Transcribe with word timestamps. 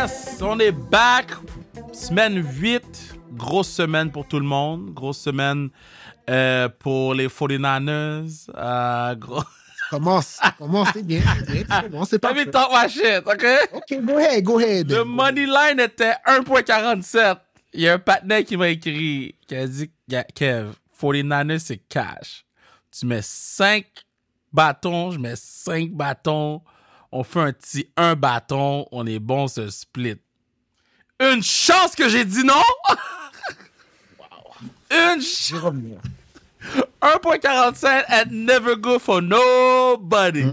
Yes, 0.00 0.40
on 0.40 0.58
est 0.60 0.72
back. 0.72 1.32
Semaine 1.92 2.42
8. 2.42 2.82
Grosse 3.32 3.68
semaine 3.68 4.10
pour 4.10 4.26
tout 4.26 4.40
le 4.40 4.46
monde. 4.46 4.94
Grosse 4.94 5.18
semaine 5.18 5.68
euh, 6.30 6.70
pour 6.70 7.12
les 7.12 7.28
49ers. 7.28 8.48
Euh, 8.56 9.14
gros... 9.16 9.42
Commence, 9.90 10.38
commence, 10.58 10.88
c'est 10.94 11.04
bien. 11.04 11.20
Commence, 11.82 12.08
c'est 12.08 12.18
pas. 12.18 12.32
Let 12.32 12.46
me 12.46 12.50
talk 12.50 12.70
my 12.72 12.88
shit, 12.88 13.26
OK? 13.26 13.44
OK, 13.74 14.00
go 14.02 14.16
ahead, 14.16 14.42
go 14.42 14.58
ahead. 14.58 14.90
Le 14.90 15.04
money 15.04 15.44
line 15.44 15.80
était 15.80 16.14
1.47. 16.26 17.36
Il 17.74 17.82
y 17.82 17.88
a 17.88 17.94
un 17.94 17.98
partenaire 17.98 18.44
qui 18.44 18.56
m'a 18.56 18.68
écrit, 18.68 19.34
qui 19.46 19.54
a 19.54 19.66
dit, 19.66 19.90
Kev, 20.34 20.70
49ers, 20.98 21.58
c'est 21.58 21.76
cash. 21.76 22.46
Tu 22.90 23.04
mets 23.04 23.20
5 23.22 23.84
bâtons, 24.50 25.10
je 25.10 25.18
mets 25.18 25.36
5 25.36 25.90
bâtons. 25.90 26.62
On 27.12 27.24
fait 27.24 27.40
un 27.40 27.52
petit 27.52 27.88
1 27.96 28.14
bâton, 28.14 28.86
on 28.92 29.06
est 29.06 29.18
bon 29.18 29.46
le 29.56 29.70
split. 29.70 30.16
Une 31.20 31.42
chance 31.42 31.94
que 31.96 32.08
j'ai 32.08 32.24
dit 32.24 32.44
non! 32.44 32.62
Une 34.90 35.20
chance! 35.20 35.74
1.45 37.02 38.04
and 38.08 38.30
never 38.30 38.76
good 38.76 39.00
for 39.00 39.22
nobody. 39.22 40.44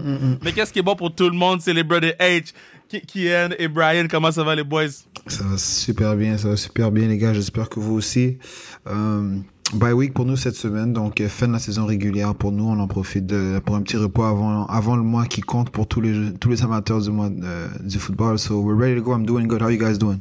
Mais 0.42 0.52
qu'est-ce 0.52 0.72
qui 0.72 0.78
est 0.78 0.82
bon 0.82 0.96
pour 0.96 1.14
tout 1.14 1.28
le 1.28 1.36
monde, 1.36 1.60
c'est 1.60 1.74
les 1.74 1.84
Brother 1.84 2.14
H, 2.18 2.52
Kian 2.88 3.50
et 3.58 3.68
Brian. 3.68 4.06
Comment 4.10 4.32
ça 4.32 4.42
va 4.42 4.54
les 4.54 4.64
boys? 4.64 4.88
Ça 5.26 5.44
va 5.44 5.58
super 5.58 6.16
bien, 6.16 6.38
ça 6.38 6.48
va 6.48 6.56
super 6.56 6.90
bien 6.90 7.06
les 7.06 7.18
gars. 7.18 7.34
J'espère 7.34 7.68
que 7.68 7.80
vous 7.80 7.94
aussi. 7.94 8.38
Euh, 8.86 9.38
bye 9.74 9.92
week 9.92 10.14
pour 10.14 10.24
nous 10.24 10.36
cette 10.36 10.56
semaine, 10.56 10.92
donc 10.92 11.24
fin 11.26 11.48
de 11.48 11.52
la 11.52 11.58
saison 11.58 11.86
régulière 11.86 12.34
pour 12.34 12.52
nous. 12.52 12.64
On 12.64 12.78
en 12.78 12.88
profite 12.88 13.26
de, 13.26 13.60
pour 13.64 13.76
un 13.76 13.82
petit 13.82 13.96
repos 13.96 14.24
avant, 14.24 14.66
avant 14.66 14.96
le 14.96 15.02
mois 15.02 15.26
qui 15.26 15.40
compte 15.40 15.70
pour 15.70 15.86
tous 15.86 16.00
les, 16.00 16.32
tous 16.34 16.48
les 16.48 16.62
amateurs 16.62 17.00
du 17.00 17.10
mois 17.10 17.30
du 17.80 17.98
football. 17.98 18.38
So 18.38 18.60
we're 18.60 18.78
ready 18.78 18.96
to 18.96 19.02
go. 19.02 19.12
I'm 19.12 19.26
doing 19.26 19.46
good. 19.46 19.62
How 19.62 19.68
you 19.68 19.78
guys 19.78 19.98
doing? 19.98 20.20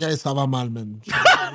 Yeah, 0.00 0.16
ça 0.16 0.32
va 0.32 0.46
mal, 0.46 0.70
man. 0.70 1.00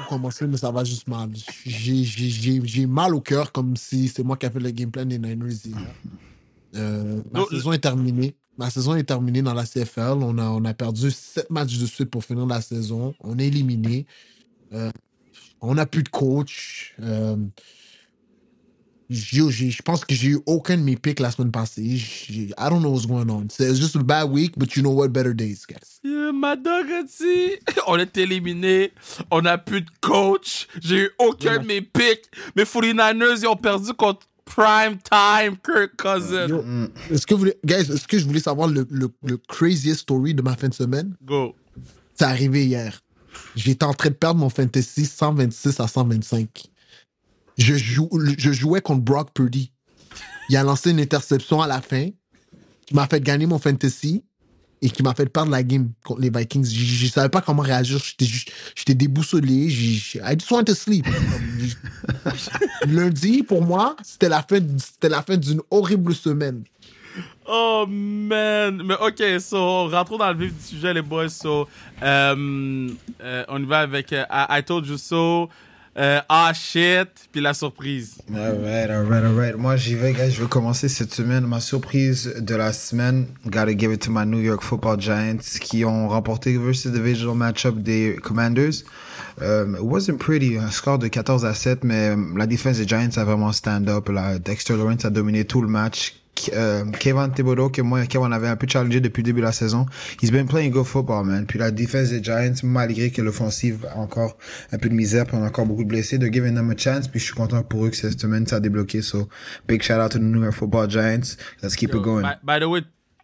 commencer, 0.10 0.48
mais 0.48 0.58
ça 0.58 0.72
va 0.72 0.84
juste 0.84 1.08
mal. 1.08 1.30
J'ai 1.66 2.86
mal 2.86 3.16
au 3.16 3.22
cœur 3.22 3.52
comme 3.52 3.76
si 3.76 4.08
c'est 4.08 4.24
moi 4.24 4.38
qui 4.38 4.46
ai 4.46 4.50
fait 4.50 4.60
le 4.60 4.72
game 4.72 4.92
plan 4.92 5.06
des 5.06 5.18
Niners. 5.18 5.56
Euh, 6.76 7.22
ma 7.32 7.46
saison 7.46 7.72
est 7.72 7.80
terminée. 7.80 8.36
Ma 8.58 8.70
saison 8.70 8.96
est 8.96 9.04
terminée 9.04 9.42
dans 9.42 9.54
la 9.54 9.66
CFL. 9.66 10.18
On 10.22 10.38
a, 10.38 10.50
on 10.50 10.64
a 10.66 10.74
perdu 10.74 11.10
sept 11.12 11.50
matchs 11.50 11.78
de 11.78 11.86
suite 11.86 12.10
pour 12.10 12.24
finir 12.24 12.46
la 12.46 12.62
saison. 12.62 13.14
On 13.22 13.38
est 13.40 13.48
éliminé. 13.48 14.06
Euh, 14.74 14.92
on 15.64 15.76
n'a 15.76 15.86
plus 15.86 16.04
de 16.04 16.10
coach. 16.10 16.94
Euh, 17.02 17.38
je 19.10 19.82
pense 19.84 20.06
que 20.06 20.14
j'ai 20.14 20.30
eu 20.30 20.40
aucun 20.46 20.78
de 20.78 20.84
mes 20.84 20.96
picks 20.96 21.20
la 21.20 21.32
semaine 21.32 21.52
passée. 21.52 21.82
I 21.84 22.54
don't 22.70 22.82
know 22.82 22.92
what's 22.92 23.06
going 23.06 23.30
on. 23.30 23.46
It's 23.46 23.80
just 23.80 23.96
a 23.96 24.04
bad 24.04 24.30
week, 24.30 24.58
but 24.58 24.76
you 24.76 24.82
know 24.82 24.92
what? 24.92 25.10
Better 25.10 25.34
days, 25.34 25.66
guys. 25.66 26.00
Yeah, 26.04 26.32
ma 26.32 26.56
dog 26.56 26.90
a 26.92 27.04
dit, 27.04 27.60
on 27.88 27.98
est 27.98 28.18
éliminé, 28.18 28.92
on 29.32 29.42
n'a 29.42 29.58
plus 29.58 29.82
de 29.82 29.92
coach, 30.02 30.68
j'ai 30.82 31.04
eu 31.04 31.10
aucun 31.20 31.60
de 31.60 31.66
mes 31.66 31.82
picks. 31.82 32.26
Mes 32.56 32.64
49ers, 32.64 33.42
ils 33.42 33.48
ont 33.48 33.56
perdu 33.56 33.94
contre 33.94 34.28
Prime 34.46 34.98
Time 34.98 35.58
Kirk 35.64 35.96
Cousins. 35.98 36.48
Est-ce 37.10 37.26
que, 37.26 37.36
vous, 37.36 37.48
guys, 37.64 37.92
est-ce 37.92 38.08
que 38.08 38.18
je 38.18 38.26
voulais 38.26 38.40
savoir 38.40 38.68
le, 38.68 38.86
le, 38.90 39.10
le 39.24 39.38
craziest 39.38 40.02
story 40.02 40.34
de 40.34 40.42
ma 40.42 40.56
fin 40.56 40.68
de 40.68 40.74
semaine? 40.74 41.16
Go. 41.24 41.56
C'est 42.16 42.26
arrivé 42.26 42.66
hier. 42.66 43.03
J'étais 43.56 43.86
en 43.86 43.94
train 43.94 44.10
de 44.10 44.16
perdre 44.16 44.40
mon 44.40 44.50
fantasy 44.50 45.06
126 45.06 45.80
à 45.80 45.88
125 45.88 46.70
je, 47.58 47.76
je 47.76 48.52
jouais 48.52 48.82
contre 48.82 49.02
Brock 49.02 49.32
Purdy. 49.34 49.72
Il 50.50 50.58
a 50.58 50.64
lancé 50.64 50.92
une 50.92 51.00
interception 51.00 51.62
à 51.62 51.68
la 51.68 51.82
fin 51.82 52.10
qui 52.86 52.94
m'a 52.94 53.08
fait 53.08 53.22
gagner 53.22 53.46
mon 53.46 53.60
fantasy 53.60 54.24
et 54.82 54.90
qui 54.90 55.02
m'a 55.02 55.14
fait 55.14 55.28
perdre 55.28 55.52
la 55.52 55.64
game 55.64 55.92
contre 56.04 56.20
les 56.20 56.30
Vikings. 56.30 56.66
Je 56.66 57.06
ne 57.06 57.10
savais 57.10 57.30
pas 57.30 57.42
comment 57.42 57.62
réagir. 57.62 58.04
J'étais 58.76 58.96
déboussolé. 58.96 59.68
I 59.68 60.36
just 60.38 60.52
want 60.52 60.66
to 60.66 60.76
sleep. 60.76 61.08
Lundi, 62.88 63.44
pour 63.44 63.64
moi, 63.64 63.96
c'était 64.04 64.28
la 64.28 64.44
fin, 64.44 64.60
la 65.04 65.22
fin 65.22 65.38
d'une 65.38 65.62
horrible 65.72 66.14
semaine. 66.14 66.64
Oh 67.46 67.86
man, 67.88 68.82
mais 68.84 68.96
ok, 68.96 69.40
so 69.40 69.88
rentrons 69.88 70.18
dans 70.18 70.32
le 70.32 70.38
vif 70.38 70.54
du 70.54 70.64
sujet 70.64 70.94
les 70.94 71.02
boys. 71.02 71.30
So, 71.30 71.68
euh, 72.02 72.90
euh, 73.22 73.44
on 73.50 73.62
y 73.62 73.66
va 73.66 73.80
avec 73.80 74.14
euh, 74.14 74.26
I 74.30 74.64
Told 74.64 74.88
You 74.88 74.98
So. 74.98 75.50
Euh, 75.96 76.22
ah 76.28 76.52
shit, 76.56 77.10
puis 77.32 77.40
la 77.40 77.54
surprise. 77.54 78.18
Alright, 78.34 78.90
alright, 78.90 79.24
alright. 79.24 79.56
Moi, 79.56 79.76
j'y 79.76 79.94
vais, 79.94 80.14
guys. 80.14 80.32
Je 80.32 80.42
vais 80.42 80.48
commencer 80.48 80.90
cette 80.90 81.14
semaine. 81.14 81.46
Ma 81.46 81.60
surprise 81.60 82.34
de 82.40 82.56
la 82.56 82.74
semaine, 82.74 83.28
gotta 83.46 83.78
give 83.78 83.94
it 83.94 84.02
to 84.02 84.12
my 84.12 84.26
New 84.26 84.40
York 84.40 84.64
Football 84.64 85.00
Giants 85.00 85.60
qui 85.62 85.86
ont 85.86 86.08
remporté 86.10 86.58
versus 86.58 86.92
divisional 86.92 87.36
matchup 87.36 87.78
des 87.84 88.18
Commanders. 88.24 88.84
Um, 89.40 89.76
it 89.76 89.84
wasn't 89.84 90.18
pretty, 90.18 90.58
un 90.58 90.72
score 90.72 90.98
de 90.98 91.08
14 91.08 91.46
à 91.46 91.54
7, 91.54 91.84
mais 91.84 92.16
la 92.36 92.48
défense 92.48 92.78
des 92.78 92.88
Giants 92.88 93.18
a 93.18 93.24
vraiment 93.24 93.52
stand 93.52 93.88
up. 93.88 94.10
Dexter 94.44 94.76
Lawrence 94.76 95.06
a 95.06 95.12
dominé 95.12 95.46
tout 95.46 95.62
le 95.62 95.68
match. 95.68 96.16
Euh, 96.54 96.86
Kevin 97.00 97.32
Thibodeau, 97.32 97.70
que 97.70 97.82
moi 97.82 98.04
et 98.04 98.08
Kevin 98.08 98.34
avait 98.34 98.48
un 98.48 98.56
peu 98.56 98.68
challengé 98.68 99.00
depuis 99.00 99.22
le 99.22 99.26
début 99.26 99.42
de 99.42 99.46
la 99.46 99.52
saison. 99.52 99.86
He's 100.22 100.32
been 100.32 100.48
playing 100.48 100.72
good 100.72 100.86
football, 100.86 101.26
man. 101.26 101.46
Puis 101.46 101.60
la 101.60 101.72
défense 101.72 102.10
des 102.10 102.24
Giants, 102.24 102.56
malgré 102.64 103.12
que 103.12 103.22
l'offensive 103.22 103.86
a 103.94 103.98
encore 103.98 104.38
un 104.72 104.78
peu 104.78 104.90
de 104.90 104.94
misère, 104.94 105.26
puis 105.26 105.38
on 105.38 105.44
a 105.44 105.48
encore 105.48 105.66
beaucoup 105.66 105.84
de 105.84 105.90
blessés, 105.90 106.18
de 106.18 106.28
giving 106.28 106.56
them 106.56 106.70
a 106.72 106.78
chance. 106.78 107.08
Puis 107.08 107.20
je 107.20 107.26
suis 107.26 107.34
content 107.34 107.64
pour 107.64 107.86
eux 107.86 107.90
que 107.90 107.96
cette 107.96 108.20
semaine, 108.20 108.48
ça 108.48 108.58
a 108.58 108.60
débloqué. 108.60 109.02
So, 109.02 109.30
big 109.68 109.82
shout 109.82 109.94
out 109.96 110.12
to 110.12 110.20
the 110.20 110.24
New 110.24 110.42
York 110.42 110.56
Football 110.56 110.90
Giants. 110.90 111.38
Let's 111.62 111.76
keep 111.76 111.94
it 111.94 112.02
going. 112.02 112.24
by 112.44 112.60
the 112.60 112.68
way, 112.68 112.82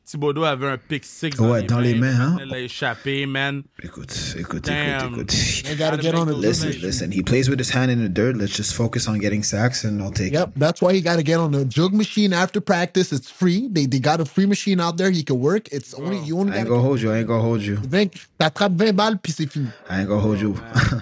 Thibodeau 0.09 0.43
avait 0.43 0.67
un 0.67 0.77
pick 0.77 1.05
six 1.05 1.29
dans, 1.31 1.51
ouais, 1.51 1.61
les, 1.61 1.67
dans 1.67 1.75
mains, 1.75 1.81
les 1.83 1.93
mains. 1.93 2.19
Hein? 2.19 2.37
Il 2.43 2.51
a 2.51 2.59
échappé, 2.59 3.27
man. 3.27 3.61
Écoute, 3.83 4.35
écoute, 4.39 4.65
Damn. 4.65 5.13
écoute, 5.13 5.31
écoute. 5.31 5.77
gotta 5.77 6.01
get 6.01 6.15
on 6.15 6.25
the 6.25 6.35
listen, 6.35 6.71
listen. 6.81 7.11
He 7.11 7.21
plays 7.21 7.47
with 7.47 7.59
his 7.59 7.69
hand 7.69 7.91
in 7.91 8.03
the 8.03 8.09
dirt. 8.09 8.35
Let's 8.35 8.57
just 8.57 8.73
focus 8.73 9.07
on 9.07 9.19
getting 9.19 9.43
sacks 9.43 9.83
and 9.83 10.01
I'll 10.01 10.11
take 10.11 10.33
yep, 10.33 10.49
that's 10.55 10.81
why 10.81 10.93
he 10.93 11.01
got 11.01 11.17
to 11.17 11.23
get 11.23 11.37
on 11.37 11.51
the 11.51 11.63
jug 11.63 11.93
machine 11.93 12.33
after 12.33 12.59
practice. 12.59 13.11
It's 13.11 13.29
free. 13.29 13.69
They, 13.71 13.85
they 13.85 13.99
got 13.99 14.19
a 14.19 14.25
free 14.25 14.47
machine 14.47 14.79
out 14.81 14.97
there. 14.97 15.11
He 15.11 15.21
can 15.21 15.39
work. 15.39 15.67
It's 15.71 15.93
only, 15.93 16.17
you 16.25 16.39
only 16.39 16.53
I 16.53 16.61
ain't 16.61 16.69
gonna 16.69 16.81
hold 16.81 17.01
you. 17.01 17.11
I 17.11 17.19
ain't 17.19 17.27
gonna 17.27 17.43
hold 17.43 17.61
you. 17.61 17.77
T'attrapes 18.39 18.73
20 18.73 18.95
balles 18.95 19.19
puis 19.21 19.31
c'est 19.31 19.45
fini. 19.45 19.67
I 19.91 20.01
ain't 20.01 20.07
gonna 20.07 20.21
hold 20.21 20.39
you. 20.39 20.55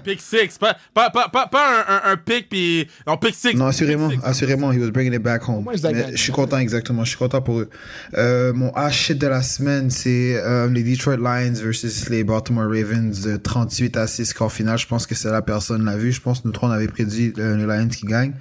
pick 0.04 0.20
six. 0.20 0.58
Pas, 0.58 0.76
pas, 0.94 1.10
pas, 1.12 1.30
pas, 1.30 1.48
pas 1.48 1.86
un, 1.88 1.96
un, 1.96 2.12
un 2.12 2.18
pick 2.18 2.50
puis. 2.50 2.88
Non, 3.06 3.16
pick 3.16 3.36
six. 3.36 3.54
Non, 3.56 3.68
assurément. 3.68 4.10
Assurément, 4.24 4.74
he 4.74 4.80
was 4.80 4.92
bringing 4.92 5.14
it 5.14 5.24
back 5.24 5.48
home. 5.48 5.66
Mais 5.66 5.78
je 6.12 6.18
suis 6.22 6.34
content, 6.34 6.58
exactement. 6.58 7.06
Je 7.06 7.10
suis 7.10 7.18
content 7.18 7.42
pour 7.42 7.60
eux. 7.60 7.70
Euh, 8.16 8.52
mon 8.54 8.74
ah 8.76 8.90
shit 8.98 9.20
de 9.20 9.28
la 9.28 9.44
semaine 9.44 9.92
c'est 9.92 10.42
euh, 10.44 10.68
les 10.70 10.82
Detroit 10.82 11.18
Lions 11.18 11.54
versus 11.54 12.10
les 12.10 12.24
Baltimore 12.24 12.66
Ravens 12.66 13.22
de 13.22 13.38
38 13.38 13.96
à 13.96 14.08
6 14.08 14.26
score 14.26 14.52
final. 14.52 14.78
Je 14.78 14.88
pense 14.88 15.06
que 15.06 15.14
c'est 15.14 15.30
la 15.30 15.44
personne 15.44 15.86
l'a 15.86 15.96
vu. 15.96 16.12
Je 16.12 16.20
pense 16.20 16.42
que 16.42 16.48
nous 16.48 16.52
trois 16.52 16.70
on 16.70 16.72
avait 16.72 16.88
prédit 16.88 17.32
euh, 17.38 17.56
les 17.58 17.66
Lions 17.66 17.90
qui 17.90 18.08
gagnent. 18.08 18.34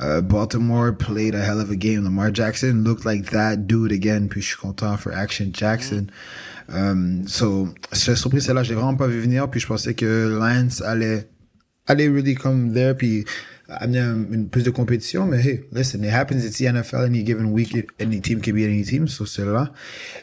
Euh, 0.00 0.20
Baltimore 0.20 0.92
played 0.92 1.36
a 1.36 1.38
hell 1.38 1.60
of 1.60 1.70
a 1.70 1.76
game. 1.76 2.02
Lamar 2.02 2.34
Jackson 2.34 2.82
looked 2.84 3.04
like 3.04 3.30
that 3.30 3.58
dude 3.68 3.92
again. 3.92 4.26
Puis 4.28 4.42
je 4.42 4.48
suis 4.48 4.56
content 4.56 4.96
for 4.96 5.12
Action 5.14 5.50
Jackson. 5.52 6.08
Um, 6.68 7.22
so, 7.28 7.68
cette 7.92 8.16
surprise 8.16 8.44
celle-là, 8.44 8.64
j'ai 8.64 8.74
vraiment 8.74 8.96
pas 8.96 9.06
vu 9.06 9.20
venir. 9.20 9.48
Puis 9.48 9.60
je 9.60 9.68
pensais 9.68 9.94
que 9.94 10.36
Lions 10.36 10.84
allait 10.84 11.28
allait 11.86 12.08
really 12.08 12.34
come 12.34 12.72
there. 12.72 12.94
Puis 12.94 13.24
amener 13.68 14.00
une 14.00 14.48
plus 14.48 14.64
de 14.64 14.70
compétition, 14.70 15.26
mais 15.26 15.40
hey, 15.44 15.64
listen, 15.72 16.02
it 16.04 16.10
happens, 16.10 16.44
it's 16.44 16.58
the 16.58 16.66
NFL, 16.66 17.06
any 17.06 17.24
given 17.24 17.52
week, 17.52 17.74
any 18.00 18.20
team 18.20 18.40
can 18.40 18.52
beat 18.52 18.66
any 18.66 18.84
team, 18.84 19.08
so 19.08 19.26
c'est 19.26 19.44
là. 19.44 19.72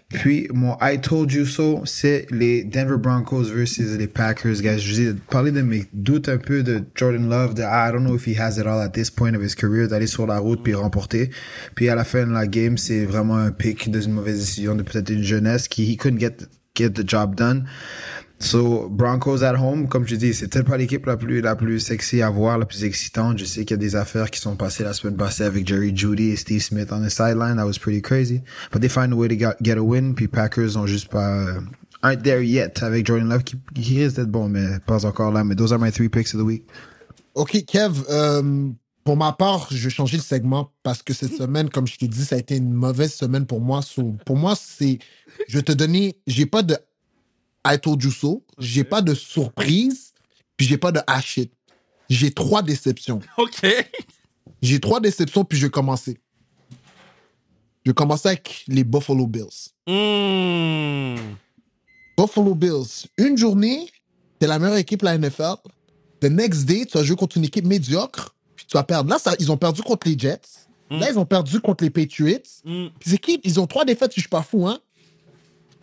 Puis, 0.09 0.47
mon 0.53 0.75
I 0.81 1.00
told 1.00 1.31
you 1.31 1.45
so, 1.45 1.81
c'est 1.85 2.25
les 2.31 2.63
Denver 2.63 2.97
Broncos 2.97 3.44
versus 3.53 3.97
les 3.97 4.07
Packers, 4.07 4.61
guys. 4.61 4.79
Je 4.79 4.94
vous 4.94 5.01
ai 5.09 5.13
parlé 5.29 5.51
de 5.51 5.61
mes 5.61 5.85
doutes 5.94 6.29
un 6.29 6.38
peu 6.38 6.63
de 6.63 6.83
Jordan 6.95 7.29
Love, 7.29 7.53
de 7.53 7.61
I 7.61 7.91
don't 7.91 8.03
know 8.03 8.16
if 8.16 8.27
he 8.27 8.39
has 8.39 8.57
it 8.57 8.66
all 8.66 8.81
at 8.81 8.89
this 8.89 9.09
point 9.09 9.35
of 9.35 9.44
his 9.44 9.56
career, 9.56 9.88
d'aller 9.88 10.07
sur 10.07 10.27
la 10.27 10.39
route 10.39 10.63
puis 10.63 10.73
remporter. 10.73 11.29
Puis 11.75 11.89
à 11.89 11.95
la 11.95 12.03
fin 12.03 12.25
de 12.25 12.31
la 12.31 12.47
game, 12.47 12.77
c'est 12.77 13.06
vraiment 13.06 13.38
un 13.38 13.51
pick 13.51 13.89
de 13.89 14.00
une 14.01 14.13
mauvaise 14.13 14.39
décision 14.39 14.75
de 14.75 14.83
peut-être 14.83 15.09
une 15.09 15.24
jeunesse 15.24 15.68
qui 15.68 15.94
he 15.94 15.97
couldn't 15.97 16.19
get, 16.19 16.38
get 16.75 16.92
the 16.92 17.07
job 17.07 17.35
done. 17.35 17.65
So, 18.41 18.88
Broncos 18.89 19.44
at 19.44 19.57
home, 19.57 19.89
comme 19.89 20.07
je 20.07 20.15
dis, 20.15 20.33
c'est 20.33 20.47
peut-être 20.47 20.68
pas 20.68 20.77
l'équipe 20.77 21.06
la 21.06 21.18
plus, 21.18 21.41
la 21.41 21.57
plus 21.57 21.81
sexy 21.81 22.21
à 22.21 22.30
voir, 22.30 22.57
la 22.57 22.65
plus 22.65 22.86
excitante. 22.86 23.38
Je 23.38 23.44
sais 23.44 23.65
qu'il 23.65 23.71
y 23.71 23.74
a 23.74 23.77
des 23.77 23.97
affaires 23.97 24.31
qui 24.31 24.39
sont 24.39 24.56
passées 24.56 24.86
la 24.86 24.94
semaine 24.94 25.18
passée 25.18 25.44
avec 25.44 25.68
Jerry 25.68 25.91
Judy 25.94 26.30
et 26.30 26.36
Steve 26.38 26.62
Smith 26.62 26.88
on 26.91 27.01
the 27.06 27.09
sideline. 27.09 27.57
That 27.57 27.65
was 27.65 27.77
pretty 27.77 28.01
crazy. 28.01 28.41
But 28.71 28.80
they 28.80 28.88
find 28.88 29.12
a 29.12 29.15
way 29.18 29.27
to 29.27 29.36
get, 29.36 29.77
a 29.77 29.83
win. 29.83 30.15
Puis 30.15 30.30
Packers 30.30 30.77
ont 30.77 30.86
juste 30.86 31.09
pas, 31.09 31.57
uh, 31.57 31.62
aren't 32.01 32.24
there 32.24 32.41
yet 32.41 32.81
avec 32.81 33.06
Jordan 33.06 33.27
Love 33.27 33.44
qui, 33.44 33.57
qui 33.75 34.01
risque 34.01 34.15
d'être 34.15 34.31
bon, 34.31 34.47
mais 34.47 34.80
pas 34.85 35.06
encore 35.06 35.33
là. 35.33 35.44
Mais 35.44 35.56
those 35.56 35.74
are 35.74 35.80
my 35.80 35.92
three 35.92 36.09
picks 36.09 36.33
of 36.33 36.39
the 36.39 36.45
week. 36.45 36.63
OK, 37.35 37.65
Kev, 37.65 38.06
euh, 38.09 38.69
pour 39.03 39.18
ma 39.18 39.33
part, 39.33 39.68
je 39.69 39.83
vais 39.83 39.89
changer 39.89 40.15
le 40.15 40.24
segment 40.24 40.71
parce 40.83 41.03
que 41.03 41.13
cette 41.13 41.33
semaine, 41.38 41.69
comme 41.69 41.88
je 41.88 41.97
t'ai 41.97 42.07
dit, 42.07 42.24
ça 42.24 42.35
a 42.35 42.39
été 42.39 42.56
une 42.56 42.71
mauvaise 42.71 43.13
semaine 43.13 43.45
pour 43.45 43.59
moi. 43.59 43.81
pour 44.25 44.38
moi, 44.38 44.56
c'est, 44.56 45.00
je 45.50 45.57
vais 45.57 45.63
te 45.63 45.74
donner, 45.74 46.15
j'ai 46.25 46.45
pas 46.45 46.63
de 46.63 46.77
I 47.69 47.77
told 47.77 48.04
you 48.04 48.12
so. 48.12 48.44
J'ai 48.57 48.83
pas 48.83 49.01
de 49.01 49.13
surprise, 49.13 50.13
puis 50.57 50.66
j'ai 50.66 50.77
pas 50.77 50.92
de 50.92 51.01
hachit. 51.06 51.51
J'ai 52.10 52.31
trois 52.31 52.63
déceptions. 52.63 53.19
OK. 53.38 53.66
J'ai 54.62 54.80
trois 54.80 55.00
déceptions, 55.00 55.45
puis 55.45 55.57
je 55.57 55.68
vais 55.68 55.69
commencer. 55.69 56.18
Je 57.86 57.92
vais 57.92 57.95
commencer 57.95 58.30
avec 58.30 58.63
les 58.68 58.83
Buffalo 58.83 59.27
Bills. 59.27 59.69
Hmm. 59.88 61.36
Buffalo 62.18 62.56
Bills. 62.56 63.07
Une 63.18 63.38
journée, 63.38 63.89
t'es 64.39 64.48
la 64.48 64.60
meilleure 64.60 64.77
équipe 64.77 65.04
la 65.04 65.18
NFL. 65.18 65.56
The 66.19 66.25
next 66.25 66.66
day, 66.66 66.86
tu 66.86 66.98
vas 66.98 67.04
jouer 67.04 67.16
contre 67.16 67.38
une 67.38 67.45
équipe 67.45 67.66
médiocre, 67.66 68.36
puis 68.56 68.66
tu 68.66 68.75
vas 68.75 68.83
perdre. 68.83 69.10
Là, 69.10 69.19
ça, 69.19 69.36
ils 69.39 69.51
ont 69.51 69.57
perdu 69.57 69.81
contre 69.81 70.07
les 70.07 70.18
Jets. 70.18 70.42
Mm. 70.89 71.00
Là, 71.00 71.12
ils 71.12 71.19
ont 71.19 71.25
perdu 71.25 71.62
contre 71.62 71.83
les 71.83 71.89
Patriots. 71.89 72.39
Mm. 72.66 72.88
Puis 73.00 73.18
qui? 73.19 73.39
Ils 73.44 73.60
ont 73.60 73.68
trois 73.68 73.86
défaites, 73.86 74.12
si 74.12 74.19
je 74.19 74.24
suis 74.24 74.30
pas 74.30 74.44
fou, 74.44 74.68
hein? 74.68 74.80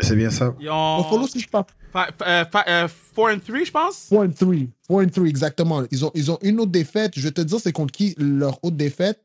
C'est 0.00 0.16
bien 0.16 0.30
ça. 0.30 0.54
Ont. 0.68 1.02
Buffalo, 1.02 1.26
si 1.26 1.34
je 1.34 1.38
suis 1.40 1.48
pas 1.48 1.64
fou. 1.64 1.74
4 1.92 2.24
and 2.68 3.38
3, 3.38 3.64
je 3.64 3.70
pense? 3.70 4.06
4 4.10 4.22
and 4.22 4.30
3. 4.32 4.54
4 4.88 5.02
and 5.02 5.08
3, 5.08 5.26
exactement. 5.26 5.82
Ils 5.90 6.04
ont, 6.04 6.10
ils 6.14 6.30
ont 6.30 6.38
une 6.42 6.60
autre 6.60 6.72
défaite. 6.72 7.12
Je 7.16 7.22
vais 7.22 7.30
te 7.30 7.40
dire, 7.40 7.58
c'est 7.60 7.72
contre 7.72 7.92
qui 7.92 8.14
leur 8.18 8.58
autre 8.62 8.76
défaite. 8.76 9.20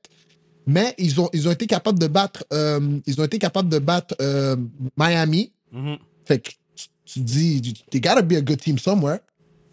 Mais 0.68 0.94
ils 0.98 1.20
ont, 1.20 1.30
ils 1.34 1.48
ont 1.48 1.52
été 1.52 1.66
capables 1.66 2.00
de 2.00 2.08
battre, 2.08 2.46
euh, 2.54 3.00
ils 3.06 3.20
ont 3.20 3.24
été 3.24 3.40
capables 3.40 3.68
de 3.68 3.80
battre 3.80 4.16
euh, 4.22 4.56
Miami. 4.96 5.52
Mhm. 5.72 5.98
Fait 6.26 6.40
que 6.40 6.52
tu, 6.76 6.88
tu 7.06 7.20
dis, 7.20 7.74
they 7.90 8.00
gotta 8.00 8.22
be 8.22 8.34
a 8.34 8.42
good 8.42 8.60
team 8.60 8.78
somewhere. 8.78 9.20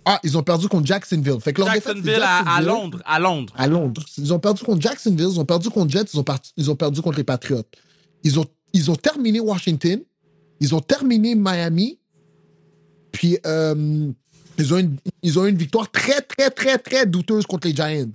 Ah, 0.05 0.19
ils 0.25 0.39
ont 0.39 0.43
perdu 0.43 0.69
contre 0.69 0.87
Jacksonville. 0.87 1.39
Fait 1.41 1.53
que 1.53 1.61
leur 1.61 1.71
défaite, 1.71 1.99
c'est 2.03 2.11
Jacksonville 2.11 2.23
à, 2.23 2.57
à. 2.57 2.63
Londres. 2.63 3.03
À 3.05 3.19
Londres. 3.19 3.53
À 3.57 3.67
Londres. 3.67 4.03
Ils 4.17 4.33
ont 4.33 4.39
perdu 4.39 4.65
contre 4.65 4.81
Jacksonville, 4.81 5.29
ils 5.31 5.39
ont 5.39 5.45
perdu 5.45 5.69
contre 5.69 5.91
Jets, 5.91 6.07
ils 6.15 6.19
ont, 6.19 6.25
ils 6.57 6.71
ont 6.71 6.77
perdu 6.77 7.03
contre 7.03 7.19
les 7.19 7.25
Patriots. 7.25 7.63
Ils 8.25 8.41
ont, 8.41 8.47
ils 8.73 8.91
ont 8.91 8.97
terminé 8.97 9.39
Washington, 9.39 10.01
ils 10.61 10.75
ont 10.75 10.81
terminé 10.81 11.35
Miami, 11.35 11.99
puis 13.13 13.39
euh, 13.47 14.11
ils, 14.59 14.75
ont 14.75 14.79
une, 14.79 14.97
ils 15.23 15.39
ont 15.39 15.47
eu 15.47 15.51
une 15.51 15.57
victoire 15.59 15.91
très, 15.91 16.21
très, 16.21 16.51
très, 16.51 16.79
très 16.79 17.07
douteuse 17.07 17.47
contre 17.47 17.69
les 17.69 17.75
Giants. 17.75 18.11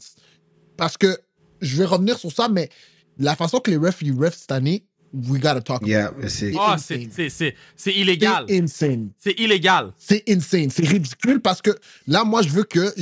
Parce 0.77 0.97
que, 0.97 1.17
je 1.61 1.77
vais 1.77 1.85
revenir 1.85 2.17
sur 2.17 2.31
ça, 2.31 2.49
mais 2.49 2.69
la 3.17 3.35
façon 3.35 3.59
que 3.59 3.71
les 3.71 3.77
refs, 3.77 4.01
ils 4.01 4.13
refs 4.13 4.35
cette 4.37 4.51
année, 4.51 4.85
we 5.13 5.39
gotta 5.39 5.61
talk 5.61 5.83
about 5.83 5.87
Yeah, 5.87 6.11
c'est. 6.27 6.51
Ah, 6.59 6.73
insane. 6.73 7.07
c'est- 7.09 7.09
c'est 7.11 7.29
c'est- 7.29 7.55
c'est 7.75 7.91
it. 7.91 7.97
illégal. 7.97 8.45
C'est 8.49 8.61
insane. 8.61 9.09
C'est 9.19 9.39
illégal. 9.39 9.93
C'est 9.97 10.23
insane. 10.27 10.69
C'est 10.71 10.85
ridicule 10.87 11.39
parce 11.39 11.61
que 11.61 11.71
là, 12.07 12.23
moi, 12.23 12.41
je 12.41 12.49
veux 12.49 12.63
que. 12.63 12.93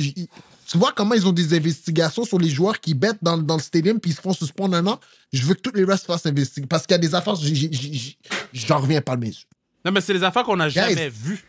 Tu 0.72 0.78
vois 0.78 0.92
comment 0.96 1.14
ils 1.14 1.26
ont 1.26 1.32
des 1.32 1.54
investigations 1.54 2.24
sur 2.24 2.38
les 2.38 2.48
joueurs 2.48 2.80
qui 2.80 2.94
bêtent 2.94 3.18
dans, 3.20 3.36
dans 3.36 3.56
le 3.58 3.62
stadium 3.62 4.00
puis 4.00 4.12
ils 4.12 4.14
se 4.14 4.22
font 4.22 4.32
suspendre 4.32 4.74
un 4.74 4.86
an? 4.86 4.98
Je 5.30 5.44
veux 5.44 5.52
que 5.52 5.60
tous 5.60 5.74
les 5.76 5.84
restes 5.84 6.06
fassent 6.06 6.24
investiguer. 6.24 6.66
Parce 6.66 6.86
qu'il 6.86 6.92
y 6.92 6.94
a 6.94 6.98
des 6.98 7.14
affaires, 7.14 7.34
j'en 8.54 8.78
reviens 8.78 9.02
pas 9.02 9.16
de 9.16 9.20
mes 9.20 9.26
yeux. 9.26 9.34
Non, 9.84 9.92
mais 9.92 10.00
c'est 10.00 10.14
des 10.14 10.24
affaires 10.24 10.44
qu'on 10.44 10.56
n'a 10.56 10.70
jamais 10.70 11.10
vues. 11.10 11.44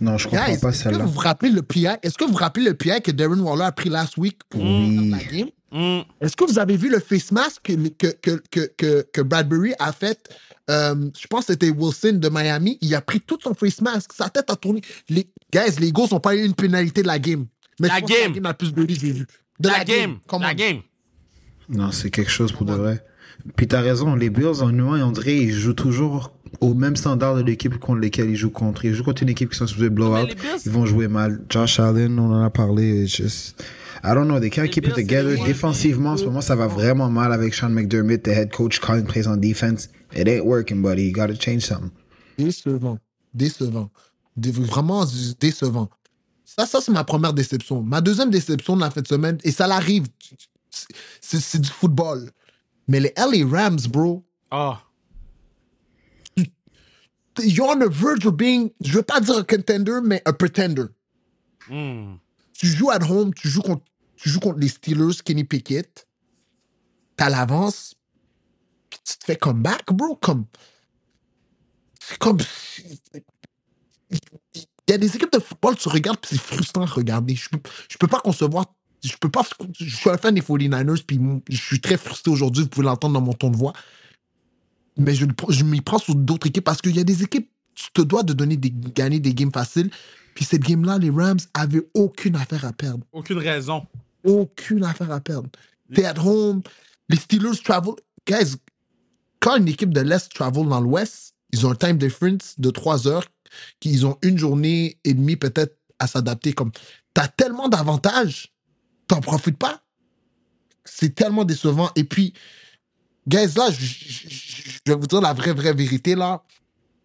Non, 0.00 0.16
je 0.18 0.28
comprends 0.28 0.46
Guys, 0.46 0.58
pas 0.58 0.68
est-ce 0.68 0.84
que 0.84 0.90
celle-là. 0.90 1.04
vous 1.04 1.10
vous 1.10 1.18
rappelez 1.18 1.50
le 1.50 1.62
PI? 1.62 1.86
Est-ce 2.02 2.16
que 2.16 2.22
vous 2.24 2.30
vous 2.30 2.36
rappelez 2.36 2.64
le 2.64 2.74
PI 2.74 3.02
que 3.02 3.10
Darren 3.10 3.40
Waller 3.40 3.64
a 3.64 3.72
pris 3.72 3.88
last 3.90 4.16
week 4.16 4.38
pour 4.48 4.62
Oui. 4.62 5.10
la 5.10 5.18
game? 5.18 5.48
Mm. 5.72 6.02
Est-ce 6.20 6.36
que 6.36 6.44
vous 6.44 6.58
avez 6.60 6.76
vu 6.76 6.88
le 6.90 7.00
face 7.00 7.32
mask 7.32 7.62
que, 7.64 7.72
que, 7.88 8.06
que, 8.22 8.40
que, 8.52 8.70
que, 8.76 9.06
que 9.12 9.20
Bradbury 9.20 9.72
a 9.80 9.92
fait? 9.92 10.28
Euh, 10.70 11.10
je 11.20 11.26
pense 11.26 11.46
que 11.46 11.54
c'était 11.54 11.70
Wilson 11.70 12.18
de 12.20 12.28
Miami. 12.28 12.78
Il 12.82 12.94
a 12.94 13.00
pris 13.00 13.20
tout 13.20 13.38
son 13.42 13.52
face 13.52 13.80
mask. 13.80 14.12
Sa 14.12 14.28
tête 14.28 14.48
a 14.48 14.54
tourné. 14.54 14.80
Les, 15.08 15.28
guys, 15.52 15.74
les 15.80 15.88
Eagles 15.88 16.06
n'ont 16.12 16.20
pas 16.20 16.36
eu 16.36 16.44
une 16.44 16.54
pénalité 16.54 17.02
de 17.02 17.08
la 17.08 17.18
game. 17.18 17.46
Mais 17.80 17.88
La 17.88 18.00
game. 18.00 18.08
La 18.10 18.28
game 18.28 18.42
la 18.44 18.54
plus 18.54 18.72
belle, 18.72 18.86
j'ai 18.90 19.10
vu. 19.12 19.26
De 19.58 19.68
La, 19.68 19.84
game. 19.84 20.18
La. 20.30 20.54
Non, 21.68 21.90
c'est 21.92 22.10
quelque 22.10 22.30
chose 22.30 22.52
pour 22.52 22.64
de 22.66 22.72
vrai. 22.74 23.04
Puis 23.56 23.66
t'as 23.66 23.80
raison, 23.80 24.14
les 24.14 24.28
Bills, 24.28 24.60
en 24.62 24.70
nous, 24.70 24.86
on 24.94 25.12
dirait, 25.12 25.36
ils 25.38 25.52
jouent 25.52 25.72
toujours 25.72 26.32
au 26.60 26.74
même 26.74 26.94
standard 26.96 27.36
de 27.36 27.42
l'équipe 27.42 27.78
contre 27.78 28.00
lesquelles 28.00 28.28
ils 28.30 28.36
jouent 28.36 28.50
contre. 28.50 28.84
Ils 28.84 28.92
jouent 28.94 29.04
contre 29.04 29.22
une 29.22 29.28
équipe 29.30 29.50
qui 29.50 29.56
sont 29.56 29.66
supposés 29.66 29.88
blowout. 29.88 30.26
les 30.26 30.34
Bills- 30.34 30.60
Ils 30.66 30.72
vont 30.72 30.84
jouer 30.84 31.08
mal. 31.08 31.42
Josh 31.48 31.80
Allen, 31.80 32.18
on 32.18 32.32
en 32.34 32.42
a 32.44 32.50
parlé. 32.50 33.04
it's 33.04 33.16
Just, 33.16 33.62
I 34.04 34.08
don't 34.14 34.26
know, 34.26 34.40
they 34.40 34.50
can't 34.50 34.64
Les 34.64 34.70
keep 34.70 34.84
it 34.86 34.94
Bills, 34.94 35.06
together. 35.06 35.36
c'est 35.36 35.42
les- 35.42 35.46
Défensivement, 35.46 36.10
en 36.10 36.16
ce 36.18 36.24
moment, 36.24 36.40
ça 36.42 36.54
va 36.56 36.66
vraiment 36.66 37.08
mal 37.08 37.32
avec 37.32 37.54
Sean 37.54 37.70
McDermott, 37.70 38.22
the 38.22 38.28
head 38.28 38.50
coach, 38.50 38.78
calling 38.80 39.04
plays 39.06 39.26
on 39.26 39.36
defense. 39.36 39.88
It 40.14 40.26
ain't 40.28 40.44
working, 40.44 40.82
buddy. 40.82 41.04
You 41.08 41.12
gotta 41.12 41.34
change 41.38 41.60
something. 41.60 41.90
Décevant. 42.36 42.98
Décevant. 43.32 43.90
Dé- 44.36 44.50
vraiment 44.52 45.04
décevant. 45.40 45.88
Ça, 46.56 46.66
ça 46.66 46.80
c'est 46.80 46.90
ma 46.90 47.04
première 47.04 47.32
déception. 47.32 47.80
Ma 47.80 48.00
deuxième 48.00 48.28
déception 48.30 48.74
de 48.74 48.80
la 48.80 48.90
fin 48.90 49.00
de 49.02 49.06
semaine, 49.06 49.38
et 49.44 49.52
ça 49.52 49.68
l'arrive, 49.68 50.06
c'est 51.20 51.60
du 51.60 51.68
football. 51.68 52.28
Mais 52.88 52.98
les 52.98 53.12
LA 53.16 53.46
Rams, 53.46 53.78
bro, 53.88 54.24
Ah. 54.50 54.82
you're 57.38 57.68
on 57.68 57.78
the 57.78 57.88
verge 57.88 58.26
of 58.26 58.34
being, 58.34 58.72
je 58.80 58.94
veux 58.94 59.02
pas 59.04 59.20
dire 59.20 59.36
un 59.38 59.44
contender, 59.44 60.00
mais 60.02 60.22
un 60.26 60.32
pretender. 60.32 60.86
Mm. 61.68 62.16
Tu 62.52 62.66
joues 62.66 62.90
at 62.90 63.04
home, 63.08 63.32
tu 63.32 63.48
joues 63.48 63.62
contre, 63.62 63.84
tu 64.16 64.28
joues 64.28 64.40
contre 64.40 64.58
les 64.58 64.68
Steelers, 64.68 65.22
Kenny 65.24 65.44
Pickett, 65.44 66.08
t'as 67.16 67.28
l'avance, 67.30 67.94
puis 68.90 68.98
tu 69.04 69.16
te 69.18 69.24
fais 69.24 69.36
comeback, 69.36 69.92
bro, 69.92 70.16
comme... 70.16 70.46
C'est 72.00 72.18
comme... 72.18 72.38
Il 74.90 74.94
y 74.94 74.94
a 74.94 74.98
des 74.98 75.14
équipes 75.14 75.32
de 75.32 75.38
football, 75.38 75.76
tu 75.76 75.88
regardes, 75.88 76.18
puis 76.18 76.30
c'est 76.32 76.40
frustrant 76.40 76.82
à 76.82 76.86
regarder. 76.86 77.36
Je 77.36 77.48
je 77.88 77.96
peux 77.96 78.08
pas 78.08 78.18
concevoir... 78.18 78.66
Je 79.04 79.14
peux 79.20 79.28
pas... 79.28 79.42
Je 79.78 79.96
suis 79.96 80.10
un 80.10 80.16
fan 80.16 80.34
des 80.34 80.40
49ers, 80.40 81.04
puis 81.04 81.20
je 81.48 81.56
suis 81.56 81.80
très 81.80 81.96
frustré 81.96 82.32
aujourd'hui, 82.32 82.64
vous 82.64 82.68
pouvez 82.70 82.86
l'entendre 82.86 83.14
dans 83.14 83.20
mon 83.20 83.32
ton 83.32 83.50
de 83.50 83.56
voix. 83.56 83.72
Mais 84.96 85.14
je 85.14 85.64
m'y 85.64 85.80
prends 85.80 85.98
sur 85.98 86.16
d'autres 86.16 86.48
équipes 86.48 86.64
parce 86.64 86.82
qu'il 86.82 86.96
y 86.96 86.98
a 86.98 87.04
des 87.04 87.22
équipes, 87.22 87.48
tu 87.76 87.92
te 87.92 88.02
dois 88.02 88.24
de 88.24 88.32
donner 88.32 88.56
des, 88.56 88.72
gagner 88.72 89.20
des 89.20 89.32
games 89.32 89.52
faciles. 89.52 89.90
Puis 90.34 90.44
cette 90.44 90.62
game-là, 90.62 90.98
les 90.98 91.10
Rams 91.10 91.38
avaient 91.54 91.88
aucune 91.94 92.34
affaire 92.34 92.64
à 92.64 92.72
perdre. 92.72 93.04
Aucune 93.12 93.38
raison. 93.38 93.86
Aucune 94.24 94.82
affaire 94.82 95.12
à 95.12 95.20
perdre. 95.20 95.48
T'es 95.94 96.04
at 96.04 96.18
home. 96.18 96.62
Les 97.08 97.16
Steelers 97.16 97.62
travel. 97.62 97.94
Guys, 98.26 98.56
quand 99.38 99.56
une 99.56 99.68
équipe 99.68 99.94
de 99.94 100.00
l'Est 100.00 100.34
travel 100.34 100.66
dans 100.66 100.80
l'Ouest, 100.80 101.36
ils 101.52 101.64
ont 101.64 101.70
un 101.70 101.76
time 101.76 101.96
difference 101.96 102.56
de 102.58 102.70
3 102.70 103.06
heures, 103.06 103.26
qu'ils 103.80 104.06
ont 104.06 104.18
une 104.22 104.38
journée 104.38 104.98
et 105.04 105.14
demie 105.14 105.36
peut-être 105.36 105.76
à 105.98 106.06
s'adapter. 106.06 106.52
Comme 106.52 106.72
t'as 107.14 107.28
tellement 107.28 107.68
d'avantages, 107.68 108.52
t'en 109.08 109.20
profites 109.20 109.58
pas. 109.58 109.80
C'est 110.84 111.14
tellement 111.14 111.44
décevant. 111.44 111.90
Et 111.96 112.04
puis, 112.04 112.32
guys, 113.28 113.52
là, 113.56 113.68
je, 113.70 114.78
vais 114.86 114.94
vous 114.96 115.06
dire 115.06 115.20
la 115.20 115.32
vraie, 115.32 115.52
vraie 115.52 115.74
vérité, 115.74 116.14
là. 116.14 116.42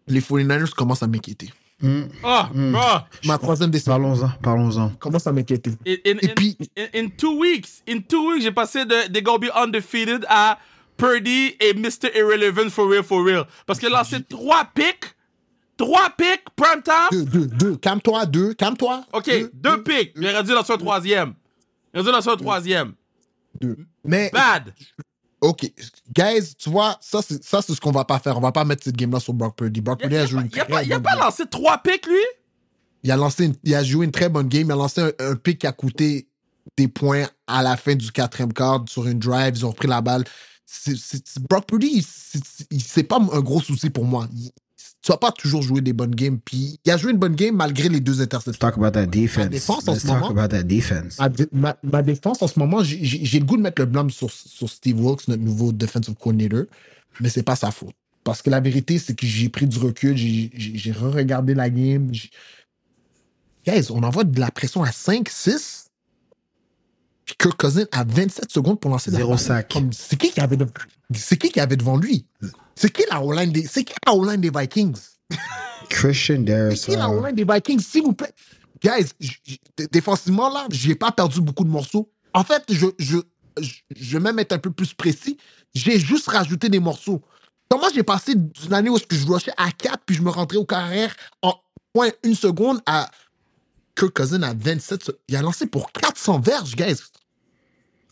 Les 0.08 0.20
49ers 0.20 0.70
commencent 0.70 1.02
à 1.02 1.06
m'inquiéter. 1.08 1.52
Hmm. 1.82 2.04
Ah, 2.24 2.48
Mm. 2.54 2.72
bro. 2.72 2.82
Ma 3.24 3.36
troisième 3.38 3.70
décision 3.70 3.92
Parlons-en, 3.92 4.30
parlons-en. 4.42 4.90
commence 4.98 5.26
à 5.26 5.32
m'inquiéter. 5.32 5.72
In, 5.86 5.92
in, 6.06 6.16
Et 6.22 6.28
puis- 6.34 6.56
in, 6.78 6.86
in 6.94 7.08
two 7.10 7.38
weeks, 7.38 7.82
in 7.86 8.00
two 8.00 8.30
weeks, 8.32 8.42
j'ai 8.44 8.52
passé 8.52 8.86
de 8.86 9.08
des 9.08 9.20
gonna 9.20 9.38
be 9.38 9.50
undefeated 9.54 10.24
à 10.28 10.58
Purdy 10.96 11.54
et 11.60 11.74
Mr. 11.74 12.08
Irrelevant 12.16 12.70
for 12.70 12.88
real, 12.88 13.02
for 13.04 13.22
real. 13.22 13.44
Parce 13.66 13.78
qu'il 13.78 13.88
a 13.88 13.98
lancé 13.98 14.22
trois 14.24 14.64
picks, 14.74 15.14
trois 15.76 16.10
picks, 16.16 16.44
prime 16.54 16.82
time? 16.82 17.08
Deux, 17.10 17.24
deux, 17.24 17.46
deux. 17.46 17.76
Calme-toi, 17.76 18.26
deux. 18.26 18.54
Calme-toi. 18.54 19.04
Ok, 19.12 19.30
deux, 19.52 19.82
picks. 19.82 20.12
Il 20.16 20.26
aurait 20.26 20.42
dû 20.44 20.52
lancer 20.52 20.72
un 20.72 20.78
troisième. 20.78 21.34
Il 21.94 22.00
aurait 22.00 22.10
dû 22.10 22.14
lancer 22.16 22.28
un 22.30 22.36
troisième. 22.36 22.92
deux. 23.60 23.76
Mais, 24.04 24.30
Bad. 24.32 24.72
OK. 25.40 25.70
Guys, 26.14 26.54
tu 26.58 26.70
vois, 26.70 26.96
ça, 27.00 27.20
c'est 27.22 27.42
ça, 27.44 27.60
c'est 27.62 27.74
ce 27.74 27.80
qu'on 27.80 27.90
va 27.92 28.04
pas 28.04 28.18
faire. 28.18 28.36
On 28.38 28.40
va 28.40 28.52
pas 28.52 28.64
mettre 28.64 28.84
cette 28.84 28.96
game-là 28.96 29.20
sur 29.20 29.34
Brock 29.34 29.56
Purdy. 29.56 29.80
Brock 29.80 30.00
Purdy 30.00 30.16
a, 30.16 30.26
joué 30.26 30.40
une 30.42 30.48
il 30.52 30.60
a 30.60 30.64
pas, 30.64 30.82
il 30.82 30.92
a 30.92 31.00
pas 31.00 31.14
lancé 31.14 31.44
trois 31.46 31.78
picks, 31.78 32.06
lui? 32.06 32.14
Il 33.02 33.10
a, 33.12 33.16
lancé 33.16 33.46
une- 33.46 33.54
il 33.62 33.74
a 33.74 33.84
joué 33.84 34.06
une 34.06 34.12
très 34.12 34.28
bonne 34.28 34.48
game. 34.48 34.66
Il 34.66 34.72
a 34.72 34.76
lancé 34.76 35.00
un, 35.02 35.12
un 35.20 35.36
pick 35.36 35.58
qui 35.60 35.66
a 35.66 35.72
coûté 35.72 36.26
des 36.76 36.88
points 36.88 37.26
à 37.46 37.62
la 37.62 37.76
fin 37.76 37.94
du 37.94 38.10
quatrième 38.10 38.52
quart 38.52 38.84
sur 38.88 39.06
une 39.06 39.18
drive. 39.18 39.52
Ils 39.56 39.64
ont 39.66 39.70
repris 39.70 39.86
la 39.88 40.00
balle. 40.00 40.24
C'est- 40.64 40.96
c'est- 40.96 41.22
c'est- 41.24 41.40
Brock 41.48 41.66
Purdy, 41.66 42.04
c'est- 42.04 43.04
pas 43.04 43.18
un 43.20 43.40
gros 43.40 43.60
souci 43.60 43.90
pour 43.90 44.04
moi. 44.04 44.26
Il- 44.32 44.50
tu 45.06 45.12
vas 45.12 45.18
pas 45.18 45.30
toujours 45.30 45.62
jouer 45.62 45.80
des 45.82 45.92
bonnes 45.92 46.16
games. 46.16 46.36
Puis 46.44 46.80
il 46.84 46.90
a 46.90 46.96
joué 46.96 47.12
une 47.12 47.16
bonne 47.18 47.36
game 47.36 47.54
malgré 47.54 47.88
les 47.88 48.00
deux 48.00 48.20
interceptions. 48.20 48.58
talk 48.58 48.76
about 48.76 48.90
that 48.90 49.06
defense. 49.06 49.50
défense 49.50 49.86
en 49.86 49.92
Let's 49.92 50.02
ce 50.02 50.06
talk 50.08 50.20
moment. 50.20 50.30
about 50.32 50.48
that 50.48 50.64
defense. 50.64 51.16
Ma, 51.20 51.28
dé- 51.28 51.46
ma- 51.52 51.76
ma 51.84 52.02
défense, 52.02 52.42
en 52.42 52.48
ce 52.48 52.58
moment, 52.58 52.82
j'ai- 52.82 52.98
le 53.38 53.44
goût 53.44 53.56
de 53.56 53.62
mettre 53.62 53.80
le 53.80 53.86
blâme 53.86 54.10
sur, 54.10 54.32
sur 54.32 54.68
Steve 54.68 54.98
Wilkes, 55.00 55.28
notre 55.28 55.42
nouveau 55.44 55.70
defensive 55.70 56.14
coordinator, 56.16 56.64
mais 57.20 57.28
c'est 57.28 57.44
pas 57.44 57.54
sa 57.54 57.70
faute. 57.70 57.94
Parce 58.24 58.42
que 58.42 58.50
la 58.50 58.58
vérité, 58.58 58.98
c'est 58.98 59.14
que 59.14 59.24
j'ai 59.28 59.48
pris 59.48 59.68
du 59.68 59.78
recul, 59.78 60.16
j'ai- 60.16 60.50
re-regardé 60.90 61.54
la 61.54 61.70
game. 61.70 62.10
Guys, 63.64 63.86
on 63.90 64.02
envoie 64.02 64.24
de 64.24 64.40
la 64.40 64.50
pression 64.50 64.82
à 64.82 64.90
5, 64.90 65.28
6, 65.28 65.85
puis 67.26 67.34
Kirk 67.38 67.56
Cousin 67.60 67.84
à 67.90 68.04
27 68.04 68.50
secondes 68.52 68.80
pour 68.80 68.90
lancer 68.90 69.10
la 69.10 69.18
Zéro 69.18 69.36
sac. 69.36 69.76
C'est 69.90 70.16
qui 70.16 70.30
qui 70.30 70.40
avait, 70.40 70.56
de- 70.56 70.66
c'est 71.12 71.36
qui 71.36 71.50
qui 71.50 71.60
avait 71.60 71.76
devant 71.76 71.96
lui? 71.96 72.24
C'est 72.76 72.90
qui 72.92 73.02
la 73.10 73.20
O-line 73.22 73.50
des, 73.52 73.66
c'est 73.66 73.84
qui 73.84 73.94
la 74.06 74.36
des 74.36 74.50
Vikings? 74.50 74.96
Christian 75.90 76.40
Darius. 76.40 76.80
C'est 76.82 76.92
qui 76.92 76.96
la 76.96 77.08
uh, 77.08 77.12
O-line 77.16 77.34
des 77.34 77.44
Vikings, 77.44 77.80
s'il 77.80 78.04
vous 78.04 78.12
plaît? 78.12 78.32
Guys, 78.80 79.10
défensivement, 79.90 80.48
là, 80.50 80.66
j'ai 80.70 80.94
pas 80.94 81.10
perdu 81.10 81.40
beaucoup 81.40 81.64
de 81.64 81.68
morceaux. 81.70 82.10
En 82.32 82.44
fait, 82.44 82.62
je, 82.68 82.86
je, 82.98 83.16
je, 83.60 83.72
je 83.96 84.18
vais 84.18 84.22
même 84.22 84.38
être 84.38 84.52
un 84.52 84.58
peu 84.58 84.70
plus 84.70 84.94
précis. 84.94 85.36
J'ai 85.74 85.98
juste 85.98 86.28
rajouté 86.28 86.68
des 86.68 86.78
morceaux. 86.78 87.22
Comment 87.68 87.88
j'ai 87.92 88.04
passé 88.04 88.34
d'une 88.36 88.72
année 88.72 88.90
où 88.90 88.98
je 88.98 89.26
rushais 89.26 89.52
à 89.56 89.72
4 89.72 89.98
puis 90.06 90.14
je 90.14 90.22
me 90.22 90.30
rentrais 90.30 90.58
au 90.58 90.64
carrière 90.64 91.14
en 91.42 91.54
point 91.92 92.10
une 92.22 92.34
seconde 92.36 92.80
à 92.86 93.10
Kirk 93.96 94.12
Cousin 94.14 94.42
à 94.42 94.54
27. 94.54 95.04
se- 95.04 95.10
Il 95.28 95.36
a 95.36 95.42
lancé 95.42 95.66
pour 95.66 95.90
400 95.92 96.38
verges, 96.40 96.76
guys. 96.76 96.96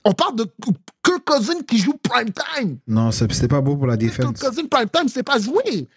On 0.04 0.12
parle 0.12 0.36
de 0.36 0.46
Kirk 1.02 1.24
Cousin 1.24 1.62
qui 1.62 1.78
joue 1.78 1.94
prime 2.02 2.30
time. 2.32 2.78
Non, 2.86 3.10
c'est 3.10 3.30
c'est 3.32 3.48
pas 3.48 3.60
beau 3.60 3.76
pour 3.76 3.86
la 3.86 3.96
Kirk 3.96 4.16
défense. 4.18 4.40
Cousin 4.40 4.66
prime 4.66 4.88
time, 4.88 5.08
c'est 5.08 5.22
pas 5.22 5.38
joué. 5.38 5.88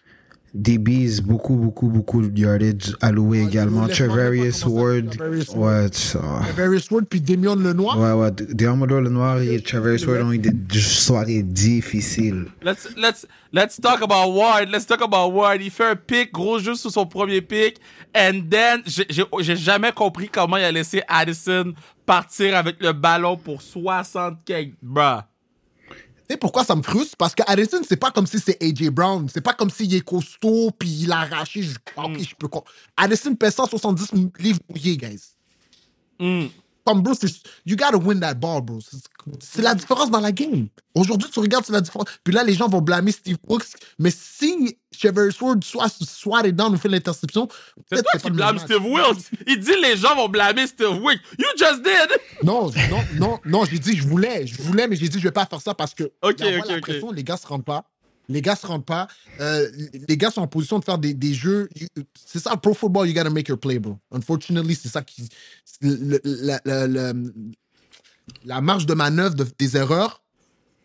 DBs, 0.57 1.21
beaucoup, 1.21 1.55
beaucoup, 1.55 1.87
beaucoup 1.87 2.21
de 2.21 2.39
yardage 2.39 2.95
alloués 3.01 3.43
également. 3.43 3.87
Treverius 3.87 4.65
Ward. 4.65 5.15
Ouais. 5.55 5.89
Treverius 5.89 6.89
Ward, 6.89 7.05
puis 7.05 7.21
Demion 7.21 7.55
Lenoir. 7.55 7.99
Ouais, 7.99 8.11
ouais. 8.11 8.31
Demion 8.31 8.85
Lenoir 8.85 9.39
et 9.41 9.61
Treverius 9.61 10.05
Ward 10.07 10.23
ont 10.23 10.31
eu 10.31 10.39
des 10.39 10.79
soirées 10.79 11.43
difficiles. 11.43 12.45
Let's, 12.63 12.89
let's, 12.97 13.27
let's 13.53 13.79
talk 13.79 14.01
about 14.01 14.33
Ward. 14.33 14.69
Let's 14.69 14.87
talk 14.87 15.01
about 15.01 15.31
Ward. 15.31 15.61
Il 15.61 15.69
fait 15.69 15.85
un 15.91 15.95
pick, 15.95 16.33
gros 16.33 16.59
jeu 16.59 16.73
sur 16.75 16.91
son 16.91 17.05
premier 17.05 17.41
pick. 17.41 17.77
And 18.15 18.41
then, 18.49 18.81
j'ai 18.85 19.55
jamais 19.55 19.91
compris 19.91 20.27
comment 20.27 20.57
il 20.57 20.63
a 20.63 20.71
laissé 20.71 21.03
Addison 21.07 21.73
partir 22.05 22.55
avec 22.55 22.81
le 22.81 22.93
ballon 22.93 23.37
pour 23.37 23.61
60 23.61 24.43
cakes, 24.43 24.73
bruh. 24.81 25.21
Tu 26.27 26.33
sais 26.33 26.37
pourquoi 26.37 26.65
ça 26.65 26.75
me 26.75 26.81
frustre? 26.81 27.15
Parce 27.15 27.33
que 27.33 27.43
Addison, 27.47 27.81
c'est 27.87 27.95
pas 27.95 28.11
comme 28.11 28.27
si 28.27 28.39
c'est 28.39 28.61
AJ 28.61 28.89
Brown. 28.89 29.29
C'est 29.33 29.41
pas 29.41 29.53
comme 29.53 29.69
s'il 29.69 29.93
est 29.95 30.01
costaud 30.01 30.71
puis 30.77 30.89
il 31.03 31.11
a 31.11 31.19
arraché. 31.19 31.61
Je, 31.61 31.73
mm. 31.73 32.19
je 32.19 32.35
peux. 32.35 32.49
Addison 32.97 33.33
pèse 33.35 33.55
170 33.55 34.11
livres 34.39 34.59
mouillés, 34.69 34.97
guys. 34.97 35.21
Mm. 36.19 36.47
Comme 36.87 37.01
bro, 37.01 37.13
you 37.65 37.75
gotta 37.75 37.97
win 37.97 38.21
that 38.21 38.35
ball, 38.35 38.61
bro. 38.61 38.79
C'est 39.41 39.61
la 39.61 39.75
différence 39.75 40.09
dans 40.09 40.21
la 40.21 40.31
game. 40.31 40.69
Aujourd'hui, 40.95 41.29
tu 41.29 41.41
regardes, 41.41 41.65
c'est 41.65 41.73
la 41.73 41.81
différence. 41.81 42.07
Puis 42.23 42.33
là, 42.33 42.45
les 42.45 42.53
gens 42.53 42.69
vont 42.69 42.79
blâmer 42.79 43.11
Steve 43.11 43.35
Brooks. 43.43 43.65
Mais 43.99 44.09
si 44.09 44.77
Chevrolet 44.97 45.31
Sword 45.31 45.57
soit 45.65 45.89
swatted 45.89 46.55
down 46.55 46.73
ou 46.73 46.77
fait 46.77 46.87
l'interception. 46.87 47.49
C'est 47.91 48.01
toi 48.01 48.19
qui 48.21 48.31
blâme 48.31 48.57
Steve 48.57 48.85
Wilkes. 48.85 49.29
Il 49.45 49.59
dit 49.59 49.75
les 49.81 49.97
gens 49.97 50.15
vont 50.15 50.29
blâmer 50.29 50.65
Steve 50.65 51.03
Wilkes. 51.03 51.21
You 51.37 51.45
just 51.57 51.83
did! 51.83 52.17
Non, 52.43 52.71
non, 52.89 53.03
non, 53.15 53.39
non, 53.43 53.65
j'ai 53.65 53.79
dit 53.79 53.97
je 53.97 54.07
voulais, 54.07 54.47
je 54.47 54.61
voulais, 54.61 54.87
mais 54.87 54.95
j'ai 54.95 55.09
dit 55.09 55.19
je 55.19 55.23
vais 55.23 55.31
pas 55.31 55.45
faire 55.45 55.59
ça 55.59 55.73
parce 55.73 55.93
que. 55.93 56.03
Ok, 56.21 56.41
ok, 56.41 56.71
ok. 56.77 57.13
Les 57.13 57.25
gars 57.25 57.35
se 57.35 57.47
rendent 57.47 57.65
pas. 57.65 57.83
Les 58.29 58.41
gars 58.41 58.55
se 58.55 58.67
rendent 58.67 58.85
pas. 58.85 59.07
Euh, 59.39 59.69
les 60.07 60.17
gars 60.17 60.31
sont 60.31 60.41
en 60.41 60.47
position 60.47 60.79
de 60.79 60.83
faire 60.83 60.97
des, 60.97 61.33
jeux. 61.33 61.69
C'est 62.25 62.39
ça, 62.39 62.57
pro 62.57 62.73
football, 62.73 63.07
you 63.07 63.13
gotta 63.13 63.29
make 63.29 63.47
your 63.47 63.59
play, 63.59 63.79
bro. 63.79 63.97
Unfortunately, 64.11 64.75
c'est 64.75 64.89
ça 64.89 65.01
qui. 65.01 65.29
la, 65.81 67.13
marge 68.61 68.85
de 68.85 68.93
manœuvre 68.93 69.35
des 69.57 69.77
erreurs 69.77 70.21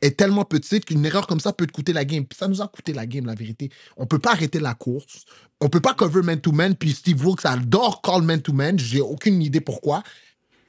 est 0.03 0.17
tellement 0.17 0.45
petite 0.45 0.85
qu'une 0.85 1.05
erreur 1.05 1.27
comme 1.27 1.41
ça 1.41 1.53
peut 1.53 1.67
te 1.67 1.73
coûter 1.73 1.93
la 1.93 2.05
game. 2.05 2.25
Ça 2.37 2.49
nous 2.49 2.61
a 2.61 2.69
coûté 2.69 2.93
la 2.93 3.07
game, 3.07 3.27
la 3.27 3.35
vérité. 3.35 3.71
On 3.97 4.07
peut 4.07 4.19
pas 4.19 4.33
arrêter 4.33 4.61
la 4.61 4.75
course. 4.75 5.25
On 5.61 5.69
peut 5.69 5.81
pas 5.81 5.95
cover 5.95 6.23
man-to-man. 6.23 6.75
Puis 6.75 6.93
Steve 6.93 7.25
Wilkes 7.25 7.47
adore 7.47 8.03
call 8.03 8.23
man-to-man. 8.23 8.79
J'ai 8.79 9.01
aucune 9.01 9.41
idée 9.43 9.61
pourquoi. 9.61 10.03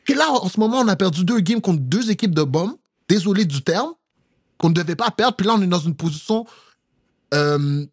Puis 0.04 0.14
là, 0.14 0.32
en 0.32 0.50
ce 0.50 0.60
moment, 0.60 0.80
on 0.80 0.88
a 0.88 0.96
perdu 0.96 1.26
deux 1.26 1.40
games 1.40 1.62
contre 1.62 1.82
deux 1.82 2.12
équipes 2.12 2.36
de 2.36 2.44
bombes. 2.44 2.76
Désolé 3.08 3.46
du 3.46 3.64
terme. 3.64 3.94
Qu'on 4.64 4.70
ne 4.70 4.76
devait 4.76 4.96
pas 4.96 5.12
perdre. 5.12 5.36
Puis 5.36 5.46
là, 5.46 5.56
on 5.58 5.62
est 5.62 5.68
dans 5.68 5.80
une 5.80 5.94
position 5.94 6.46
euh, 7.34 7.86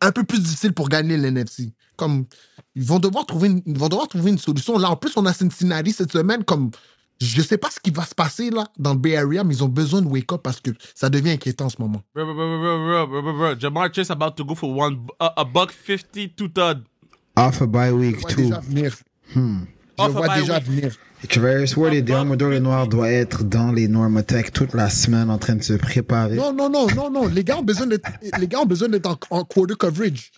un 0.00 0.10
peu 0.10 0.24
plus 0.24 0.40
difficile 0.40 0.72
pour 0.72 0.88
gagner 0.88 1.16
l'NFC. 1.16 1.72
Comme, 1.94 2.24
ils 2.74 2.82
vont, 2.82 2.98
devoir 2.98 3.26
trouver 3.26 3.46
une, 3.46 3.62
ils 3.64 3.78
vont 3.78 3.88
devoir 3.88 4.08
trouver 4.08 4.32
une 4.32 4.38
solution. 4.38 4.76
Là, 4.76 4.90
en 4.90 4.96
plus, 4.96 5.12
on 5.16 5.24
a 5.24 5.32
Cincinnati 5.32 5.92
cette 5.92 6.10
semaine. 6.10 6.42
Comme, 6.42 6.72
je 7.20 7.40
sais 7.42 7.58
pas 7.58 7.70
ce 7.70 7.78
qui 7.78 7.92
va 7.92 8.04
se 8.04 8.14
passer 8.16 8.50
là 8.50 8.66
dans 8.76 8.94
le 8.94 8.98
Bay 8.98 9.16
Area, 9.16 9.44
mais 9.44 9.54
ils 9.54 9.62
ont 9.62 9.68
besoin 9.68 10.02
de 10.02 10.08
wake 10.08 10.32
up 10.32 10.40
parce 10.42 10.60
que 10.60 10.72
ça 10.96 11.08
devient 11.08 11.30
inquiétant 11.30 11.66
en 11.66 11.70
ce 11.70 11.80
moment. 11.80 12.02
Bro, 12.12 12.24
bro, 12.24 12.34
bro, 12.34 12.58
bro, 12.58 13.06
bro, 13.06 13.22
bro, 13.22 13.32
bro. 13.32 13.54
Jamar 13.60 13.94
Chase 13.94 14.10
about 14.10 14.32
to 14.32 14.44
go 14.44 14.56
for 14.56 14.76
one, 14.76 15.06
a, 15.20 15.32
a 15.36 15.44
buck 15.44 15.70
50, 15.70 16.30
two 16.30 16.48
third. 16.48 16.82
Off 17.36 17.62
a 17.62 17.66
bye 17.68 17.92
week, 17.92 18.26
Déjà 18.34 18.58
venir. 18.60 18.96
Hmm. 19.32 19.60
Je 19.98 20.04
vois 20.10 20.28
déjà 20.28 20.58
week. 20.58 20.64
venir. 20.64 20.96
Travis 21.28 21.74
Ward 21.76 21.94
et 21.94 22.02
Diamondor 22.02 22.50
le 22.50 22.58
Noir 22.58 22.86
doivent 22.86 23.10
être 23.10 23.42
dans 23.42 23.72
les 23.72 23.88
Normatech 23.88 24.52
toute 24.52 24.74
la 24.74 24.90
semaine 24.90 25.30
en 25.30 25.38
train 25.38 25.56
de 25.56 25.62
se 25.62 25.72
préparer. 25.72 26.36
Non, 26.36 26.52
non, 26.52 26.68
non, 26.68 26.86
non, 26.94 27.10
non. 27.10 27.26
Les 27.26 27.42
gars 27.42 27.58
ont 27.58 27.62
besoin 27.62 27.86
d'être, 27.86 28.08
les 28.38 28.46
gars 28.46 28.60
ont 28.60 28.66
besoin 28.66 28.88
d'être 28.88 29.06
en, 29.06 29.18
en 29.30 29.44
quarter 29.44 29.74
coverage 29.74 30.30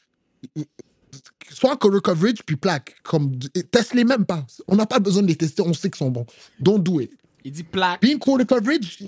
soit 1.59 1.77
color 1.77 2.03
coverage 2.03 2.43
puis 2.45 2.57
plaque. 2.57 2.97
Comme, 3.03 3.39
teste 3.71 3.95
les 3.95 4.05
même 4.05 4.25
pas. 4.25 4.47
On 4.67 4.77
n'a 4.77 4.87
pas 4.87 4.99
besoin 4.99 5.23
de 5.23 5.29
les 5.29 5.37
tester, 5.37 5.63
on 5.63 5.73
sait 5.73 5.91
qu'ils 5.91 5.99
sont 5.99 6.11
bons. 6.11 6.27
Don't 6.61 6.79
do 6.79 7.01
it. 7.01 7.11
Il 7.45 7.53
dit 7.53 7.65
plaque. 7.65 8.01
Puis 8.01 8.19
quarter 8.19 8.47
coverage, 8.47 8.99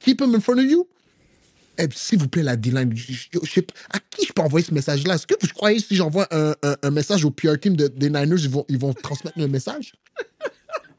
keep 0.00 0.18
them 0.18 0.34
in 0.34 0.40
front 0.40 0.58
of 0.58 0.64
you. 0.64 0.86
Et 1.82 1.88
s'il 1.94 2.18
vous 2.20 2.28
plaît, 2.28 2.44
la 2.44 2.56
D-line, 2.56 2.94
à 3.90 3.98
qui 3.98 4.26
je 4.26 4.32
peux 4.32 4.42
envoyer 4.42 4.64
ce 4.64 4.72
message-là? 4.72 5.16
Est-ce 5.16 5.26
que 5.26 5.34
vous 5.40 5.48
croyez 5.48 5.80
si 5.80 5.96
j'envoie 5.96 6.28
un, 6.30 6.54
un, 6.62 6.90
message 6.90 7.24
au 7.24 7.30
PR 7.30 7.58
team 7.60 7.76
de, 7.76 7.88
des 7.88 8.08
Niners, 8.08 8.42
ils 8.42 8.48
vont, 8.48 8.64
ils 8.68 8.78
vont 8.78 8.92
transmettre 8.92 9.38
le 9.38 9.48
message? 9.48 9.92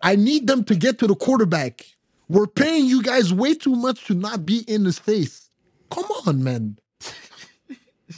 I 0.04 0.18
need 0.18 0.46
them 0.46 0.66
to 0.66 0.75
get 0.78 0.96
to 0.96 1.08
the 1.08 1.16
quarterback. 1.16 1.96
We're 2.28 2.48
paying 2.48 2.86
you 2.86 3.02
guys 3.02 3.34
way 3.34 3.56
too 3.56 3.75
much 3.75 4.06
to 4.08 4.13
not 4.13 4.46
be 4.46 4.66
in 4.68 4.86
his 4.86 5.00
face. 5.00 5.50
Come 5.90 6.06
on, 6.25 6.44
man. 6.44 6.75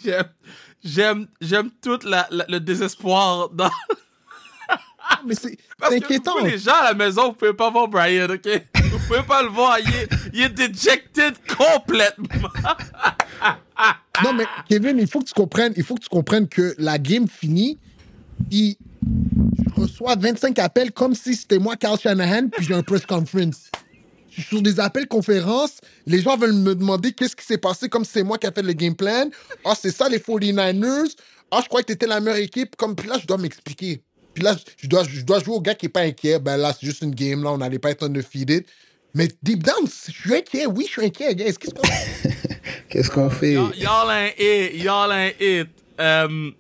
J'aime, 0.84 1.28
j'aime 1.42 1.72
tout 1.82 2.00
la, 2.04 2.28
le 2.30 2.60
désespoir 2.60 3.50
dans. 3.50 3.72
mais 5.26 5.36
c'est, 5.36 5.58
inquiétant. 5.82 6.44
les 6.44 6.60
gens 6.60 6.76
à 6.80 6.84
la 6.86 6.94
maison, 6.94 7.30
vous 7.30 7.34
pouvez 7.34 7.54
pas 7.54 7.72
voir 7.72 7.88
Brian, 7.88 8.30
ok? 8.30 8.48
Vous 8.96 9.08
pouvez 9.08 9.24
pas 9.24 9.44
le 9.44 9.50
voir, 9.50 9.78
il 9.80 9.94
est, 9.94 10.10
il 10.34 11.56
complètement. 11.58 12.50
non, 14.24 14.34
mais 14.34 14.46
Kevin, 14.70 14.98
il 15.00 15.08
faut 15.08 15.20
que 15.20 15.26
tu 15.26 15.34
comprennes, 15.34 15.74
il 15.76 15.84
faut 15.84 15.96
que 15.96 16.02
tu 16.02 16.10
comprennes 16.10 16.48
que 16.48 16.74
la 16.78 16.98
game 16.98 17.28
finit, 17.28 17.78
il 18.52 18.78
reçoit 19.76 20.16
25 20.16 20.58
appels 20.60 20.92
comme 20.92 21.14
si 21.14 21.36
c'était 21.36 21.60
moi, 21.60 21.76
Carl 21.76 22.00
Shanahan, 22.00 22.48
puis 22.48 22.66
j'ai 22.66 22.74
un 22.74 22.84
press 22.84 23.06
conference 23.06 23.70
sur 24.42 24.62
des 24.62 24.80
appels 24.80 25.08
conférences, 25.08 25.80
les 26.06 26.22
gens 26.22 26.38
veulent 26.38 26.54
me 26.54 26.76
demander 26.76 27.14
qu'est-ce 27.14 27.36
qui 27.36 27.46
s'est 27.46 27.58
passé, 27.58 27.90
comme 27.90 28.06
c'est 28.06 28.24
moi 28.24 28.38
qui 28.38 28.48
a 28.48 28.52
fait 28.52 28.62
le 28.62 28.74
game 28.74 28.96
plan. 28.96 29.30
Ah, 29.64 29.74
c'est 29.80 29.92
ça 29.92 30.10
les 30.10 30.20
49ers. 30.20 31.16
Ah, 31.52 31.62
je 31.64 31.68
crois 31.70 31.82
que 31.82 31.88
tu 31.88 31.94
étais 31.94 32.08
la 32.08 32.20
meilleure 32.20 32.40
équipe. 32.40 32.76
Comme, 32.76 32.96
puis 32.96 33.08
là, 33.08 33.18
je 33.20 33.26
dois 33.26 33.38
m'expliquer. 33.38 34.02
Puis 34.34 34.44
là, 34.44 34.56
je 34.78 34.88
dois, 34.88 35.04
je 35.04 35.22
dois 35.22 35.40
jouer 35.40 35.56
au 35.56 35.62
gars 35.62 35.76
qui 35.76 35.86
n'est 35.86 35.92
pas 35.92 36.02
inquiet. 36.02 36.40
Ben 36.40 36.58
là, 36.58 36.74
c'est 36.78 36.86
juste 36.86 37.02
une 37.02 37.16
game, 37.16 37.44
là, 37.44 37.52
on 37.52 37.58
n'allait 37.58 37.80
pas 37.80 37.92
être 37.92 38.06
undefeated. 38.06 38.66
Mais 39.16 39.30
deep 39.42 39.64
down, 39.64 39.88
je 39.88 40.12
suis 40.12 40.36
inquiet. 40.36 40.66
Oui, 40.66 40.84
je 40.86 40.92
suis 40.92 41.06
inquiet, 41.06 41.36
Qu'est-ce 41.36 41.58
qu'on 41.60 41.82
fait? 41.82 42.36
Qu'est-ce 42.90 43.10
qu'on 43.10 43.30
fait? 43.30 43.54
Y'all 43.54 44.10
un 44.10 44.28
hit. 44.38 44.84
Y'all 44.84 45.12
un 45.12 45.30
hit. 45.40 45.70
Um, 45.98 46.54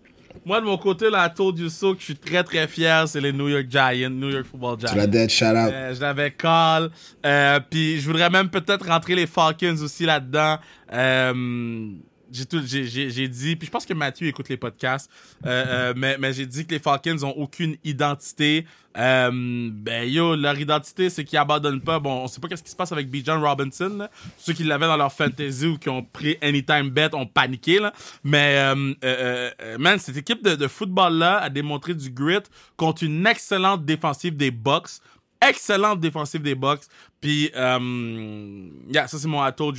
moi, 0.45 0.61
de 0.61 0.65
mon 0.65 0.77
côté, 0.77 1.09
la 1.09 1.27
tour 1.27 1.51
du 1.51 1.69
saut 1.69 1.95
que 1.95 1.99
je 1.99 2.05
suis 2.05 2.15
très 2.15 2.43
très 2.45 2.65
fier, 2.67 3.07
c'est 3.09 3.19
les 3.19 3.33
New 3.33 3.49
York 3.49 3.65
Giants, 3.67 4.09
New 4.09 4.29
York 4.29 4.45
Football 4.45 4.79
Giants. 4.79 4.91
Tu 4.93 4.97
l'as 4.97 5.07
dead, 5.07 5.29
shout 5.29 5.45
out. 5.47 5.71
Euh, 5.73 5.93
je 5.93 5.99
l'avais 5.99 6.31
call. 6.31 6.91
Euh, 7.25 7.59
puis 7.69 7.99
je 7.99 8.05
voudrais 8.05 8.29
même 8.29 8.49
peut-être 8.49 8.87
rentrer 8.87 9.15
les 9.15 9.27
Falcons 9.27 9.75
aussi 9.81 10.05
là-dedans. 10.05 10.57
Euh, 10.93 11.89
j'ai 12.31 12.45
tout 12.45 12.61
j'ai 12.65 12.85
j'ai 12.85 13.27
dit 13.27 13.55
puis 13.55 13.67
je 13.67 13.71
pense 13.71 13.85
que 13.85 13.93
Mathieu 13.93 14.27
écoute 14.27 14.49
les 14.49 14.57
podcasts 14.57 15.09
euh, 15.45 15.65
euh, 15.67 15.93
mais 15.95 16.17
mais 16.17 16.33
j'ai 16.33 16.45
dit 16.45 16.65
que 16.65 16.71
les 16.71 16.79
Falcons 16.79 17.23
ont 17.23 17.33
aucune 17.37 17.75
identité. 17.83 18.65
Euh, 18.97 19.29
ben 19.73 20.09
yo 20.09 20.37
leur 20.37 20.57
identité 20.57 21.09
c'est 21.09 21.25
qu'ils 21.25 21.37
abandonnent 21.37 21.81
pas. 21.81 21.99
Bon 21.99 22.23
on 22.23 22.27
sait 22.27 22.39
pas 22.39 22.47
qu'est-ce 22.47 22.63
qui 22.63 22.69
se 22.69 22.75
passe 22.77 22.93
avec 22.93 23.09
Bijan 23.09 23.41
Robinson 23.41 23.93
là. 23.97 24.09
ceux 24.37 24.53
qui 24.53 24.63
l'avaient 24.63 24.87
dans 24.87 24.95
leur 24.95 25.11
fantasy 25.11 25.67
ou 25.67 25.77
qui 25.77 25.89
ont 25.89 26.01
pris 26.01 26.37
anytime 26.41 26.89
bet 26.89 27.13
ont 27.13 27.25
paniqué 27.25 27.79
là. 27.79 27.91
Mais 28.23 28.57
euh, 28.57 28.93
euh, 29.03 29.51
euh, 29.61 29.77
man 29.77 29.99
cette 29.99 30.15
équipe 30.15 30.43
de, 30.43 30.55
de 30.55 30.67
football 30.67 31.13
là 31.15 31.39
a 31.39 31.49
démontré 31.49 31.93
du 31.93 32.09
grit 32.09 32.35
contre 32.77 33.03
une 33.03 33.27
excellente 33.27 33.85
défensive 33.85 34.35
des 34.37 34.51
Bucks 34.51 35.01
excellente 35.41 35.99
défensive 35.99 36.41
des 36.41 36.55
Bucks. 36.55 36.83
Puis, 37.21 37.51
euh, 37.55 38.69
yeah, 38.87 39.07
ça 39.07 39.17
c'est 39.17 39.27
mon 39.27 39.45
I 39.45 39.51
told. 39.53 39.77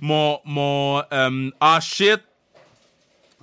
Mon, 0.00 0.38
mon 0.44 1.02
euh, 1.12 1.50
ah 1.60 1.80
shit. 1.80 2.20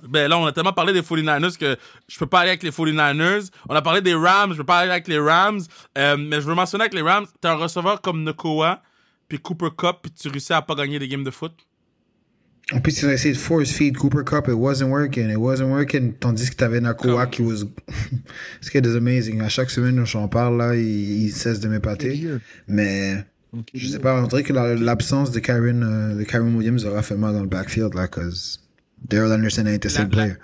Ben 0.02 0.28
là, 0.28 0.38
on 0.38 0.46
a 0.46 0.52
tellement 0.52 0.72
parlé 0.72 0.92
des 0.92 1.02
49ers 1.02 1.58
que 1.58 1.76
je 2.06 2.18
peux 2.18 2.26
pas 2.26 2.40
aller 2.40 2.50
avec 2.50 2.62
les 2.62 2.70
49ers. 2.70 3.50
On 3.68 3.74
a 3.74 3.82
parlé 3.82 4.00
des 4.00 4.14
Rams, 4.14 4.52
je 4.52 4.58
peux 4.58 4.64
pas 4.64 4.78
aller 4.78 4.92
avec 4.92 5.08
les 5.08 5.18
Rams. 5.18 5.60
Euh, 5.96 6.16
mais 6.16 6.40
je 6.40 6.46
veux 6.46 6.54
mentionner 6.54 6.82
avec 6.82 6.94
les 6.94 7.02
Rams, 7.02 7.26
t'as 7.40 7.52
un 7.52 7.56
receveur 7.56 8.00
comme 8.00 8.22
Nokoa, 8.22 8.80
puis 9.28 9.40
Cooper 9.40 9.70
Cup, 9.76 9.96
puis 10.02 10.12
tu 10.12 10.28
réussis 10.28 10.52
à 10.52 10.62
pas 10.62 10.76
gagner 10.76 11.00
des 11.00 11.08
games 11.08 11.24
de 11.24 11.30
foot. 11.32 11.52
En 12.74 12.80
plus, 12.80 13.00
ils 13.00 13.06
ont 13.06 13.10
essayé 13.10 13.32
de 13.32 13.38
force 13.38 13.70
feed 13.70 13.96
Cooper 13.96 14.24
Cup, 14.24 14.46
it 14.46 14.54
wasn't 14.54 14.90
working, 14.90 15.30
it 15.30 15.38
wasn't 15.38 15.70
working, 15.70 16.12
tandis 16.12 16.50
que 16.50 16.56
t'avais 16.56 16.80
Nakoa 16.80 17.26
qui 17.26 17.40
was, 17.40 17.64
ce 18.60 18.70
qui 18.70 18.76
est 18.76 18.86
amazing. 18.86 19.40
À 19.40 19.48
chaque 19.48 19.70
semaine, 19.70 20.04
j'en 20.04 20.28
parle, 20.28 20.58
là, 20.58 20.74
il, 20.74 21.24
il 21.24 21.30
cesse 21.32 21.60
de 21.60 21.68
m'épater. 21.68 22.28
Mais, 22.66 23.24
je 23.72 23.88
sais 23.88 23.98
pas, 23.98 24.22
on 24.22 24.26
dirait 24.26 24.42
que 24.42 24.52
l'absence 24.52 25.30
de 25.30 25.38
Karen, 25.38 25.82
euh, 25.82 26.14
de 26.14 26.24
Karen 26.24 26.54
Williams 26.54 26.84
aura 26.84 27.02
fait 27.02 27.16
mal 27.16 27.32
dans 27.32 27.40
le 27.40 27.48
backfield, 27.48 27.94
là, 27.94 28.06
cause 28.06 28.60
Daryl 29.08 29.32
Anderson 29.32 29.64
a 29.66 29.72
été 29.72 29.88
same 29.88 30.10
player. 30.10 30.34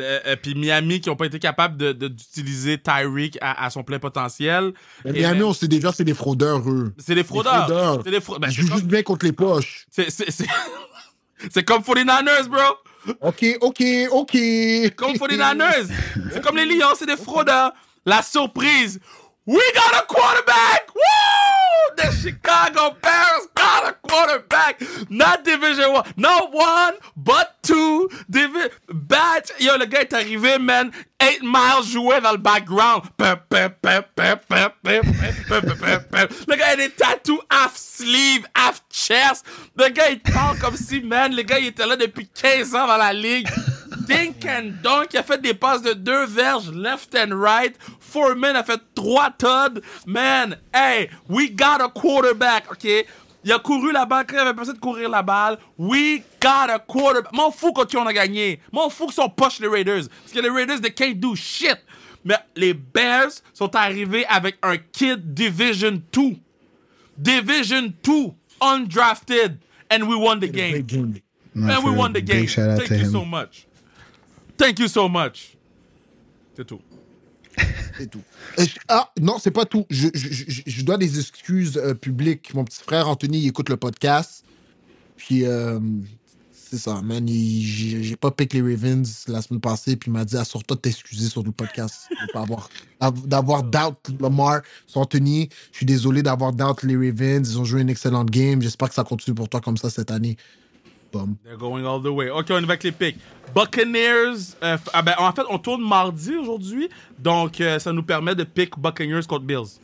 Euh, 0.00 0.36
puis 0.42 0.54
Miami 0.54 1.00
qui 1.00 1.10
ont 1.10 1.16
pas 1.16 1.26
été 1.26 1.38
capables 1.38 1.76
de 1.76 1.92
d'utiliser 1.92 2.78
Tyreek 2.78 3.38
à, 3.40 3.64
à, 3.64 3.70
son 3.70 3.82
plein 3.82 3.98
potentiel. 3.98 4.72
Miami, 5.04 5.42
on 5.42 5.52
sait 5.52 5.68
déjà, 5.68 5.92
c'est 5.92 6.04
des 6.04 6.14
fraudeurs, 6.14 6.68
eux. 6.68 6.92
C'est 6.98 7.14
des 7.14 7.24
fraudeurs. 7.24 8.00
C'est 8.04 8.10
des 8.10 8.20
fraudeurs. 8.20 8.40
Ben, 8.40 8.48
Ils 8.48 8.54
jouent 8.54 8.72
juste 8.72 8.86
bien 8.86 9.02
contre 9.02 9.24
les 9.26 9.32
poches. 9.32 9.86
C'est 9.90 10.10
c'est 10.10 11.62
comme 11.64 11.82
49ers, 11.82 12.48
bro. 12.48 13.14
OK, 13.20 13.44
OK, 13.60 13.82
OK. 14.10 14.32
Comme 14.96 15.12
49ers. 15.12 15.88
c'est 16.32 16.42
comme 16.42 16.56
les 16.56 16.66
Lions, 16.66 16.94
c'est 16.96 17.06
des 17.06 17.16
fraudeurs. 17.16 17.72
La 18.06 18.22
surprise. 18.22 18.98
We 19.46 19.62
got 19.74 19.94
a 19.94 20.06
quarterback! 20.06 20.88
Woo! 20.94 21.96
The 21.96 22.10
Chicago 22.16 22.96
Bears 23.02 23.46
quarterback, 24.14 24.80
not 25.10 25.44
Division 25.44 25.92
1, 25.92 26.14
not 26.16 26.52
one, 26.52 26.94
but 27.16 27.56
two. 27.62 28.08
Divi 28.30 28.68
batch. 28.88 29.50
Yo, 29.58 29.76
le 29.76 29.86
gars 29.86 30.02
est 30.02 30.12
arrivé, 30.12 30.58
man. 30.58 30.92
8 31.20 31.42
miles 31.42 31.84
joué 31.84 32.20
dans 32.20 32.32
le 32.32 32.38
background. 32.38 33.02
Le 33.18 33.36
gars 36.56 36.66
a 36.66 36.76
des 36.76 36.90
tattoos 36.90 37.40
half 37.50 37.76
sleeve, 37.76 38.46
half 38.54 38.82
chest. 38.90 39.44
Le 39.76 39.88
gars, 39.88 40.10
il 40.10 40.20
parle 40.20 40.58
comme 40.58 40.76
si, 40.76 41.00
man, 41.00 41.34
le 41.34 41.42
gars, 41.42 41.58
il 41.58 41.68
était 41.68 41.86
là 41.86 41.96
depuis 41.96 42.28
15 42.28 42.74
ans 42.74 42.86
dans 42.86 42.96
la 42.96 43.12
ligue. 43.12 43.48
Dink 44.06 44.44
and 44.44 44.74
dunk, 44.82 45.12
il 45.12 45.18
a 45.18 45.22
fait 45.22 45.40
des 45.40 45.54
passes 45.54 45.80
de 45.80 45.94
deux 45.94 46.26
verges, 46.26 46.70
left 46.70 47.14
and 47.14 47.32
right. 47.32 47.74
Foreman 48.00 48.54
a 48.54 48.62
fait 48.62 48.80
trois 48.94 49.30
Todd. 49.30 49.80
Man, 50.06 50.58
hey, 50.74 51.08
we 51.28 51.48
got 51.48 51.80
a 51.80 51.88
quarterback, 51.88 52.70
OK? 52.70 53.06
Il 53.44 53.52
a 53.52 53.58
couru 53.58 53.92
la 53.92 54.06
balle, 54.06 54.24
il 54.32 54.38
avait 54.38 54.54
pensé 54.54 54.72
de 54.72 54.78
courir 54.78 55.08
la 55.10 55.22
balle. 55.22 55.58
We 55.76 56.22
got 56.40 56.70
a 56.70 56.78
quarterback. 56.78 57.32
M'en 57.32 57.50
fous 57.50 57.72
quand 57.72 57.94
on 57.94 58.06
a 58.06 58.12
gagné. 58.12 58.58
M'en 58.72 58.88
fous 58.88 59.06
qu'ils 59.06 59.14
sont 59.14 59.28
poche 59.28 59.60
les 59.60 59.68
Raiders. 59.68 60.08
Parce 60.22 60.32
que 60.32 60.40
les 60.40 60.48
Raiders, 60.48 60.80
they 60.80 60.92
can't 60.92 61.20
do 61.20 61.34
shit. 61.34 61.78
Mais 62.24 62.38
les 62.56 62.72
Bears 62.72 63.42
sont 63.52 63.74
arrivés 63.76 64.24
avec 64.26 64.56
un 64.62 64.78
kid 64.78 65.34
Division 65.34 66.00
2. 66.12 66.36
Division 67.18 67.92
2, 68.02 68.32
undrafted. 68.62 69.58
And 69.90 70.04
we 70.08 70.16
won 70.16 70.40
the 70.40 70.48
game. 70.48 70.86
And 71.54 71.84
we 71.84 71.90
won 71.90 72.12
the 72.14 72.22
game. 72.22 72.46
Thank 72.46 72.90
you 72.90 73.04
so 73.04 73.24
much. 73.24 73.66
Thank 74.56 74.78
you 74.78 74.88
so 74.88 75.08
much. 75.08 75.56
C'est 76.56 76.64
tout. 76.64 76.80
C'est 77.98 78.10
tout. 78.10 78.22
ah, 78.88 79.10
non, 79.20 79.38
c'est 79.38 79.52
pas 79.52 79.64
tout. 79.64 79.86
Je, 79.88 80.82
dois 80.82 80.98
des 80.98 81.18
excuses 81.18 81.76
euh, 81.76 81.94
publiques. 81.94 82.52
Mon 82.54 82.64
petit 82.64 82.82
frère 82.82 83.08
Anthony 83.08 83.46
écoute 83.46 83.68
le 83.68 83.76
podcast. 83.76 84.44
Puis, 85.16 85.46
euh, 85.46 85.78
c'est 86.52 86.78
ça, 86.78 87.00
man. 87.02 87.24
J'ai 87.28 88.16
pas 88.16 88.32
piqué 88.32 88.60
les 88.60 88.74
Ravens 88.74 89.24
la 89.28 89.42
semaine 89.42 89.60
passée. 89.60 89.94
Puis, 89.94 90.10
il 90.10 90.12
m'a 90.12 90.24
dit, 90.24 90.36
assure-toi 90.36 90.76
de 90.76 90.80
t'excuser 90.80 91.28
sur 91.28 91.44
le 91.44 91.52
podcast. 91.52 92.08
D'avoir 92.34 93.62
doubt 93.62 94.10
Lamar. 94.20 94.62
Sur 94.86 95.02
Anthony, 95.02 95.48
je 95.70 95.76
suis 95.76 95.86
désolé 95.86 96.22
d'avoir 96.22 96.52
doubt 96.52 96.82
les 96.82 96.96
Ravens. 96.96 97.48
Ils 97.48 97.58
ont 97.60 97.64
joué 97.64 97.82
une 97.82 97.90
excellente 97.90 98.30
game. 98.30 98.60
J'espère 98.60 98.88
que 98.88 98.94
ça 98.94 99.04
continue 99.04 99.36
pour 99.36 99.48
toi 99.48 99.60
comme 99.60 99.76
ça 99.76 99.88
cette 99.88 100.10
année. 100.10 100.36
They're 101.44 101.56
going 101.56 101.84
all 101.84 102.00
the 102.00 102.06
way. 102.06 102.30
OK, 102.30 102.46
on 102.50 102.58
y 102.58 102.64
va 102.64 102.72
avec 102.72 102.82
les 102.84 102.92
picks. 102.92 103.16
Buccaneers. 103.54 104.56
Euh, 104.62 104.76
ah 104.92 105.02
ben, 105.02 105.14
en 105.18 105.32
fait, 105.32 105.42
on 105.48 105.58
tourne 105.58 105.82
mardi 105.82 106.36
aujourd'hui. 106.36 106.88
Donc, 107.18 107.60
euh, 107.60 107.78
ça 107.78 107.92
nous 107.92 108.02
permet 108.02 108.34
de 108.34 108.44
pick 108.44 108.78
Buccaneers 108.78 109.26
contre 109.28 109.44
Bills. 109.44 109.78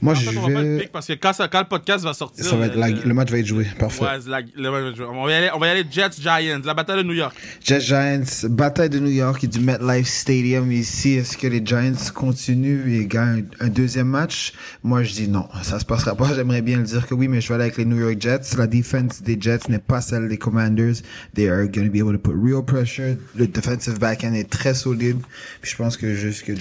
Moi, 0.00 0.14
je 0.14 0.30
vais. 0.30 0.36
On 0.36 0.48
va 0.48 0.84
pas 0.84 0.88
parce 0.92 1.06
que 1.06 1.14
quand, 1.14 1.32
ça, 1.32 1.48
quand, 1.48 1.60
le 1.60 1.66
podcast 1.66 2.04
va 2.04 2.12
sortir. 2.14 2.44
Ça 2.44 2.56
va 2.56 2.66
être 2.66 2.76
le 2.76 3.14
match 3.14 3.30
va 3.30 3.38
être 3.38 3.46
joué. 3.46 3.66
Parfait. 3.78 4.02
Ouais, 4.02 4.18
la, 4.26 4.40
le 4.40 4.70
match 4.70 4.82
va 4.82 4.88
être 4.88 4.96
joué. 4.96 5.06
On 5.06 5.24
va, 5.24 5.30
y 5.30 5.34
aller, 5.34 5.50
on 5.54 5.58
va 5.58 5.66
y 5.68 5.70
aller 5.70 5.84
Jets 5.90 6.20
Giants, 6.20 6.60
la 6.64 6.74
bataille 6.74 6.98
de 6.98 7.02
New 7.02 7.14
York. 7.14 7.34
Jets 7.64 7.80
Giants, 7.80 8.48
bataille 8.50 8.90
de 8.90 8.98
New 8.98 9.10
York 9.10 9.42
et 9.44 9.46
du 9.46 9.60
MetLife 9.60 10.06
Stadium 10.06 10.70
ici. 10.70 11.14
Est-ce 11.14 11.36
que 11.36 11.46
les 11.46 11.64
Giants 11.64 12.12
continuent 12.14 12.92
et 12.92 13.06
gagnent 13.06 13.46
un, 13.60 13.68
deuxième 13.68 14.08
match? 14.08 14.52
Moi, 14.82 15.02
je 15.02 15.12
dis 15.12 15.28
non. 15.28 15.48
Ça 15.62 15.78
se 15.80 15.84
passera 15.84 16.14
pas. 16.14 16.34
J'aimerais 16.34 16.62
bien 16.62 16.78
le 16.78 16.84
dire 16.84 17.06
que 17.06 17.14
oui, 17.14 17.28
mais 17.28 17.40
je 17.40 17.48
vais 17.48 17.54
aller 17.54 17.64
avec 17.64 17.76
les 17.78 17.84
New 17.84 17.98
York 17.98 18.16
Jets. 18.20 18.56
La 18.58 18.66
défense 18.66 19.22
des 19.22 19.38
Jets 19.40 19.68
n'est 19.68 19.78
pas 19.78 20.00
celle 20.00 20.28
des 20.28 20.38
Commanders. 20.38 20.96
They 21.34 21.48
are 21.48 21.66
going 21.66 21.86
to 21.86 21.92
be 21.92 22.00
able 22.00 22.12
to 22.12 22.18
put 22.18 22.36
real 22.36 22.62
pressure. 22.64 23.16
Le 23.34 23.46
defensive 23.46 23.98
back-end 23.98 24.34
est 24.34 24.50
très 24.50 24.74
solide. 24.74 25.18
Puis 25.62 25.70
je 25.70 25.76
pense 25.76 25.96
que 25.96 26.14
juste 26.14 26.44
que 26.44 26.52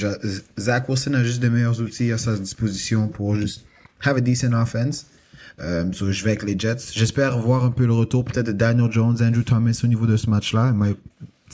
Zach 0.57 0.87
Wilson 0.87 1.13
a 1.13 1.23
juste 1.23 1.41
de 1.41 1.49
meilleurs 1.49 1.81
outils 1.81 2.11
à 2.11 2.17
sa 2.17 2.35
disposition 2.35 3.07
pour 3.07 3.24
juste 3.33 3.65
have 4.01 4.17
a 4.17 4.21
decent 4.21 4.53
offense. 4.53 5.07
Euh, 5.59 5.89
je 5.91 6.23
vais 6.23 6.31
avec 6.31 6.43
les 6.43 6.59
Jets. 6.59 6.91
J'espère 6.93 7.39
voir 7.39 7.63
un 7.63 7.71
peu 7.71 7.85
le 7.85 7.93
retour 7.93 8.25
peut-être 8.25 8.47
de 8.47 8.51
Daniel 8.51 8.91
Jones, 8.91 9.17
Andrew 9.21 9.43
Thomas 9.43 9.79
au 9.83 9.87
niveau 9.87 10.05
de 10.05 10.17
ce 10.17 10.29
match-là. 10.29 10.71
It 10.71 10.75
might, 10.75 10.97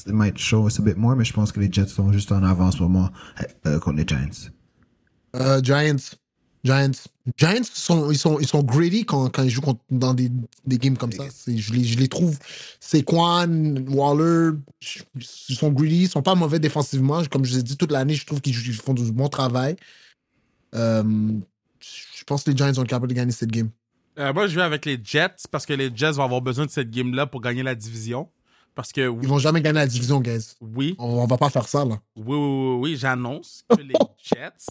it 0.08 0.14
might 0.14 0.38
show 0.38 0.68
us 0.68 0.80
a 0.80 0.82
bit 0.82 0.98
more, 0.98 1.16
mais 1.16 1.24
je 1.24 1.34
pense 1.34 1.52
que 1.52 1.60
les 1.60 1.72
Jets 1.72 1.88
sont 1.88 2.12
juste 2.12 2.32
en 2.32 2.44
avance 2.44 2.78
pour 2.78 2.90
moi 2.90 3.12
euh, 3.68 3.80
contre 3.80 3.98
les 3.98 4.06
Giants. 4.08 4.50
Euh, 5.36 5.62
Giants. 5.64 6.18
Giants. 6.64 6.92
Giants 7.38 7.64
sont, 7.72 8.12
ils 8.12 8.18
sont, 8.18 8.40
ils 8.40 8.48
sont 8.48 8.64
greedy 8.64 9.06
quand, 9.06 9.30
quand 9.30 9.44
ils 9.44 9.50
jouent 9.50 9.62
dans 9.92 10.14
des, 10.14 10.32
des 10.66 10.78
games 10.80 10.98
comme 10.98 11.12
ça. 11.12 11.24
Je 11.48 11.74
les, 11.74 11.84
je 11.84 11.98
les 11.98 12.08
trouve. 12.08 12.38
C'est 12.80 13.04
Quan, 13.04 13.76
Waller, 13.88 14.58
ils 15.50 15.56
sont 15.56 15.72
greedy, 15.72 16.04
ils 16.04 16.10
sont 16.10 16.24
pas 16.24 16.36
mauvais 16.36 16.60
défensivement. 16.60 17.24
Comme 17.26 17.46
je 17.46 17.54
vous 17.54 17.60
ai 17.60 17.64
dit 17.64 17.78
toute 17.78 17.92
l'année, 17.92 18.16
je 18.16 18.26
trouve 18.26 18.42
qu'ils 18.42 18.56
font 18.56 18.96
du 18.96 19.12
bon 19.12 19.28
travail. 19.28 19.76
Euh, 20.74 21.04
je 22.22 22.26
pense 22.26 22.44
que 22.44 22.52
les 22.52 22.56
Giants 22.56 22.72
ont 22.78 22.82
le 22.82 22.88
capable 22.88 23.08
de 23.08 23.16
gagner 23.16 23.32
cette 23.32 23.50
game. 23.50 23.72
Euh, 24.20 24.32
moi, 24.32 24.46
je 24.46 24.56
vais 24.56 24.62
avec 24.62 24.86
les 24.86 25.00
Jets 25.04 25.48
parce 25.50 25.66
que 25.66 25.74
les 25.74 25.90
Jets 25.94 26.12
vont 26.12 26.24
avoir 26.24 26.40
besoin 26.40 26.68
de 26.68 26.70
cette 26.70 26.92
game-là 26.92 27.26
pour 27.26 27.42
gagner 27.42 27.64
la 27.64 27.74
division. 27.74 28.30
Parce 28.76 28.94
que. 28.94 29.02
Ils 29.02 29.28
vont 29.28 29.40
jamais 29.40 29.60
gagner 29.60 29.80
la 29.80 29.88
division, 29.88 30.22
guys. 30.22 30.54
Oui. 30.62 30.96
On, 31.00 31.26
va 31.26 31.38
pas 31.38 31.50
faire 31.50 31.68
ça, 31.68 31.84
là. 31.84 31.96
Oui, 32.16 32.24
oui, 32.28 32.38
oui, 32.38 32.80
oui. 32.80 32.96
J'annonce 32.96 33.66
que 33.68 33.82
les 33.82 33.96
Jets 34.24 34.68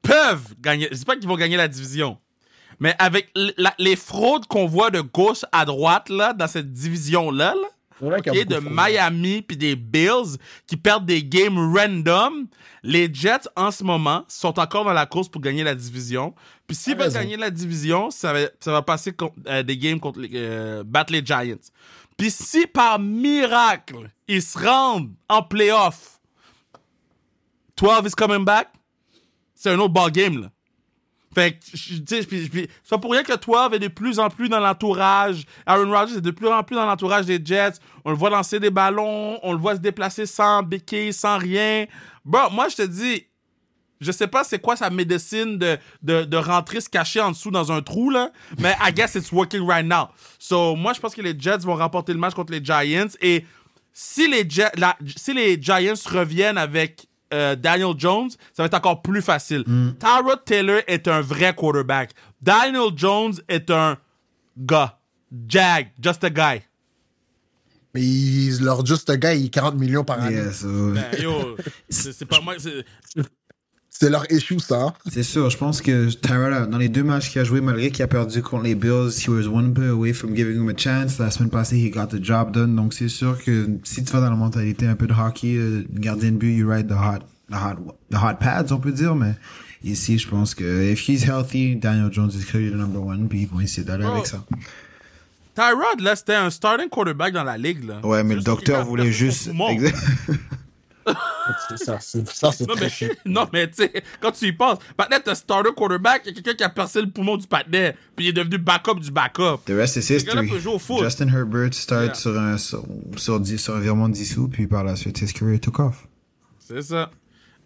peuvent 0.00 0.54
gagner. 0.58 0.88
Je 0.90 0.96
dis 0.96 1.04
pas 1.04 1.16
qu'ils 1.16 1.28
vont 1.28 1.36
gagner 1.36 1.58
la 1.58 1.68
division. 1.68 2.16
Mais 2.80 2.94
avec 2.98 3.30
les 3.78 3.96
fraudes 3.96 4.46
qu'on 4.46 4.66
voit 4.66 4.90
de 4.90 5.02
gauche 5.02 5.44
à 5.52 5.66
droite, 5.66 6.08
là, 6.08 6.32
dans 6.32 6.48
cette 6.48 6.72
division-là, 6.72 7.54
là, 7.54 7.68
de 8.10 8.60
Miami 8.60 9.42
puis 9.42 9.56
des 9.56 9.76
Bills 9.76 10.38
qui 10.66 10.76
perdent 10.76 11.06
des 11.06 11.22
games 11.22 11.58
random. 11.74 12.46
Les 12.82 13.12
Jets, 13.12 13.48
en 13.56 13.70
ce 13.70 13.82
moment, 13.82 14.24
sont 14.28 14.58
encore 14.58 14.84
dans 14.84 14.92
la 14.92 15.06
course 15.06 15.28
pour 15.28 15.40
gagner 15.40 15.64
la 15.64 15.74
division. 15.74 16.34
Puis 16.66 16.76
s'ils 16.76 16.96
veulent 16.96 17.12
gagner 17.12 17.36
la 17.36 17.50
division, 17.50 18.10
ça 18.10 18.32
va, 18.32 18.40
ça 18.60 18.72
va 18.72 18.82
passer 18.82 19.12
euh, 19.46 19.62
des 19.62 19.76
games 19.76 20.00
contre 20.00 20.20
les, 20.20 20.30
euh, 20.34 20.82
battre 20.84 21.12
les 21.12 21.24
Giants. 21.24 21.56
Puis 22.16 22.30
si 22.30 22.66
par 22.66 22.98
miracle, 22.98 24.10
ils 24.28 24.42
se 24.42 24.58
rendent 24.58 25.12
en 25.28 25.42
playoff, 25.42 26.20
12 27.76 28.06
is 28.06 28.10
coming 28.10 28.44
back, 28.44 28.68
c'est 29.54 29.70
un 29.70 29.78
autre 29.78 29.92
ball 29.92 30.10
game, 30.10 30.40
là. 30.40 30.50
Fait 31.34 31.58
que, 31.58 31.64
tu 31.64 32.04
sais, 32.06 32.68
c'est 32.84 33.00
pour 33.00 33.12
rien 33.12 33.22
que 33.22 33.32
12 33.32 33.74
est 33.74 33.78
de 33.78 33.88
plus 33.88 34.18
en 34.18 34.28
plus 34.28 34.48
dans 34.48 34.60
l'entourage. 34.60 35.44
Aaron 35.66 35.90
Rodgers 35.90 36.18
est 36.18 36.20
de 36.20 36.30
plus 36.30 36.48
en 36.48 36.62
plus 36.62 36.76
dans 36.76 36.86
l'entourage 36.86 37.26
des 37.26 37.40
Jets. 37.44 37.78
On 38.04 38.10
le 38.10 38.16
voit 38.16 38.30
lancer 38.30 38.60
des 38.60 38.70
ballons, 38.70 39.38
on 39.42 39.52
le 39.52 39.58
voit 39.58 39.74
se 39.74 39.80
déplacer 39.80 40.26
sans 40.26 40.62
béquille, 40.62 41.12
sans 41.12 41.38
rien. 41.38 41.86
Bon, 42.24 42.50
moi, 42.52 42.68
je 42.68 42.76
te 42.76 42.82
dis, 42.82 43.26
je 44.00 44.12
sais 44.12 44.28
pas 44.28 44.44
c'est 44.44 44.58
quoi 44.60 44.76
sa 44.76 44.90
médecine 44.90 45.58
de, 45.58 45.78
de, 46.02 46.24
de, 46.24 46.36
rentrer 46.36 46.80
se 46.80 46.88
cacher 46.88 47.20
en 47.20 47.30
dessous 47.30 47.50
dans 47.50 47.72
un 47.72 47.82
trou, 47.82 48.10
là, 48.10 48.30
mais 48.58 48.76
I 48.80 48.92
guess 48.92 49.14
it's 49.14 49.32
working 49.32 49.66
right 49.66 49.86
now. 49.86 50.08
So, 50.38 50.76
moi, 50.76 50.92
je 50.92 51.00
pense 51.00 51.14
que 51.14 51.22
les 51.22 51.34
Jets 51.38 51.58
vont 51.58 51.76
remporter 51.76 52.12
le 52.12 52.18
match 52.18 52.34
contre 52.34 52.52
les 52.52 52.64
Giants. 52.64 53.08
Et 53.20 53.44
si 53.92 54.28
les, 54.28 54.46
si 55.16 55.34
les 55.34 55.60
Giants 55.60 55.94
reviennent 56.06 56.58
avec 56.58 57.06
euh, 57.34 57.56
Daniel 57.56 57.94
Jones, 57.98 58.30
ça 58.52 58.62
va 58.62 58.66
être 58.66 58.74
encore 58.74 59.02
plus 59.02 59.22
facile. 59.22 59.64
Mm. 59.66 59.94
Tyrod 59.98 60.44
Taylor 60.44 60.80
est 60.86 61.08
un 61.08 61.20
vrai 61.20 61.54
quarterback. 61.54 62.12
Daniel 62.40 62.90
Jones 62.96 63.34
est 63.48 63.70
un 63.70 63.98
gars. 64.56 64.98
Jag, 65.50 65.88
just 66.00 66.22
a 66.24 66.30
guy. 66.30 66.62
Mais 67.94 68.02
leur 68.60 68.84
juste 68.84 69.10
a 69.10 69.16
guy, 69.16 69.38
il 69.38 69.46
est 69.46 69.50
40 69.50 69.74
millions 69.76 70.04
par 70.04 70.20
année. 70.20 70.42
Ben, 70.62 71.04
c'est 71.88 72.24
pas 72.24 72.40
moi. 72.40 72.54
C'est 73.96 74.10
leur 74.10 74.30
issue, 74.30 74.58
ça. 74.58 74.82
Hein. 74.82 74.92
C'est 75.10 75.22
sûr. 75.22 75.48
Je 75.50 75.56
pense 75.56 75.80
que 75.80 76.10
Tyrod, 76.10 76.68
dans 76.68 76.78
les 76.78 76.88
deux 76.88 77.04
matchs 77.04 77.30
qu'il 77.30 77.40
a 77.40 77.44
joué, 77.44 77.60
malgré 77.60 77.92
qu'il 77.92 78.02
a 78.02 78.08
perdu 78.08 78.42
contre 78.42 78.64
les 78.64 78.74
Bills, 78.74 79.10
he 79.24 79.28
was 79.28 79.46
one 79.46 79.72
play 79.72 79.86
away 79.86 80.12
from 80.12 80.34
giving 80.34 80.56
him 80.60 80.68
a 80.68 80.76
chance. 80.76 81.18
La 81.20 81.30
semaine 81.30 81.50
passée, 81.50 81.76
he 81.76 81.90
got 81.90 82.08
the 82.08 82.22
job 82.22 82.50
done. 82.50 82.74
Donc, 82.74 82.92
c'est 82.92 83.08
sûr 83.08 83.42
que 83.42 83.68
si 83.84 84.02
tu 84.02 84.12
vas 84.12 84.20
dans 84.20 84.30
la 84.30 84.36
mentalité 84.36 84.88
un 84.88 84.96
peu 84.96 85.06
de 85.06 85.14
hockey, 85.14 85.54
euh, 85.56 85.86
gardien 85.92 86.32
de 86.32 86.36
but, 86.36 86.56
you 86.56 86.68
ride 86.68 86.88
the 86.88 86.92
hot, 86.92 87.20
the 87.50 87.54
hot, 87.54 87.94
the 88.10 88.16
hot 88.16 88.38
pads, 88.40 88.72
on 88.72 88.78
peut 88.80 88.90
dire, 88.90 89.14
mais 89.14 89.36
ici, 89.84 90.18
je 90.18 90.28
pense 90.28 90.56
que 90.56 90.90
if 90.90 91.08
he's 91.08 91.24
healthy, 91.24 91.76
Daniel 91.76 92.12
Jones 92.12 92.30
is 92.34 92.44
clearly 92.44 92.72
the 92.72 92.76
number 92.76 93.00
one, 93.00 93.28
puis 93.28 93.42
ils 93.42 93.48
vont 93.48 93.60
essayer 93.60 93.84
d'aller 93.86 94.06
avec 94.06 94.26
ça. 94.26 94.44
Tyrod, 95.54 96.00
là, 96.00 96.16
c'était 96.16 96.34
un 96.34 96.50
starting 96.50 96.88
quarterback 96.88 97.32
dans 97.32 97.44
la 97.44 97.56
ligue, 97.56 97.84
là. 97.84 98.00
Ouais, 98.04 98.24
mais 98.24 98.34
le 98.34 98.42
docteur 98.42 98.84
voulait 98.84 99.12
juste. 99.12 99.50
ça, 101.76 101.98
c'est 102.00 102.66
non, 102.66 102.74
mais, 102.80 102.90
non, 103.26 103.48
mais 103.52 103.68
tu 103.68 103.76
sais, 103.76 103.92
quand 104.20 104.32
tu 104.32 104.46
y 104.46 104.52
penses, 104.52 104.78
maintenant, 104.98 105.18
t'as 105.24 105.34
starter 105.34 105.70
quarterback, 105.74 106.22
il 106.24 106.28
y 106.28 106.30
a 106.30 106.34
quelqu'un 106.34 106.54
qui 106.54 106.64
a 106.64 106.68
percé 106.68 107.00
le 107.00 107.10
poumon 107.10 107.36
du 107.36 107.46
patinet, 107.46 107.96
puis 108.16 108.26
il 108.26 108.28
est 108.30 108.32
devenu 108.32 108.58
backup 108.58 109.00
du 109.00 109.10
backup. 109.10 109.60
The 109.66 109.72
rest 109.72 109.96
is 109.96 110.12
history. 110.12 110.48
Justin 111.00 111.28
Herbert 111.28 111.74
start 111.74 112.16
sur, 112.16 112.38
un, 112.38 112.58
sur, 112.58 112.84
sur, 113.16 113.44
sur, 113.46 113.74
un 113.74 113.80
virement 113.80 114.08
de 114.08 114.14
10 114.14 114.34
sous, 114.34 114.48
puis 114.48 114.66
par 114.66 114.84
la 114.84 114.96
suite, 114.96 115.20
his 115.20 115.32
career 115.32 115.60
took 115.60 115.78
off. 115.78 116.06
C'est 116.58 116.82
ça. 116.82 117.10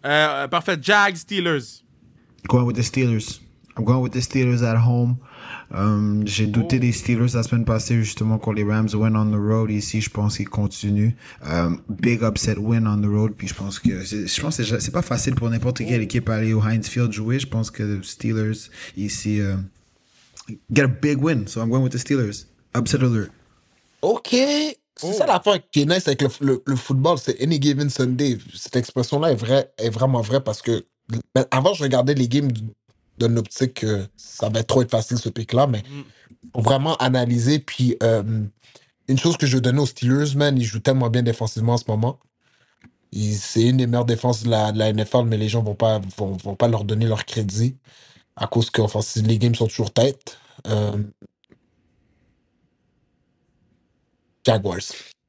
Euh, 0.05 0.47
parfait. 0.47 0.77
Jags, 0.81 1.17
Steelers. 1.17 1.83
Going 2.47 2.63
with 2.63 2.75
the 2.75 2.83
Steelers. 2.83 3.39
I'm 3.77 3.85
going 3.85 4.01
with 4.01 4.13
the 4.13 4.21
Steelers 4.21 4.63
at 4.63 4.77
home. 4.77 5.17
Um, 5.71 6.23
j'ai 6.25 6.47
douté 6.47 6.77
oh. 6.77 6.79
des 6.79 6.91
Steelers 6.91 7.35
la 7.35 7.43
semaine 7.43 7.65
passée 7.65 8.01
justement 8.01 8.39
quand 8.39 8.51
les 8.51 8.63
Rams 8.63 8.89
win 8.93 9.15
on 9.15 9.31
the 9.31 9.35
road. 9.35 9.71
Ici, 9.71 10.01
je 10.01 10.09
pense 10.09 10.37
qu'ils 10.37 10.49
continuent. 10.49 11.11
Um, 11.43 11.81
big 11.89 12.23
upset 12.23 12.57
win 12.57 12.87
on 12.87 13.01
the 13.01 13.05
road. 13.05 13.33
Puis 13.37 13.47
je 13.47 13.53
pense 13.53 13.79
que 13.79 14.03
je 14.03 14.41
pense 14.41 14.61
c'est 14.61 14.91
pas 14.91 15.01
facile 15.01 15.35
pour 15.35 15.49
n'importe 15.49 15.79
quelle 15.79 16.01
équipe 16.01 16.29
aller 16.29 16.53
au 16.53 16.61
Heinz 16.61 16.87
Field 16.87 17.11
jouer. 17.11 17.39
Je 17.39 17.47
pense 17.47 17.69
que 17.69 17.83
les 17.83 18.03
Steelers 18.03 18.69
ici, 18.97 19.37
uh, 19.37 19.57
get 20.71 20.83
a 20.83 20.87
big 20.87 21.21
win. 21.21 21.47
So 21.47 21.61
I'm 21.61 21.69
going 21.69 21.83
with 21.83 21.93
the 21.93 21.99
Steelers. 21.99 22.45
Upset 22.75 23.03
alert. 23.03 23.31
OK. 24.01 24.35
C'est 25.01 25.13
ça 25.13 25.25
l'affaire 25.25 25.59
qui 25.71 25.81
est 25.81 25.85
nice 25.85 26.07
avec 26.07 26.21
le, 26.21 26.61
le, 26.65 26.75
football, 26.75 27.17
c'est 27.17 27.41
any 27.41 27.61
given 27.61 27.89
Sunday. 27.89 28.37
Cette 28.53 28.75
expression-là 28.75 29.31
est, 29.31 29.35
vrai, 29.35 29.71
est 29.77 29.89
vraiment 29.89 30.19
vraie 30.19 30.43
parce 30.43 30.61
que 30.61 30.85
ben, 31.33 31.45
avant, 31.51 31.73
je 31.73 31.83
regardais 31.83 32.13
les 32.13 32.27
games 32.27 32.51
d'une 33.19 33.37
optique 33.37 33.75
que 33.75 34.07
ça 34.17 34.49
va 34.49 34.59
être 34.59 34.67
trop 34.67 34.81
être 34.81 34.91
facile 34.91 35.17
ce 35.17 35.29
pic-là, 35.29 35.67
mais 35.67 35.83
mm. 35.83 36.61
vraiment 36.61 36.95
analyser. 36.97 37.59
Puis 37.59 37.95
euh, 38.03 38.43
une 39.07 39.17
chose 39.17 39.37
que 39.37 39.45
je 39.45 39.55
veux 39.55 39.61
donner 39.61 39.79
aux 39.79 39.85
Steelers, 39.85 40.35
man, 40.35 40.57
ils 40.57 40.63
jouent 40.63 40.79
tellement 40.79 41.09
bien 41.09 41.23
défensivement 41.23 41.73
en 41.73 41.77
ce 41.77 41.85
moment. 41.87 42.19
C'est 43.11 43.63
une 43.63 43.77
des 43.77 43.87
meilleures 43.87 44.05
défenses 44.05 44.43
de 44.43 44.49
la, 44.49 44.71
de 44.71 44.77
la, 44.77 44.93
NFL, 44.93 45.23
mais 45.25 45.37
les 45.37 45.49
gens 45.49 45.63
vont 45.63 45.73
pas, 45.73 45.99
vont, 46.17 46.37
vont 46.37 46.55
pas 46.55 46.67
leur 46.67 46.83
donner 46.83 47.07
leur 47.07 47.25
crédit 47.25 47.75
à 48.35 48.47
cause 48.47 48.69
que 48.69 48.81
les 49.21 49.37
games 49.37 49.55
sont 49.55 49.67
toujours 49.67 49.91
tête. 49.91 50.37
Euh, 50.67 50.97
Jaguars. 54.45 54.79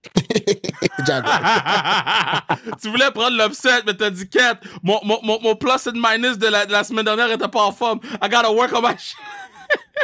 Tu 2.81 2.89
voulais 2.89 3.11
prendre 3.11 3.37
l'upset, 3.37 3.83
mais 3.87 3.95
t'as 3.95 4.11
dit 4.11 4.29
4. 4.29 4.67
Mon, 4.83 5.01
mon, 5.05 5.19
mon, 5.23 5.41
mon 5.41 5.57
plus 5.57 5.87
et 5.87 5.93
minus 5.95 6.39
de 6.39 6.47
la, 6.47 6.67
de 6.67 6.73
la 6.73 6.85
semaine 6.85 7.05
dernière 7.05 7.31
était 7.31 7.49
pas 7.49 7.63
en 7.63 7.73
forme. 7.73 8.01
I 8.23 8.29
gotta 8.29 8.51
work 8.51 8.73
on 8.73 8.83
my 8.83 8.89
shit. 8.99 9.17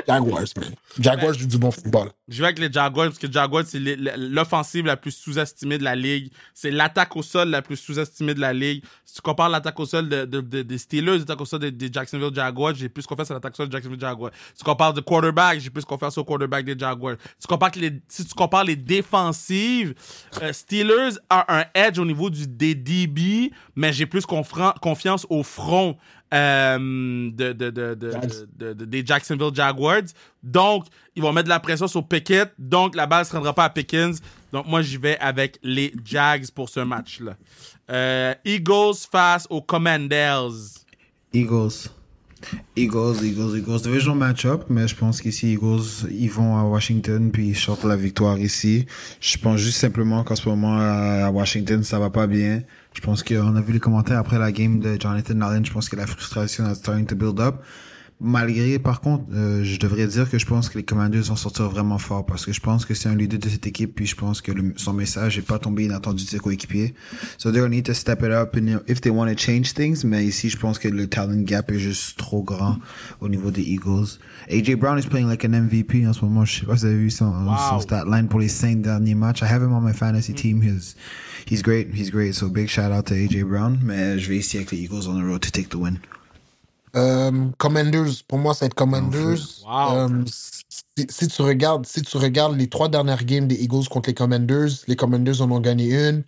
Jaguars, 0.07 0.44
man. 0.57 0.74
Jaguars 0.98 1.35
joue 1.35 1.46
du 1.46 1.59
bon 1.59 1.70
football. 1.70 2.11
Je 2.29 2.38
vais 2.38 2.46
avec 2.46 2.59
les 2.59 2.72
Jaguars 2.72 3.07
parce 3.07 3.18
que 3.18 3.31
Jaguars, 3.31 3.64
c'est 3.66 3.79
l'offensive 3.79 4.87
la 4.87 4.96
plus 4.96 5.11
sous-estimée 5.11 5.79
de 5.79 5.85
la 5.85 5.94
ligue. 5.94 6.31
C'est 6.55 6.70
l'attaque 6.70 7.16
au 7.16 7.22
sol 7.22 7.48
la 7.48 7.61
plus 7.62 7.76
sous-estimée 7.76 8.35
de 8.35 8.40
la 8.40 8.52
ligue. 8.52 8.85
Si 9.05 9.14
tu 9.14 9.20
compares 9.20 9.48
l'attaque 9.48 9.79
au 9.81 9.87
sol 9.87 10.09
de, 10.09 10.24
de, 10.24 10.62
des 10.62 10.79
Steelers, 10.79 11.18
l'attaque 11.18 11.40
au 11.40 11.44
sol 11.44 11.61
des, 11.70 11.92
Jacksonville 11.92 12.35
Jaguars, 12.35 12.74
j'ai 12.74 12.88
plus 12.88 13.07
confiance 13.07 13.31
à 13.31 13.35
l'attaque 13.35 13.55
au 13.55 13.57
sol 13.57 13.68
des 13.68 13.72
Jacksonville 13.72 14.00
Jaguars. 14.00 14.31
Si 14.55 14.59
tu 14.59 14.64
compares 14.64 14.94
de 14.94 15.00
quarterback, 15.00 15.61
j'ai 15.61 15.70
plus 15.70 15.85
confiance 15.85 16.16
au 16.18 16.24
quarterback 16.24 16.64
des 16.64 16.79
Jaguars. 16.79 17.16
Si 17.38 17.42
tu 17.42 17.48
compares, 17.48 17.72
les, 17.76 18.00
si 18.09 18.24
tu 18.24 18.35
compares 18.35 18.64
les 18.64 18.76
défensives, 18.76 19.94
euh, 20.42 20.52
Steelers 20.52 21.18
a 21.29 21.61
un 21.61 21.64
edge 21.74 21.98
au 21.98 22.05
niveau 22.05 22.31
du, 22.31 22.46
des 22.46 22.74
DB, 22.74 23.52
mais 23.74 23.92
j'ai 23.92 24.07
plus 24.07 24.24
confiance 24.24 25.26
au 25.29 25.42
front 25.42 25.96
euh, 26.34 27.30
de, 27.30 27.52
de, 27.52 27.70
de, 27.70 28.84
des 28.84 29.06
Jacksonville 29.06 29.54
Jaguars. 29.54 30.02
Donc, 30.42 30.86
ils 31.14 31.22
vont 31.22 31.32
mettre 31.32 31.44
de 31.44 31.50
la 31.50 31.60
pression 31.60 31.86
sur 31.86 32.06
Pickett. 32.06 32.52
Donc, 32.58 32.96
la 32.96 33.06
balle 33.06 33.20
ne 33.20 33.24
se 33.24 33.32
rendra 33.32 33.52
pas 33.52 33.64
à 33.64 33.70
Pickens. 33.70 34.20
Donc, 34.52 34.66
moi, 34.66 34.82
j'y 34.82 34.96
vais 34.96 35.18
avec 35.18 35.58
les 35.62 35.92
Jags 36.04 36.50
pour 36.50 36.68
ce 36.68 36.80
match-là. 36.80 37.36
Euh, 37.90 38.34
Eagles 38.44 38.96
face 39.10 39.46
aux 39.50 39.62
Commanders. 39.62 40.50
Eagles. 41.32 41.90
Eagles, 42.76 43.24
Eagles, 43.24 43.56
Eagles. 43.56 43.80
Division 43.82 44.14
match-up, 44.14 44.64
mais 44.68 44.86
je 44.86 44.94
pense 44.94 45.20
qu'ici, 45.20 45.52
Eagles, 45.52 46.08
ils 46.10 46.30
vont 46.30 46.56
à 46.56 46.62
Washington 46.62 47.30
puis 47.32 47.48
ils 47.48 47.56
sortent 47.56 47.84
la 47.84 47.96
victoire 47.96 48.38
ici. 48.38 48.86
Je 49.20 49.38
pense 49.38 49.58
juste 49.58 49.78
simplement 49.78 50.22
qu'en 50.22 50.36
ce 50.36 50.48
moment, 50.48 50.76
à 50.78 51.30
Washington, 51.30 51.82
ça 51.82 51.98
va 51.98 52.10
pas 52.10 52.26
bien. 52.26 52.62
Je 52.96 53.02
pense 53.02 53.22
qu'on 53.22 53.56
a 53.56 53.61
vu 53.61 53.74
les 53.74 53.78
commentaires 53.78 54.18
après 54.18 54.38
la 54.38 54.50
game 54.50 54.80
de 54.80 54.98
Jonathan 54.98 55.38
Allen. 55.42 55.66
Je 55.66 55.70
pense 55.70 55.90
que 55.90 55.96
la 55.96 56.06
frustration 56.06 56.66
est 56.66 56.74
starting 56.76 57.04
to 57.04 57.14
build 57.14 57.38
up. 57.40 57.56
Malgré, 58.18 58.79
par 58.79 59.02
contre, 59.02 59.24
euh, 59.35 59.62
je 59.62 59.79
devrais 59.79 60.07
dire 60.07 60.31
que 60.31 60.38
je 60.38 60.46
pense 60.46 60.70
que 60.70 60.79
les 60.79 60.85
Commanders 60.85 61.24
vont 61.24 61.37
sortir 61.37 61.68
vraiment 61.68 61.98
fort 61.98 62.24
parce 62.24 62.46
que 62.46 62.52
je 62.52 62.61
pense 62.61 62.87
que 62.87 62.94
c'est 62.94 63.11
un 63.11 63.14
leader 63.14 63.38
de 63.38 63.46
cette 63.46 63.66
équipe 63.66 63.94
puis 63.94 64.07
je 64.07 64.16
pense 64.16 64.40
que 64.40 64.52
son 64.76 64.94
message 64.94 65.37
n'est 65.37 65.42
pas 65.42 65.59
tombé 65.59 65.85
inattendu 65.85 66.24
de 66.24 66.29
ses 66.31 66.38
coéquipiers. 66.38 66.94
So 67.37 67.52
they're 67.52 67.68
need 67.68 67.85
to 67.85 67.92
step 67.92 68.22
it 68.22 68.31
up 68.31 68.57
and, 68.57 68.81
if 68.88 69.02
they 69.02 69.11
want 69.11 69.26
to 69.29 69.37
change 69.37 69.74
things. 69.74 70.02
Mais 70.05 70.24
ici, 70.24 70.48
je 70.48 70.57
pense 70.57 70.79
que 70.79 70.88
le 70.88 71.09
talent 71.09 71.42
gap 71.42 71.70
est 71.70 71.79
juste 71.79 72.16
trop 72.16 72.42
grand 72.42 72.79
au 73.20 73.29
niveau 73.29 73.50
des 73.50 73.61
Eagles. 73.61 74.18
AJ 74.50 74.76
Brown 74.76 74.98
is 74.98 75.07
playing 75.07 75.29
like 75.29 75.44
an 75.44 75.50
MVP 75.50 76.07
en 76.07 76.14
ce 76.14 76.24
moment. 76.24 76.46
Je 76.46 76.61
sais 76.61 76.66
pas 76.66 76.76
si 76.76 76.85
vous 76.85 76.87
avez 76.87 76.96
vu 76.96 77.11
son, 77.11 77.35
son 77.68 77.81
stat 77.81 78.07
line 78.11 78.29
pour 78.29 78.40
les 78.40 78.48
cinq 78.48 78.81
derniers 78.81 79.14
matchs. 79.14 79.42
I 79.42 79.46
have 79.46 79.62
him 79.62 79.74
on 79.74 79.83
my 79.83 79.92
fantasy 79.92 80.33
team. 80.33 80.62
He's, 80.62 80.96
he's 81.46 81.62
great. 81.62 81.88
He's 81.92 82.11
great. 82.11 82.33
So 82.33 82.48
big 82.48 82.68
shout 82.68 82.92
out 82.92 83.05
to 83.09 83.14
AJ 83.14 83.44
Brown. 83.44 83.79
Mais 83.83 84.18
je 84.18 84.31
vais 84.31 84.38
ici 84.38 84.57
avec 84.57 84.72
les 84.72 84.79
Eagles 84.79 85.07
on 85.07 85.20
the 85.20 85.24
road 85.24 85.40
to 85.40 85.50
take 85.50 85.68
the 85.68 85.76
win. 85.76 85.98
Euh, 86.94 87.49
Commanders, 87.59 88.22
pour 88.29 88.38
moi, 88.38 88.55
c'est 88.55 88.72
Commanders. 88.72 89.38
Euh, 89.68 90.25
si, 91.11 91.29
tu 91.29 91.42
regardes, 91.42 91.87
si 91.87 92.03
tu 92.03 92.16
regardes 92.16 92.57
les 92.57 92.68
trois 92.68 92.88
dernières 92.88 93.25
games 93.25 93.46
des 93.46 93.57
Eagles 93.57 93.88
contre 93.88 94.09
les 94.09 94.14
Commanders, 94.14 94.68
les 94.87 94.96
Commanders 94.96 95.42
en 95.42 95.51
ont 95.51 95.61
gagné 95.61 95.92
une. 96.09 96.25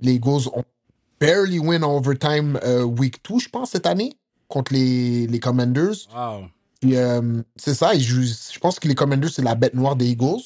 Les 0.00 0.14
Eagles 0.14 0.48
ont 0.54 0.64
barely 1.20 1.58
win 1.58 1.82
en 1.84 1.96
overtime 1.96 2.58
euh, 2.64 2.82
week 2.82 3.20
2, 3.28 3.38
je 3.38 3.48
pense, 3.48 3.70
cette 3.70 3.86
année, 3.86 4.16
contre 4.48 4.72
les, 4.72 5.26
les 5.26 5.40
Commanders. 5.40 5.94
c'est 7.56 7.74
ça, 7.74 7.96
je 7.96 8.58
pense 8.58 8.78
que 8.78 8.88
les 8.88 8.94
Commanders, 8.94 9.30
c'est 9.30 9.42
la 9.42 9.54
bête 9.54 9.74
noire 9.74 9.96
des 9.96 10.06
Eagles. 10.10 10.42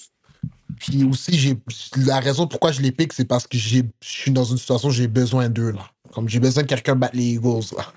Puis 0.78 1.04
aussi, 1.04 1.32
j'ai 1.38 1.56
la 1.96 2.20
raison 2.20 2.46
pourquoi 2.46 2.72
je 2.72 2.80
les 2.82 2.92
pique, 2.92 3.12
c'est 3.12 3.24
parce 3.24 3.46
que 3.46 3.56
je 3.56 3.82
suis 4.02 4.30
dans 4.30 4.44
une 4.44 4.58
situation 4.58 4.88
où 4.88 4.92
j'ai 4.92 5.06
besoin 5.08 5.48
d'eux. 5.48 5.70
là. 5.72 5.90
Comme 6.12 6.28
j'ai 6.28 6.40
besoin 6.40 6.62
de 6.62 6.68
quelqu'un 6.68 6.96
battre 6.96 7.16
les 7.16 7.34
Eagles. 7.34 7.74
Là. 7.76 7.92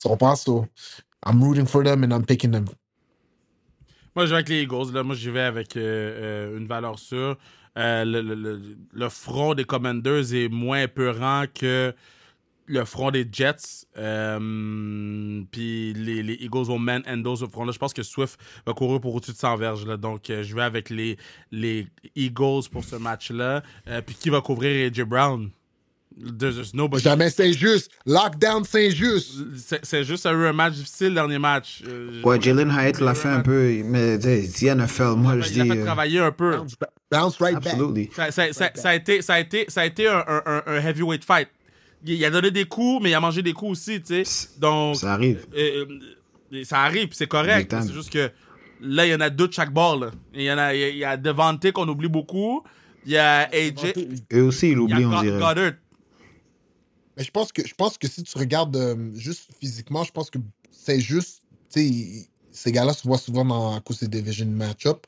tu 0.00 0.08
comprends? 0.08 0.36
So, 0.36 0.66
I'm 1.24 1.42
rooting 1.42 1.66
for 1.66 1.82
them 1.82 2.04
and 2.04 2.12
I'm 2.12 2.24
picking 2.24 2.50
them. 2.50 2.66
Moi, 4.14 4.26
je 4.26 4.30
vais 4.30 4.36
avec 4.36 4.48
les 4.48 4.62
Eagles. 4.62 4.92
Là. 4.92 5.02
Moi, 5.02 5.16
j'y 5.16 5.30
vais 5.30 5.40
avec 5.40 5.76
euh, 5.76 5.80
euh, 5.80 6.58
une 6.58 6.66
valeur 6.66 6.98
sûre. 6.98 7.36
Euh, 7.76 8.04
le, 8.04 8.22
le, 8.22 8.76
le, 8.92 9.08
front 9.08 9.54
des 9.54 9.64
Commanders 9.64 10.32
est 10.32 10.48
moins 10.48 10.86
peurant 10.86 11.46
que 11.52 11.92
le 12.66 12.84
front 12.84 13.10
des 13.10 13.28
Jets. 13.30 13.86
Puis 15.50 15.92
les, 15.94 16.22
les, 16.22 16.34
Eagles 16.34 16.66
vont 16.66 16.78
man 16.78 17.02
endo 17.08 17.34
ce 17.34 17.46
front-là. 17.46 17.72
Je 17.72 17.78
pense 17.78 17.92
que 17.92 18.04
Swift 18.04 18.38
va 18.64 18.72
courir 18.72 19.00
pour 19.00 19.16
au-dessus 19.16 19.32
de 19.32 19.36
100 19.36 19.56
verges. 19.56 19.84
Là. 19.84 19.96
Donc, 19.96 20.26
je 20.28 20.54
vais 20.54 20.62
avec 20.62 20.90
les, 20.90 21.18
les 21.50 21.88
Eagles 22.14 22.68
pour 22.70 22.84
ce 22.84 22.94
match-là. 22.94 23.64
puis 24.06 24.14
qui 24.14 24.30
va 24.30 24.40
couvrir 24.40 24.86
AJ 24.86 25.02
Brown? 25.02 25.50
Jamais 26.98 27.30
c'est 27.30 27.52
juste. 27.52 27.90
Lockdown, 28.06 28.64
c'est 28.64 28.90
juste. 28.90 29.32
C'est 29.82 30.04
juste 30.04 30.26
un 30.26 30.52
match 30.52 30.74
difficile, 30.74 31.08
le 31.08 31.14
dernier 31.14 31.38
match. 31.38 31.82
Euh, 31.88 32.22
ouais, 32.22 32.40
Jalen 32.40 32.70
Hyatt 32.70 33.00
l'a 33.00 33.14
fait 33.14 33.28
un 33.28 33.40
peu, 33.40 33.82
mais 33.84 34.20
c'est 34.20 34.74
NFL, 34.74 35.14
moi 35.16 35.40
je 35.40 35.48
dis. 35.48 35.60
Il 35.60 35.70
a 35.70 35.74
fait 35.74 35.80
euh, 35.80 35.84
travailler 35.84 36.20
un 36.20 36.32
peu. 36.32 36.60
Bounce, 37.10 37.38
right 37.38 37.60
back. 37.62 37.76
Ça, 38.14 38.30
ça, 38.30 38.70
ça, 38.74 38.88
a 38.88 38.94
été, 38.94 39.22
ça, 39.22 39.34
a 39.34 39.40
été, 39.40 39.66
ça 39.68 39.82
a 39.82 39.86
été 39.86 40.08
un, 40.08 40.24
un, 40.26 40.62
un 40.66 40.80
heavyweight 40.80 41.24
fight. 41.24 41.48
Il, 42.06 42.22
a 42.24 42.30
donné 42.30 42.50
des 42.50 42.66
coups, 42.66 43.02
mais 43.02 43.10
il 43.10 43.14
a 43.14 43.20
mangé 43.20 43.42
des 43.42 43.52
coups 43.52 43.72
aussi, 43.72 44.00
tu 44.02 44.24
sais. 44.24 44.48
Donc. 44.58 44.96
Ça 44.96 45.14
arrive. 45.14 45.46
Euh, 45.56 45.84
ça 46.64 46.80
arrive, 46.82 47.08
c'est 47.12 47.26
correct. 47.26 47.74
C'est 47.80 47.92
juste 47.92 48.10
que 48.10 48.30
là, 48.80 49.06
il 49.06 49.10
y 49.10 49.14
en 49.14 49.20
a 49.20 49.30
deux 49.30 49.48
de 49.48 49.52
chaque 49.52 49.72
bord. 49.72 50.06
Il 50.34 50.42
y 50.42 50.52
en 50.52 50.58
a, 50.58 50.74
il 50.74 50.96
y 50.96 51.04
a 51.04 51.16
Devante 51.16 51.72
qu'on 51.72 51.88
oublie 51.88 52.08
beaucoup. 52.08 52.62
Il 53.06 53.12
y 53.12 53.18
a 53.18 53.48
AJ. 53.52 53.94
Et 54.30 54.40
aussi, 54.40 54.70
il 54.70 54.78
oublie, 54.78 55.04
on 55.04 55.20
dirait. 55.20 55.38
Goddard. 55.38 55.72
Mais 57.16 57.24
je 57.24 57.30
pense 57.30 57.52
que 57.52 57.66
je 57.66 57.74
pense 57.74 57.98
que 57.98 58.08
si 58.08 58.22
tu 58.22 58.38
regardes 58.38 58.76
euh, 58.76 59.10
juste 59.14 59.50
physiquement, 59.58 60.04
je 60.04 60.12
pense 60.12 60.30
que 60.30 60.38
c'est 60.70 61.00
juste, 61.00 61.42
tu 61.72 62.26
ces 62.50 62.72
gars-là 62.72 62.92
se 62.92 63.06
voient 63.06 63.18
souvent 63.18 63.44
dans 63.44 63.76
à 63.76 63.80
cause 63.80 64.00
des 64.00 64.08
division 64.08 64.46
match-up. 64.46 65.06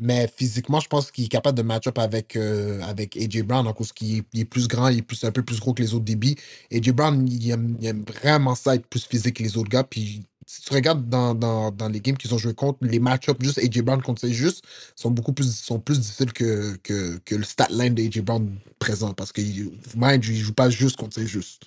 Mais 0.00 0.28
physiquement, 0.36 0.78
je 0.78 0.88
pense 0.88 1.10
qu'il 1.10 1.24
est 1.24 1.28
capable 1.28 1.58
de 1.58 1.62
match-up 1.62 1.98
avec, 1.98 2.36
euh, 2.36 2.80
avec 2.82 3.16
AJ 3.16 3.42
Brown, 3.42 3.66
en 3.66 3.72
cause 3.72 3.92
qu'il 3.92 4.22
est, 4.34 4.44
plus 4.44 4.68
grand, 4.68 4.88
il 4.88 4.98
est 4.98 5.02
plus, 5.02 5.24
un 5.24 5.32
peu 5.32 5.42
plus 5.42 5.58
gros 5.58 5.74
que 5.74 5.82
les 5.82 5.92
autres 5.92 6.04
débits. 6.04 6.36
AJ 6.72 6.90
Brown, 6.92 7.26
il 7.28 7.50
aime, 7.50 7.76
il 7.80 7.86
aime, 7.86 8.04
vraiment 8.04 8.54
ça, 8.54 8.76
être 8.76 8.86
plus 8.86 9.04
physique 9.04 9.36
que 9.36 9.42
les 9.42 9.56
autres 9.56 9.68
gars. 9.68 9.82
Puis 9.82 10.22
si 10.48 10.62
tu 10.62 10.72
regardes 10.72 11.06
dans, 11.10 11.34
dans, 11.34 11.70
dans 11.70 11.88
les 11.90 12.00
games 12.00 12.16
qu'ils 12.16 12.34
ont 12.34 12.38
joué 12.38 12.54
contre, 12.54 12.78
les 12.80 12.98
match-ups 12.98 13.44
juste 13.44 13.58
AJ 13.58 13.82
Brown 13.82 14.00
contre 14.00 14.22
c'est 14.22 14.32
juste 14.32 14.64
sont 14.96 15.10
beaucoup 15.10 15.34
plus, 15.34 15.54
sont 15.54 15.78
plus 15.78 16.00
difficiles 16.00 16.32
que, 16.32 16.74
que, 16.82 17.18
que 17.26 17.34
le 17.34 17.44
stat 17.44 17.66
line 17.68 17.94
d'AJ 17.94 18.22
Brown 18.22 18.56
présent 18.78 19.12
parce 19.12 19.30
que 19.30 19.42
mind, 19.42 20.24
il 20.24 20.36
joue 20.38 20.54
pas 20.54 20.70
juste 20.70 20.96
contre 20.96 21.16
c'est 21.16 21.26
juste. 21.26 21.66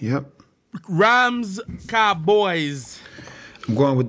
Yep. 0.00 0.24
Rams 0.88 1.60
Cowboys. 1.86 2.98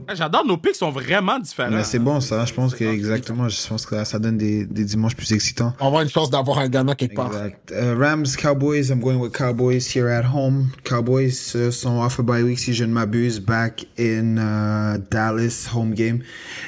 Ah, 0.07 0.15
j'adore, 0.15 0.45
nos 0.45 0.57
picks 0.57 0.75
sont 0.75 0.91
vraiment 0.91 1.39
différents. 1.39 1.71
Mais 1.71 1.83
c'est 1.83 1.99
bon 1.99 2.19
ça, 2.19 2.45
je 2.45 2.53
pense 2.53 2.73
que 2.73 2.83
exactement, 2.83 3.47
je 3.49 3.67
pense 3.67 3.85
que 3.85 4.03
ça 4.03 4.19
donne 4.19 4.37
des, 4.37 4.65
des 4.65 4.83
dimanches 4.83 5.15
plus 5.15 5.31
excitants. 5.31 5.73
On 5.79 5.83
va 5.83 5.87
avoir 5.87 6.01
une 6.01 6.09
chance 6.09 6.29
d'avoir 6.29 6.59
un 6.59 6.69
gagnant 6.69 6.95
quelque 6.95 7.15
part. 7.15 7.31
Uh, 7.71 7.93
Rams, 7.97 8.25
Cowboys, 8.37 8.89
I'm 8.89 8.99
going 8.99 9.17
with 9.17 9.33
Cowboys 9.33 9.87
here 9.93 10.09
at 10.09 10.23
home. 10.23 10.71
Cowboys 10.83 11.55
uh, 11.55 11.71
sont 11.71 11.99
off 11.99 12.19
a 12.19 12.23
bye 12.23 12.43
week 12.43 12.59
si 12.59 12.73
je 12.73 12.83
ne 12.83 12.93
m'abuse, 12.93 13.39
back 13.39 13.85
in 13.97 14.37
uh, 14.37 14.99
Dallas, 15.11 15.69
home 15.73 15.93
game. 15.93 16.19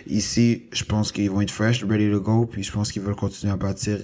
Ici, 0.08 0.64
je 0.72 0.84
pense 0.84 1.12
qu'ils 1.12 1.30
vont 1.30 1.42
être 1.42 1.52
fresh, 1.52 1.84
ready 1.84 2.12
to 2.12 2.20
go, 2.20 2.46
puis 2.46 2.64
je 2.64 2.72
pense 2.72 2.92
qu'ils 2.92 3.02
veulent 3.02 3.16
continuer 3.16 3.54
à 3.54 3.58
bâtir 3.58 3.98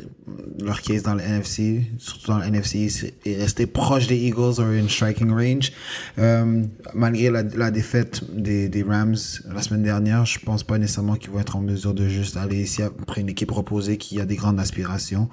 leur 0.59 0.81
case 0.81 1.03
dans 1.03 1.15
le 1.15 1.21
NFC, 1.21 1.83
surtout 1.97 2.31
dans 2.31 2.39
le 2.39 2.45
NFC, 2.45 3.13
et 3.25 3.35
rester 3.35 3.65
proche 3.65 4.07
des 4.07 4.17
Eagles 4.17 4.59
or 4.59 4.67
in 4.67 4.87
striking 4.87 5.31
range. 5.31 5.71
Um, 6.17 6.69
malgré 6.93 7.29
la, 7.29 7.43
la 7.43 7.71
défaite 7.71 8.21
des 8.33 8.69
des 8.71 8.83
Rams 8.83 9.17
la 9.53 9.61
semaine 9.61 9.83
dernière, 9.83 10.25
je 10.25 10.39
pense 10.39 10.63
pas 10.63 10.77
nécessairement 10.77 11.15
qu'ils 11.15 11.29
vont 11.29 11.39
être 11.39 11.55
en 11.55 11.61
mesure 11.61 11.93
de 11.93 12.07
juste 12.07 12.37
aller 12.37 12.63
ici 12.63 12.81
après 12.81 13.21
une 13.21 13.29
équipe 13.29 13.51
reposée 13.51 13.97
qui 13.97 14.19
a 14.19 14.25
des 14.25 14.35
grandes 14.35 14.59
aspirations. 14.59 15.29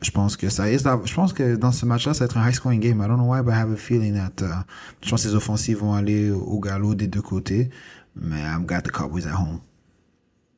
Je 0.00 0.10
pense 0.10 0.36
que 0.36 0.48
ça 0.48 0.70
je 0.70 1.14
pense 1.14 1.32
que 1.32 1.56
dans 1.56 1.72
ce 1.72 1.86
match-là, 1.86 2.14
ça 2.14 2.20
va 2.20 2.24
être 2.26 2.36
un 2.36 2.48
high 2.48 2.54
scoring 2.54 2.80
game. 2.80 3.02
I 3.02 3.08
don't 3.08 3.16
know 3.16 3.32
why, 3.32 3.42
but 3.42 3.52
I 3.52 3.58
have 3.58 3.72
a 3.72 3.76
feeling 3.76 4.14
that, 4.14 4.42
uh, 4.42 4.64
je 5.02 5.10
pense 5.10 5.22
que 5.22 5.28
les 5.28 5.34
offensives 5.34 5.78
vont 5.78 5.94
aller 5.94 6.30
au 6.30 6.60
galop 6.60 6.94
des 6.94 7.06
deux 7.06 7.22
côtés. 7.22 7.70
Mais 8.14 8.40
I've 8.42 8.66
got 8.66 8.82
the 8.82 8.90
Cowboys 8.90 9.26
at 9.26 9.34
home. 9.34 9.60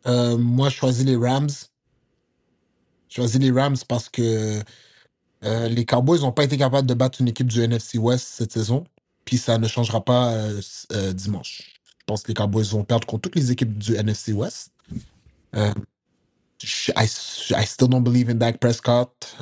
Euh, 0.07 0.37
moi, 0.37 0.69
je 0.69 0.77
choisis 0.77 1.05
les 1.05 1.17
Rams. 1.17 1.51
Je 3.09 3.15
choisis 3.15 3.41
les 3.41 3.51
Rams 3.51 3.77
parce 3.89 4.09
que 4.09 4.63
euh, 5.45 5.69
les 5.69 5.85
Cowboys 5.85 6.21
n'ont 6.21 6.33
pas 6.33 6.45
été 6.45 6.57
capables 6.57 6.87
de 6.87 6.95
battre 6.95 7.21
une 7.21 7.29
équipe 7.29 7.47
du 7.47 7.63
NFC 7.63 7.99
West 7.99 8.27
cette 8.27 8.53
saison. 8.53 8.85
Puis 9.25 9.39
ça 9.39 9.59
ne 9.59 9.67
changera 9.67 10.05
pas 10.05 10.33
euh, 10.33 11.13
dimanche. 11.13 11.74
Je 12.05 12.13
pense 12.13 12.23
que 12.23 12.29
les 12.29 12.35
Cowboys 12.35 12.65
vont 12.65 12.85
perdre 12.85 13.07
contre 13.07 13.23
toutes 13.23 13.37
les 13.37 13.51
équipes 13.51 13.79
du 13.79 13.97
NFC 13.97 14.33
West. 14.33 14.73
I, 15.55 15.73
I, 16.97 17.67
still 17.67 17.89
don't 17.89 18.03
believe 18.03 18.29
in 18.29 18.35
Dak 18.35 18.59
Prescott. 18.59 19.37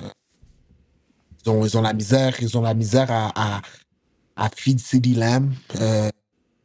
Ils 1.44 1.50
ont, 1.50 1.66
ils 1.66 1.76
ont 1.76 1.82
la 1.82 1.92
misère, 1.92 2.40
ils 2.40 2.56
ont 2.56 2.62
la 2.62 2.74
misère 2.74 3.10
à, 3.10 3.32
à, 3.34 3.62
à 4.36 4.48
feed 4.48 4.78
CD 4.78 5.14
Lamb. 5.14 5.52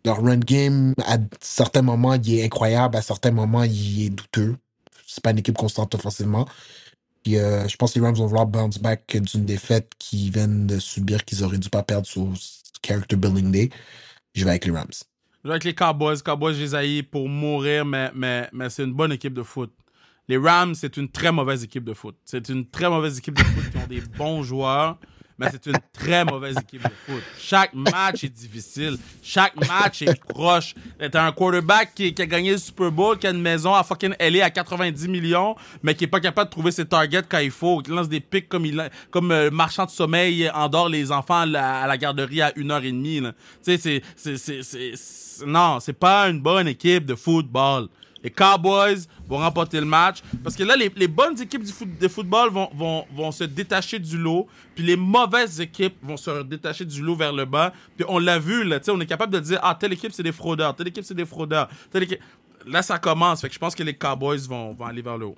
leur 0.06 0.22
run 0.22 0.38
game, 0.38 0.94
à 1.04 1.18
certains 1.42 1.82
moments, 1.82 2.14
il 2.14 2.36
est 2.36 2.44
incroyable, 2.46 2.96
à 2.96 3.02
certains 3.02 3.32
moments, 3.32 3.64
il 3.64 4.06
est 4.06 4.10
douteux. 4.10 4.56
C'est 5.08 5.24
pas 5.24 5.32
une 5.32 5.40
équipe 5.40 5.58
constante 5.58 5.96
offensivement. 5.96 6.48
Euh, 7.36 7.68
je 7.68 7.76
pense 7.76 7.94
que 7.94 8.00
les 8.00 8.06
Rams 8.06 8.16
vont 8.16 8.28
vouloir 8.28 8.46
bounce 8.46 8.80
back 8.80 9.18
d'une 9.18 9.46
défaite 9.46 9.92
qu'ils 9.98 10.32
viennent 10.32 10.68
de 10.68 10.80
subir, 10.80 11.26
qu'ils 11.26 11.44
auraient 11.44 11.58
dû 11.58 11.70
pas 11.70 11.84
perdre 11.84 12.08
sur 12.08 12.32
Character 12.86 13.16
Building 13.16 13.52
Day. 13.52 13.70
Je 14.34 14.44
vais 14.44 14.52
avec 14.52 14.66
les 14.66 14.72
Rams. 14.72 14.88
Je 15.48 15.50
vais 15.50 15.54
avec 15.54 15.64
les 15.64 15.74
Cowboys. 15.74 16.22
Cowboys, 16.22 16.56
je 16.56 17.02
pour 17.04 17.30
mourir, 17.30 17.86
mais, 17.86 18.12
mais, 18.14 18.50
mais 18.52 18.70
c'est 18.70 18.84
une 18.84 18.92
bonne 18.92 19.14
équipe 19.14 19.34
de 19.34 19.44
foot. 19.44 19.72
Les 20.28 20.36
Rams, 20.36 20.76
c'est 20.76 20.98
une 20.98 21.08
très 21.08 21.32
mauvaise 21.32 21.64
équipe 21.64 21.86
de 21.86 21.94
foot. 21.94 22.18
C'est 22.26 22.50
une 22.50 22.70
très 22.70 22.90
mauvaise 22.90 23.18
équipe 23.18 23.36
de 23.36 23.44
foot 23.44 23.72
qui 23.72 23.78
ont 23.78 23.88
des 23.88 24.02
bons 24.18 24.44
joueurs 24.44 24.98
mais 25.38 25.48
c'est 25.52 25.66
une 25.68 25.78
très 25.94 26.26
mauvaise 26.26 26.56
équipe 26.58 26.84
de 26.84 26.94
foot. 27.06 27.24
Chaque 27.40 27.74
match 27.74 28.24
est 28.24 28.30
difficile. 28.30 28.98
Chaque 29.22 29.56
match 29.68 30.02
est 30.02 30.20
proche. 30.24 30.74
T'as 31.12 31.26
un 31.26 31.32
quarterback 31.32 31.94
qui, 31.94 32.14
a 32.18 32.26
gagné 32.26 32.52
le 32.52 32.58
Super 32.58 32.92
Bowl, 32.92 33.18
qui 33.18 33.28
a 33.28 33.32
une 33.32 33.42
maison 33.42 33.74
à 33.74 33.84
fucking 33.84 34.16
LA 34.20 34.46
à 34.46 34.50
90 34.50 35.08
millions, 35.08 35.56
mais 35.84 35.96
qui 35.96 36.06
est 36.06 36.08
pas 36.08 36.20
capable 36.20 36.50
de 36.50 36.52
trouver 36.52 36.72
ses 36.72 36.86
targets 36.86 37.24
quand 37.28 37.40
il 37.40 37.52
faut, 37.52 37.80
qui 37.80 37.92
lance 37.92 38.10
des 38.10 38.20
pics 38.20 38.50
comme 38.50 38.66
il 38.66 38.90
comme 39.12 39.32
euh, 39.32 39.50
marchand 39.52 39.86
de 39.86 39.92
sommeil 39.92 40.50
endort 40.52 40.90
les 40.90 41.12
enfants 41.12 41.42
à 41.42 41.88
la, 41.88 41.98
garderie 41.98 42.42
à 42.42 42.52
une 42.56 42.72
heure 42.72 42.84
et 42.84 42.92
demie. 42.92 43.22
Tu 43.64 43.78
sais, 43.78 44.02
c'est, 44.16 45.46
non, 45.46 45.80
c'est 45.80 45.94
pas 45.94 46.30
une 46.30 46.42
bonne 46.42 46.68
équipe 46.68 47.06
de 47.06 47.16
football. 47.16 47.88
Les 48.24 48.32
Cowboys 48.32 49.08
vont 49.28 49.38
remporter 49.38 49.80
le 49.80 49.86
match. 49.86 50.22
Parce 50.44 50.56
que 50.56 50.64
là, 50.64 50.76
les, 50.76 51.08
bonnes 51.08 51.40
équipes 51.42 51.64
du 51.64 51.72
de 52.00 52.08
football 52.08 52.50
vont, 52.50 52.70
vont, 52.74 53.06
vont, 53.14 53.32
se 53.32 53.44
détacher 53.44 54.00
du 54.00 54.18
lot. 54.18 54.48
Puis 54.76 54.84
les 54.84 54.96
mauvaises 54.96 55.60
équipes 55.60 55.96
vont 56.02 56.18
se 56.18 56.44
détacher 56.44 56.86
du 56.86 57.02
lot 57.02 57.16
vers 57.16 57.34
le 57.34 57.46
bas. 57.46 57.74
Puis 57.96 58.06
on 58.08 58.20
l'a 58.20 58.40
vu, 58.40 58.64
là, 58.64 58.80
on 58.90 59.00
est 59.00 59.06
capable 59.06 59.34
de 59.34 59.40
dire, 59.40 59.60
ah, 59.62 59.76
telle 59.80 59.94
équipe, 59.94 60.12
c'est 60.14 60.24
des 60.24 60.32
fraudeurs. 60.32 60.76
Telle 60.76 60.88
équipe, 60.88 61.04
c'est 61.04 61.14
des 61.14 61.26
fraudeurs. 61.26 61.70
Là, 62.66 62.82
ça 62.82 63.00
commence. 63.00 63.42
Fait 63.42 63.48
que 63.48 63.54
je 63.54 63.60
pense 63.60 63.76
que 63.76 63.84
les 63.84 63.94
Cowboys 63.94 64.48
vont, 64.48 64.74
vont 64.74 64.86
aller 64.86 65.02
vers 65.02 65.18
le 65.18 65.28
haut. 65.28 65.38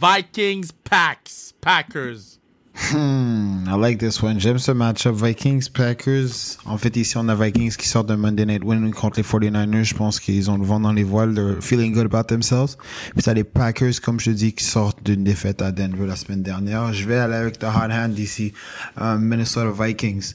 Vikings, 0.00 0.70
Packs, 0.82 1.54
Packers. 1.60 2.38
Hmm, 2.76 3.68
I 3.68 3.76
like 3.76 3.98
this 3.98 4.20
one. 4.20 4.40
J'aime 4.40 4.58
ce 4.58 4.72
match-up 4.72 5.14
Vikings-Packers. 5.14 6.58
En 6.66 6.76
fait, 6.76 6.96
ici, 6.96 7.16
on 7.16 7.28
a 7.28 7.34
Vikings 7.34 7.76
qui 7.76 7.86
sortent 7.86 8.08
d'un 8.08 8.16
Monday 8.16 8.44
Night 8.44 8.64
Win 8.64 8.92
contre 8.92 9.18
les 9.18 9.22
49ers. 9.22 9.84
Je 9.84 9.94
pense 9.94 10.18
qu'ils 10.18 10.50
ont 10.50 10.58
le 10.58 10.64
vent 10.64 10.80
dans 10.80 10.92
les 10.92 11.04
voiles. 11.04 11.34
They're 11.34 11.62
feeling 11.62 11.92
good 11.92 12.06
about 12.06 12.24
themselves. 12.24 12.76
Puis 13.14 13.22
t'as 13.22 13.34
les 13.34 13.44
Packers, 13.44 14.00
comme 14.02 14.18
je 14.18 14.32
dis, 14.32 14.52
qui 14.52 14.64
sortent 14.64 15.04
d'une 15.04 15.22
défaite 15.22 15.62
à 15.62 15.70
Denver 15.70 16.06
la 16.06 16.16
semaine 16.16 16.42
dernière. 16.42 16.92
Je 16.92 17.06
vais 17.06 17.16
aller 17.16 17.34
avec 17.34 17.60
the 17.60 17.64
hot 17.64 17.92
hand 17.92 18.18
ici. 18.18 18.52
Um, 19.00 19.20
Minnesota 19.20 19.70
Vikings. 19.70 20.34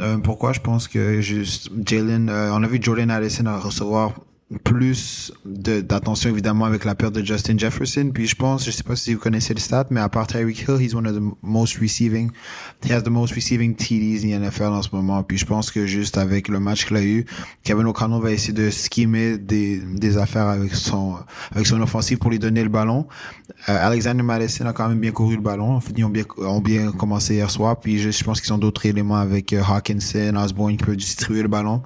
Euh, 0.00 0.18
pourquoi? 0.18 0.52
Je 0.52 0.60
pense 0.60 0.88
que 0.88 1.20
juste 1.20 1.70
Jalen, 1.86 2.28
euh, 2.28 2.50
on 2.52 2.62
a 2.64 2.66
vu 2.66 2.80
Jordan 2.82 3.10
Addison 3.10 3.44
recevoir 3.60 4.14
plus 4.64 5.30
d'attention 5.44 6.30
évidemment 6.30 6.64
avec 6.64 6.86
la 6.86 6.94
perte 6.94 7.14
de 7.14 7.24
Justin 7.24 7.58
Jefferson. 7.58 8.10
Puis 8.14 8.26
je 8.26 8.34
pense, 8.34 8.64
je 8.64 8.70
sais 8.70 8.82
pas 8.82 8.96
si 8.96 9.12
vous 9.12 9.20
connaissez 9.20 9.52
le 9.52 9.60
stat, 9.60 9.86
mais 9.90 10.00
à 10.00 10.08
part 10.08 10.26
Tyreek 10.26 10.64
Hill, 10.66 10.80
he's 10.80 10.94
one 10.94 11.06
of 11.06 11.14
the 11.14 11.36
most 11.42 11.78
receiving, 11.80 12.30
he 12.82 12.90
has 12.90 13.02
the 13.02 13.10
most 13.10 13.34
receiving 13.34 13.74
TDs 13.74 14.24
in 14.24 14.40
the 14.40 14.42
NFL 14.42 14.72
en 14.72 14.82
ce 14.82 14.88
moment. 14.92 15.22
Puis 15.22 15.36
je 15.36 15.44
pense 15.44 15.70
que 15.70 15.86
juste 15.86 16.16
avec 16.16 16.48
le 16.48 16.60
match 16.60 16.86
qu'il 16.86 16.96
a 16.96 17.02
eu, 17.02 17.26
Kevin 17.62 17.86
O'Connell 17.86 18.22
va 18.22 18.32
essayer 18.32 18.54
de 18.54 18.70
skimmer 18.70 19.36
des, 19.36 19.80
des 19.80 20.16
affaires 20.16 20.46
avec 20.46 20.74
son, 20.74 21.16
avec 21.52 21.66
son 21.66 21.80
offensive 21.82 22.16
pour 22.16 22.30
lui 22.30 22.38
donner 22.38 22.62
le 22.62 22.70
ballon. 22.70 23.06
Euh, 23.68 23.76
Alexander 23.86 24.22
Madison 24.22 24.64
a 24.64 24.72
quand 24.72 24.88
même 24.88 25.00
bien 25.00 25.10
couru 25.10 25.36
le 25.36 25.42
ballon. 25.42 25.72
En 25.72 25.80
fait, 25.80 25.92
ils 25.94 26.04
ont 26.04 26.08
bien, 26.08 26.24
ont 26.38 26.60
bien 26.60 26.90
commencé 26.92 27.34
hier 27.34 27.50
soir. 27.50 27.78
Puis 27.80 27.98
je, 27.98 28.10
je 28.10 28.24
pense 28.24 28.40
qu'ils 28.40 28.52
ont 28.54 28.58
d'autres 28.58 28.86
éléments 28.86 29.16
avec 29.16 29.52
euh, 29.52 29.62
Hawkinson, 29.62 30.36
Osborne 30.36 30.78
qui 30.78 30.84
peut 30.84 30.96
distribuer 30.96 31.42
le 31.42 31.48
ballon. 31.48 31.82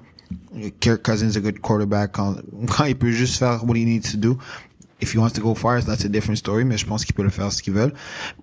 Kirk 0.81 1.03
Cousins 1.03 1.37
a 1.37 1.41
good 1.41 1.61
quarterback 1.61 2.13
quand, 2.13 2.37
il 2.87 2.97
peut 2.97 3.13
juste 3.13 3.39
faire 3.39 3.65
what 3.65 3.77
he 3.77 3.85
needs 3.85 4.11
to 4.11 4.17
do. 4.17 4.39
If 5.01 5.13
he 5.13 5.19
wants 5.19 5.33
to 5.33 5.41
go 5.41 5.55
far, 5.55 5.83
that's 5.83 6.05
a 6.05 6.09
different 6.09 6.39
story, 6.39 6.65
mais 6.65 6.79
je 6.79 6.87
pense 6.87 7.05
qu'il 7.05 7.15
peut 7.15 7.25
le 7.25 7.31
faire 7.31 7.51
ce 7.51 7.61
qu'il 7.61 7.73
veut. 7.73 7.93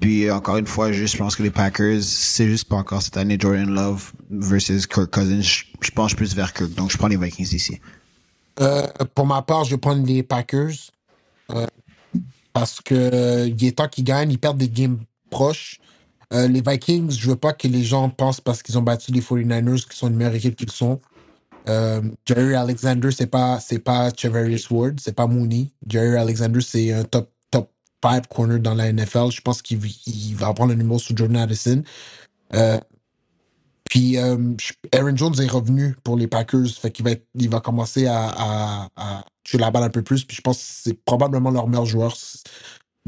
Puis 0.02 0.30
encore 0.30 0.58
une 0.58 0.68
fois, 0.68 0.92
je 0.92 1.18
pense 1.18 1.38
que 1.38 1.44
les 1.44 1.52
Packers, 1.52 2.04
c'est 2.04 2.48
juste 2.48 2.68
pas 2.68 2.76
encore 2.76 3.02
cette 3.02 3.16
année 3.16 3.38
Jordan 3.40 3.74
Love 3.74 4.12
versus 4.30 4.86
Kirk 4.86 5.10
Cousins. 5.10 5.42
Je, 5.42 5.92
pense 5.92 6.14
plus 6.14 6.36
vers 6.36 6.52
Kirk, 6.54 6.74
donc 6.76 6.92
je 6.92 6.98
prends 6.98 7.08
les 7.08 7.16
Vikings 7.16 7.56
ici. 7.56 7.80
Euh, 8.60 8.86
pour 9.16 9.26
ma 9.26 9.42
part, 9.42 9.64
je 9.64 9.78
prends 9.78 9.96
les 9.96 10.22
Packers 10.22 10.92
euh, 11.52 11.66
parce 12.52 12.82
que 12.82 13.48
il 13.48 13.64
est 13.64 13.78
temps 13.78 13.88
qu'ils 13.88 14.04
gagnent, 14.04 14.32
ils 14.32 14.40
perdent 14.40 14.58
des 14.58 14.68
games 14.68 15.00
proches. 15.30 15.80
Euh, 16.34 16.48
les 16.48 16.62
Vikings, 16.62 17.10
je 17.12 17.30
veux 17.30 17.36
pas 17.36 17.54
que 17.54 17.68
les 17.68 17.84
gens 17.84 18.10
pensent 18.10 18.42
parce 18.42 18.62
qu'ils 18.62 18.78
ont 18.78 18.82
battu 18.84 19.12
les 19.12 19.22
49ers 19.22 19.88
qui 19.88 19.98
sont 19.98 20.10
une 20.10 20.16
meilleure 20.16 20.36
équipe 20.36 20.56
qu'ils 20.56 20.72
sont 20.72 21.00
euh, 21.70 22.02
Jerry 22.26 22.56
Alexander, 22.56 23.12
c'est 23.12 23.28
pas, 23.28 23.60
c'est 23.60 23.80
pas 23.80 24.10
Chevarius 24.16 24.70
Ward, 24.72 25.00
c'est 25.00 25.16
pas 25.16 25.28
Mooney. 25.28 25.72
Jerry 25.88 26.18
Alexander, 26.18 26.62
c'est 26.62 26.92
un 26.92 27.04
top, 27.04 27.32
top 27.52 27.72
5 28.04 28.28
corner 28.28 28.60
dans 28.60 28.74
la 28.74 28.92
NFL. 28.92 29.32
Je 29.32 29.42
pense 29.42 29.62
qu'il 29.62 29.80
va 30.36 30.54
prendre 30.54 30.72
le 30.72 30.78
numéro 30.78 30.98
sous 30.98 31.16
Jordan 31.16 31.38
Addison. 31.38 31.84
Euh, 32.56 32.80
puis 33.90 34.18
euh, 34.18 34.38
Aaron 34.94 35.16
Jones 35.16 35.40
est 35.40 35.48
revenu 35.48 35.96
pour 36.04 36.18
les 36.18 36.28
Packers, 36.28 36.68
fait 36.80 36.92
qu'il 36.92 37.06
va, 37.06 37.12
il 37.36 37.50
va 37.50 37.60
commencer 37.60 38.08
à, 38.08 38.28
à, 38.28 38.90
à, 38.96 39.26
tuer 39.44 39.58
la 39.58 39.72
balle 39.72 39.84
un 39.84 39.90
peu 39.90 40.04
plus. 40.04 40.26
Puis 40.26 40.38
je 40.38 40.42
pense 40.42 40.58
que 40.58 40.64
c'est 40.64 41.04
probablement 41.06 41.52
leur 41.52 41.68
meilleur 41.68 41.86
joueur 41.86 42.16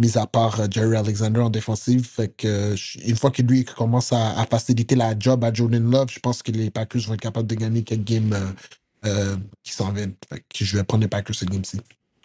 mis 0.01 0.17
à 0.17 0.27
part 0.27 0.59
euh, 0.59 0.67
Jerry 0.69 0.97
Alexander 0.97 1.39
en 1.39 1.49
défensive. 1.49 2.05
Fait 2.05 2.27
que 2.27 2.47
euh, 2.47 2.75
une 3.05 3.15
fois 3.15 3.31
que 3.31 3.41
lui 3.41 3.63
commence 3.63 4.11
à, 4.11 4.45
faciliter 4.49 4.95
la 4.95 5.17
job 5.17 5.43
à 5.43 5.53
Jordan 5.53 5.89
Love, 5.89 6.09
je 6.11 6.19
pense 6.19 6.43
que 6.43 6.51
les 6.51 6.69
Packers 6.69 7.01
vont 7.03 7.13
être 7.13 7.21
capables 7.21 7.47
de 7.47 7.55
gagner 7.55 7.83
quelques 7.83 8.03
games 8.03 8.53
euh, 9.05 9.35
qui 9.63 9.71
s'en 9.71 9.91
viennent. 9.91 10.15
Je 10.53 10.77
vais 10.77 10.83
prendre 10.83 11.03
les 11.03 11.07
Packers 11.07 11.35
ce 11.35 11.45
game-ci. 11.45 11.79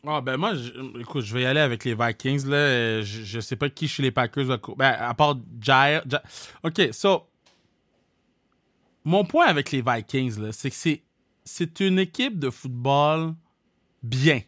Ah 0.09 0.21
ben 0.21 0.37
moi, 0.37 0.55
je, 0.55 1.01
écoute, 1.01 1.25
je 1.25 1.35
vais 1.35 1.43
y 1.43 1.47
aller 1.47 1.61
avec 1.61 1.85
les 1.85 1.95
Vikings. 1.95 2.47
Là. 2.47 3.03
Je, 3.03 3.37
ne 3.37 3.41
sais 3.41 3.57
pas 3.57 3.69
qui 3.69 3.89
chez 3.89 4.03
les 4.03 4.12
Packers 4.12 4.45
va. 4.45 4.59
Ben, 4.77 4.97
à 4.99 5.15
part 5.15 5.37
Jair. 5.61 6.05
Ok, 6.62 6.81
so. 6.93 7.25
Mon 9.05 9.25
point 9.25 9.47
avec 9.47 9.71
les 9.71 9.83
Vikings, 9.83 10.51
c'est 10.53 10.71
que 10.71 11.01
c'est 11.45 11.81
une 11.81 11.99
équipe 11.99 12.39
de 12.39 12.51
football 12.51 13.35
bien. 14.03 14.41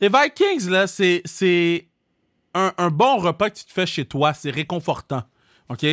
Les 0.00 0.08
Vikings, 0.08 0.68
là, 0.68 0.86
c'est, 0.86 1.22
un, 2.54 2.90
bon 2.90 3.18
repas 3.18 3.50
que 3.50 3.58
tu 3.58 3.64
te 3.64 3.72
fais 3.72 3.86
chez 3.86 4.04
toi, 4.04 4.32
c'est 4.34 4.50
réconfortant. 4.50 5.22
OK? 5.68 5.84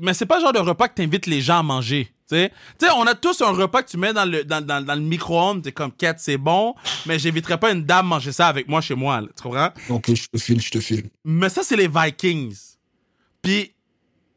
mais 0.00 0.14
c'est 0.14 0.26
pas 0.26 0.36
le 0.36 0.42
genre 0.42 0.52
de 0.52 0.60
repas 0.60 0.86
que 0.86 0.94
tu 0.94 1.02
invites 1.02 1.26
les 1.26 1.40
gens 1.40 1.58
à 1.58 1.62
manger. 1.62 2.12
Tu 2.28 2.48
on 2.96 3.06
a 3.06 3.14
tous 3.14 3.42
un 3.42 3.50
repas 3.50 3.82
que 3.82 3.90
tu 3.90 3.98
mets 3.98 4.12
dans 4.12 4.24
le, 4.24 4.44
dans, 4.44 4.94
le 4.94 5.00
micro-ondes, 5.00 5.62
t'es 5.62 5.72
comme, 5.72 5.92
quête, 5.92 6.18
c'est 6.18 6.38
bon, 6.38 6.74
mais 7.04 7.18
j'inviterai 7.18 7.58
pas 7.58 7.72
une 7.72 7.84
dame 7.84 8.06
manger 8.06 8.32
ça 8.32 8.46
avec 8.48 8.68
moi 8.68 8.80
chez 8.80 8.94
moi, 8.94 9.20
tu 9.36 9.42
comprends? 9.42 9.70
Ok, 9.90 10.14
je 10.14 10.26
te 10.28 10.38
file, 10.38 10.60
je 10.60 10.70
te 10.70 10.80
file. 10.80 11.10
Mais 11.24 11.48
ça, 11.48 11.62
c'est 11.62 11.76
les 11.76 11.88
Vikings. 11.88 12.56
Puis, 13.42 13.74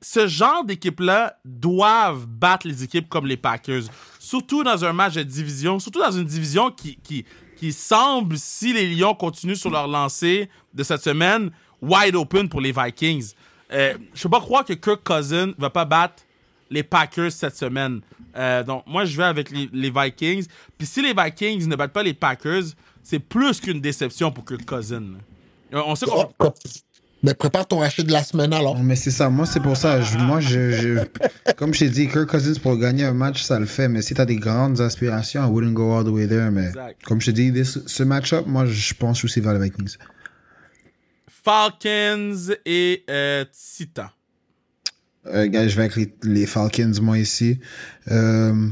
ce 0.01 0.28
genre 0.28 0.63
d'équipe-là 0.63 1.39
doivent 1.45 2.28
battre 2.28 2.67
les 2.67 2.84
équipes 2.84 3.08
comme 3.08 3.25
les 3.25 3.38
Packers. 3.38 3.84
Surtout 4.19 4.63
dans 4.63 4.84
un 4.84 4.93
match 4.93 5.13
de 5.13 5.23
division, 5.23 5.80
surtout 5.80 5.99
dans 5.99 6.12
une 6.12 6.25
division 6.25 6.69
qui, 6.69 6.97
qui, 6.97 7.25
qui 7.56 7.74
semble, 7.74 8.38
si 8.38 8.74
les 8.74 8.88
Lions 8.94 9.15
continuent 9.15 9.56
sur 9.56 9.70
leur 9.70 9.88
lancée 9.88 10.50
de 10.74 10.84
cette 10.84 11.02
semaine, 11.02 11.52
wide 11.82 12.15
open 12.15 12.50
pour 12.50 12.62
les 12.62 12.72
Vikings. 12.72 13.34
Euh, 13.72 13.94
je 14.13 14.20
ne 14.20 14.24
peux 14.24 14.30
pas 14.30 14.41
croire 14.41 14.65
que 14.65 14.74
Kirk 14.74 15.02
Cousin 15.04 15.54
va 15.58 15.70
pas 15.70 15.86
battre 15.86 16.24
les 16.70 16.84
Packers 16.84 17.32
cette 17.32 17.56
semaine. 17.56 18.02
Euh, 18.36 18.63
donc, 18.63 18.84
moi, 18.86 19.06
je 19.06 19.15
vais 19.18 19.24
avec 19.24 19.50
les, 19.52 19.89
Vikings. 19.89 20.48
Puis 20.78 20.88
si 20.88 21.02
les 21.02 21.13
Vikings 21.13 21.68
ne 21.68 21.76
battent 21.76 21.94
pas 21.94 22.04
les 22.04 22.13
Packers, 22.13 22.63
c'est 23.02 23.20
plus 23.20 23.60
qu'une 23.60 23.82
déception 23.82 24.32
pour 24.32 24.46
Kirk 24.46 24.65
Cousin. 24.65 25.04
Euh, 25.74 25.82
on 25.86 25.96
sait 25.96 26.06
qu'on... 26.06 26.30
Mais 27.23 27.34
prépare 27.34 27.67
ton 27.67 27.82
achat 27.82 28.04
de 28.04 28.12
la 28.12 28.23
semaine 28.23 28.54
alors. 28.54 28.78
Mais 28.84 28.95
c'est 28.95 29.12
ça, 29.12 29.30
moi 29.30 29.45
c'est 29.45 29.60
pour 29.60 29.78
ça. 29.78 29.99
moi, 30.19 30.39
je, 30.39 31.04
comme 31.58 31.73
je 31.73 31.80
t'ai 31.80 31.89
dit, 31.89 32.08
Kirk 32.08 32.30
Cousins 32.30 32.60
pour 32.62 32.78
gagner 32.78 33.04
un 33.04 33.13
match, 33.13 33.41
ça 33.41 33.60
le 33.60 33.65
fait. 33.65 33.88
Mais 33.88 34.01
si 34.01 34.13
t'as 34.13 34.25
des 34.25 34.36
grandes 34.36 34.80
aspirations, 34.82 35.43
I 35.43 35.49
wouldn't 35.49 35.73
go 35.73 35.97
all 35.97 36.04
the 36.04 36.10
way 36.10 36.28
there. 36.28 36.51
Mais 36.51 36.71
comme 37.06 37.21
je 37.21 37.32
t'ai 37.32 37.51
dit, 37.51 37.65
ce 37.65 38.04
match-up, 38.04 38.45
moi 38.45 38.65
je 38.65 38.93
pense 38.93 39.23
aussi 39.23 39.39
vers 39.39 39.54
les 39.54 39.60
Vikings. 39.60 39.97
Falcons 41.45 42.56
et 42.65 43.04
euh, 43.08 43.45
Titans. 43.51 44.10
Euh, 45.28 45.47
je 45.51 45.75
vais 45.75 45.84
avec 45.84 46.10
les, 46.23 46.45
Falcons, 46.47 46.93
moi 47.01 47.19
ici. 47.19 47.60
Euh, 48.10 48.67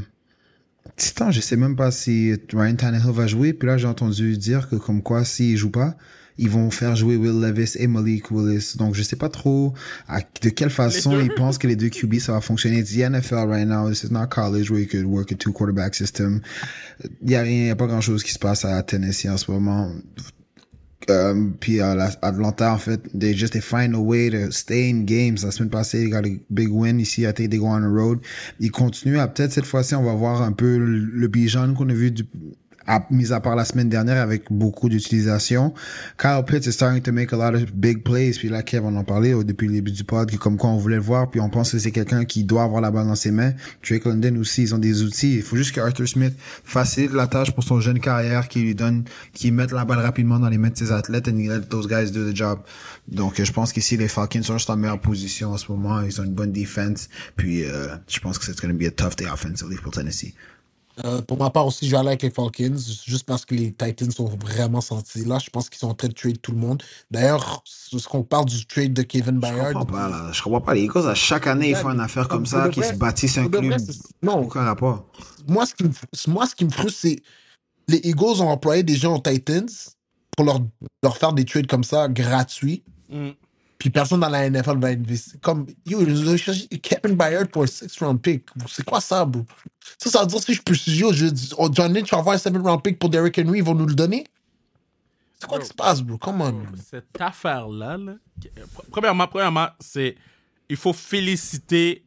Titan, 0.96 1.30
je 1.30 1.40
sais 1.40 1.56
même 1.56 1.76
pas 1.76 1.92
si 1.92 2.34
Ryan 2.52 2.74
Tannehill 2.74 3.12
va 3.12 3.26
jouer. 3.28 3.52
Puis 3.52 3.68
là, 3.68 3.76
j'ai 3.76 3.86
entendu 3.86 4.36
dire 4.36 4.68
que 4.68 4.76
comme 4.76 5.02
quoi, 5.02 5.24
s'il 5.24 5.56
joue 5.56 5.70
pas, 5.70 5.96
ils 6.38 6.50
vont 6.50 6.70
faire 6.70 6.96
jouer 6.96 7.16
Will 7.16 7.40
Levis 7.40 7.76
et 7.76 7.86
Malik 7.86 8.30
Willis. 8.30 8.74
Donc, 8.76 8.94
je 8.94 9.02
sais 9.02 9.16
pas 9.16 9.28
trop 9.28 9.74
de 10.42 10.48
quelle 10.48 10.70
façon 10.70 11.20
ils 11.20 11.32
pensent 11.34 11.58
que 11.58 11.66
les 11.66 11.76
deux 11.76 11.88
QB, 11.88 12.18
ça 12.18 12.32
va 12.32 12.40
fonctionner. 12.40 12.78
It's 12.78 12.92
the 12.92 13.08
NFL 13.08 13.48
right 13.48 13.66
now. 13.66 13.88
This 13.88 14.04
is 14.04 14.10
not 14.10 14.28
college 14.28 14.70
where 14.70 14.80
you 14.80 14.88
could 14.88 15.04
work 15.04 15.30
a 15.32 15.36
two 15.36 15.52
quarterback 15.52 15.94
system. 15.94 16.40
Il 17.22 17.30
y 17.30 17.36
a 17.36 17.42
rien, 17.42 17.64
il 17.64 17.66
y 17.66 17.70
a 17.70 17.76
pas 17.76 17.86
grand 17.86 18.00
chose 18.00 18.22
qui 18.22 18.32
se 18.32 18.38
passe 18.38 18.64
à 18.64 18.82
Tennessee 18.82 19.28
en 19.28 19.36
ce 19.36 19.50
moment. 19.50 19.90
Um, 21.10 21.52
puis 21.60 21.80
à 21.80 21.92
Atlanta, 22.22 22.72
en 22.72 22.78
fait, 22.78 23.00
they 23.18 23.34
just 23.34 23.52
they 23.52 23.60
find 23.60 23.94
a 23.94 24.00
way 24.00 24.30
to 24.30 24.50
stay 24.50 24.88
in 24.88 25.04
games. 25.04 25.44
La 25.44 25.50
semaine 25.50 25.68
passée, 25.70 26.02
ils 26.02 26.10
got 26.10 26.24
a 26.24 26.40
big 26.50 26.70
win 26.70 26.98
ici. 26.98 27.26
I 27.26 27.32
think 27.32 27.50
they 27.50 27.58
go 27.58 27.66
on 27.66 27.82
the 27.82 27.92
road. 27.92 28.20
Ils 28.58 28.70
continuent 28.70 29.18
à 29.18 29.28
peut-être 29.28 29.52
cette 29.52 29.66
fois-ci, 29.66 29.94
on 29.94 30.02
va 30.02 30.14
voir 30.14 30.40
un 30.40 30.52
peu 30.52 30.78
le, 30.78 30.98
le 30.98 31.28
Bijan 31.28 31.74
qu'on 31.74 31.90
a 31.90 31.94
vu 31.94 32.10
du, 32.10 32.24
à, 32.86 33.06
mis 33.10 33.32
à 33.32 33.40
part 33.40 33.56
la 33.56 33.64
semaine 33.64 33.88
dernière 33.88 34.20
avec 34.20 34.44
beaucoup 34.50 34.88
d'utilisation. 34.88 35.74
Kyle 36.18 36.42
Pitts 36.46 36.66
is 36.66 36.72
starting 36.72 37.02
to 37.02 37.12
make 37.12 37.32
a 37.32 37.36
lot 37.36 37.56
of 37.56 37.72
big 37.74 38.02
plays. 38.02 38.32
Puis 38.32 38.48
là, 38.48 38.62
Kev, 38.62 38.84
on 38.84 38.96
en 38.96 39.04
parlait 39.04 39.32
au, 39.32 39.44
depuis 39.44 39.66
le 39.66 39.74
début 39.74 39.92
du 39.92 40.04
pod, 40.04 40.34
comme 40.36 40.56
quoi 40.56 40.70
on 40.70 40.76
voulait 40.76 40.96
le 40.96 41.02
voir. 41.02 41.30
Puis 41.30 41.40
on 41.40 41.48
pense 41.48 41.72
que 41.72 41.78
c'est 41.78 41.92
quelqu'un 41.92 42.24
qui 42.24 42.44
doit 42.44 42.64
avoir 42.64 42.80
la 42.80 42.90
balle 42.90 43.06
dans 43.06 43.14
ses 43.14 43.30
mains. 43.30 43.52
Drake 43.88 44.04
London 44.04 44.36
aussi, 44.36 44.62
ils 44.62 44.74
ont 44.74 44.78
des 44.78 45.02
outils. 45.02 45.36
Il 45.36 45.42
faut 45.42 45.56
juste 45.56 45.72
que 45.72 45.80
Arthur 45.80 46.08
Smith 46.08 46.34
facilite 46.38 47.12
la 47.12 47.26
tâche 47.26 47.52
pour 47.52 47.64
son 47.64 47.80
jeune 47.80 48.00
carrière, 48.00 48.48
qui 48.48 48.60
lui 48.60 48.74
donne, 48.74 49.04
qui 49.32 49.50
mette 49.50 49.72
la 49.72 49.84
balle 49.84 50.00
rapidement 50.00 50.38
dans 50.38 50.48
les 50.48 50.58
mains 50.58 50.70
de 50.70 50.76
ses 50.76 50.92
athlètes 50.92 51.28
and 51.28 51.36
let 51.36 51.62
those 51.70 51.86
guys 51.86 52.10
do 52.10 52.30
the 52.30 52.34
job. 52.34 52.60
Donc, 53.08 53.42
je 53.42 53.52
pense 53.52 53.72
qu'ici, 53.72 53.96
les 53.96 54.08
Falcons 54.08 54.42
sont 54.42 54.58
juste 54.58 54.70
en 54.70 54.76
meilleure 54.76 55.00
position 55.00 55.52
en 55.52 55.56
ce 55.56 55.70
moment. 55.70 56.02
Ils 56.02 56.20
ont 56.20 56.24
une 56.24 56.34
bonne 56.34 56.52
défense. 56.52 57.08
Puis, 57.36 57.64
euh, 57.64 57.88
je 58.08 58.20
pense 58.20 58.38
que 58.38 58.44
c'est 58.44 58.58
going 58.60 58.72
to 58.72 58.78
be 58.78 58.86
a 58.86 58.90
tough 58.90 59.16
day 59.16 59.26
offensively 59.26 59.76
pour 59.82 59.92
Tennessee. 59.92 60.34
Euh, 61.04 61.20
pour 61.22 61.38
ma 61.38 61.50
part 61.50 61.66
aussi, 61.66 61.86
je 61.86 61.90
vais 61.90 61.96
aller 61.96 62.08
avec 62.08 62.22
les 62.22 62.30
Falcons, 62.30 62.76
juste 63.04 63.26
parce 63.26 63.44
que 63.44 63.54
les 63.54 63.72
Titans 63.72 64.10
sont 64.10 64.26
vraiment 64.26 64.80
sentis. 64.80 65.24
Là, 65.24 65.38
je 65.38 65.50
pense 65.50 65.68
qu'ils 65.68 65.78
sont 65.78 65.88
en 65.88 65.94
train 65.94 66.08
de 66.08 66.12
trade 66.12 66.40
tout 66.40 66.52
le 66.52 66.58
monde. 66.58 66.82
D'ailleurs, 67.10 67.62
ce 67.64 68.06
qu'on 68.06 68.22
parle 68.22 68.44
du 68.44 68.64
trade 68.66 68.92
de 68.92 69.02
Kevin 69.02 69.38
Bayard. 69.38 69.68
Je 69.68 69.72
comprends 69.72 69.86
pas, 69.86 70.08
là. 70.08 70.30
Je 70.32 70.42
comprends 70.42 70.60
pas. 70.60 70.74
Les 70.74 70.82
Eagles, 70.82 71.08
à 71.08 71.14
chaque 71.14 71.46
année, 71.46 71.70
ils 71.70 71.76
font 71.76 71.90
une 71.90 72.00
affaire 72.00 72.28
comme 72.28 72.46
ça, 72.46 72.68
qui 72.68 72.82
se 72.82 72.94
bâtissent 72.94 73.38
un 73.38 73.48
club. 73.48 73.74
non. 74.22 74.42
Aucun 74.42 74.62
rapport. 74.62 75.06
Moi, 75.48 75.66
ce 75.66 75.74
qui 75.74 75.84
me, 75.84 75.90
moi, 76.28 76.46
ce 76.46 76.54
qui 76.54 76.64
me 76.64 76.70
frustre, 76.70 77.00
c'est 77.00 77.16
les 77.88 78.00
Eagles 78.04 78.40
ont 78.40 78.48
employé 78.48 78.82
des 78.82 78.96
gens 78.96 79.16
aux 79.16 79.20
Titans 79.20 79.68
pour 80.36 80.46
leur, 80.46 80.60
leur 81.02 81.16
faire 81.16 81.32
des 81.32 81.44
trades 81.44 81.66
comme 81.66 81.84
ça, 81.84 82.08
gratuits. 82.08 82.82
Mm. 83.10 83.30
Puis 83.84 83.90
personne 83.90 84.20
dans 84.20 84.30
la 84.30 84.48
NFL 84.48 84.78
va 84.78 84.88
investir. 84.88 85.38
Comme, 85.42 85.66
yo, 85.84 86.00
ils 86.00 86.26
ont 86.26 86.38
cherché 86.38 86.66
Kevin 86.68 87.16
Bayard 87.16 87.48
pour 87.48 87.64
un 87.64 87.66
six 87.66 87.98
round 87.98 88.18
pick. 88.18 88.46
C'est 88.66 88.82
quoi 88.82 88.98
ça, 88.98 89.26
bro? 89.26 89.44
Ça, 89.98 90.08
ça 90.08 90.20
veut 90.22 90.26
dire 90.26 90.42
si 90.42 90.54
je 90.54 90.62
peux, 90.62 90.74
yo, 90.86 91.12
je 91.12 91.26
dis, 91.26 91.50
oh, 91.58 91.68
John 91.70 91.92
Lynch 91.92 92.10
va 92.10 92.16
avoir 92.16 92.34
un 92.34 92.38
seven 92.38 92.62
round 92.62 92.80
pick 92.80 92.98
pour 92.98 93.10
Derrick 93.10 93.38
Henry, 93.38 93.58
ils 93.58 93.62
vont 93.62 93.74
nous 93.74 93.84
le 93.84 93.94
donner? 93.94 94.24
C'est 95.38 95.46
quoi 95.46 95.58
qui 95.58 95.66
se 95.66 95.74
passe, 95.74 96.00
bro? 96.00 96.16
Come 96.16 96.40
on. 96.40 96.62
Cette 96.82 97.20
affaire-là, 97.20 97.98
là, 97.98 98.14
premièrement, 98.90 99.28
premièrement 99.28 99.68
c'est, 99.78 100.16
il 100.70 100.76
faut 100.78 100.94
féliciter 100.94 102.06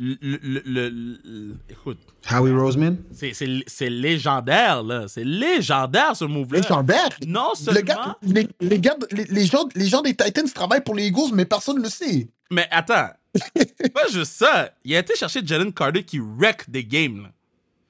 le, 0.00 0.62
le, 0.64 1.56
écoute. 1.68 1.98
Howie 2.30 2.52
Roseman? 2.52 2.96
C'est 3.12 3.90
légendaire, 3.90 4.82
là. 4.82 5.06
C'est 5.08 5.24
légendaire, 5.24 6.16
ce 6.16 6.24
move-là. 6.24 6.60
Légendaire? 6.60 7.08
Non 7.26 7.54
seulement... 7.54 7.82
Gars, 7.82 8.16
les, 8.22 8.48
les, 8.60 8.78
gars, 8.78 8.96
les, 9.10 9.44
gens, 9.44 9.68
les 9.74 9.86
gens 9.86 10.00
des 10.00 10.14
Titans 10.14 10.50
travaillent 10.50 10.82
pour 10.82 10.94
les 10.94 11.08
Eagles, 11.08 11.34
mais 11.34 11.44
personne 11.44 11.78
ne 11.78 11.82
le 11.82 11.90
sait. 11.90 12.28
Mais 12.50 12.66
attends. 12.70 13.10
pas 13.94 14.08
juste 14.10 14.32
ça. 14.32 14.70
Il 14.84 14.96
a 14.96 15.00
été 15.00 15.14
chercher 15.14 15.40
Jalen 15.44 15.72
Carter 15.72 16.02
qui 16.02 16.18
wreck 16.18 16.68
des 16.68 16.84
games. 16.84 17.28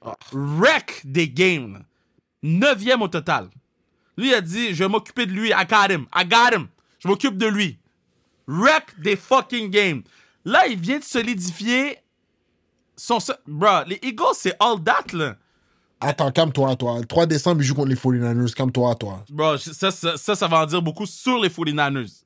Là. 0.03 0.15
Wreck 0.33 1.01
des 1.05 1.29
games. 1.29 1.81
Neuvième 2.43 3.01
au 3.01 3.07
total. 3.07 3.47
Lui, 4.17 4.29
il 4.29 4.33
a 4.33 4.41
dit, 4.41 4.73
je 4.73 4.83
vais 4.83 4.89
m'occuper 4.89 5.25
de 5.25 5.31
lui. 5.31 5.49
I 5.49 5.65
got 5.67 5.91
him. 5.91 6.07
I 6.13 6.25
got 6.25 6.55
him. 6.55 6.67
Je 6.99 7.07
m'occupe 7.07 7.37
de 7.37 7.47
lui. 7.47 7.77
Wreck 8.47 8.99
des 8.99 9.15
fucking 9.15 9.69
games. 9.69 10.01
Là, 10.45 10.67
il 10.67 10.79
vient 10.79 10.99
de 10.99 11.03
solidifier 11.03 11.97
son. 12.95 13.19
Bro, 13.47 13.83
les 13.87 13.99
Eagles, 14.01 14.35
c'est 14.35 14.55
all 14.59 14.83
that, 14.83 15.13
là. 15.13 15.35
Attends, 15.99 16.31
calme-toi, 16.31 16.75
toi. 16.75 16.99
Le 16.99 17.05
3 17.05 17.27
décembre, 17.27 17.61
ils 17.61 17.65
jouent 17.65 17.75
contre 17.75 17.89
les 17.89 17.95
49ers. 17.95 18.53
Calme-toi, 18.53 18.95
toi. 18.95 19.23
Bro, 19.29 19.57
ça 19.57 19.91
ça, 19.91 20.17
ça, 20.17 20.47
va 20.47 20.63
en 20.63 20.65
dire 20.65 20.81
beaucoup 20.81 21.05
sur 21.05 21.39
les 21.39 21.49
49ers. 21.49 22.23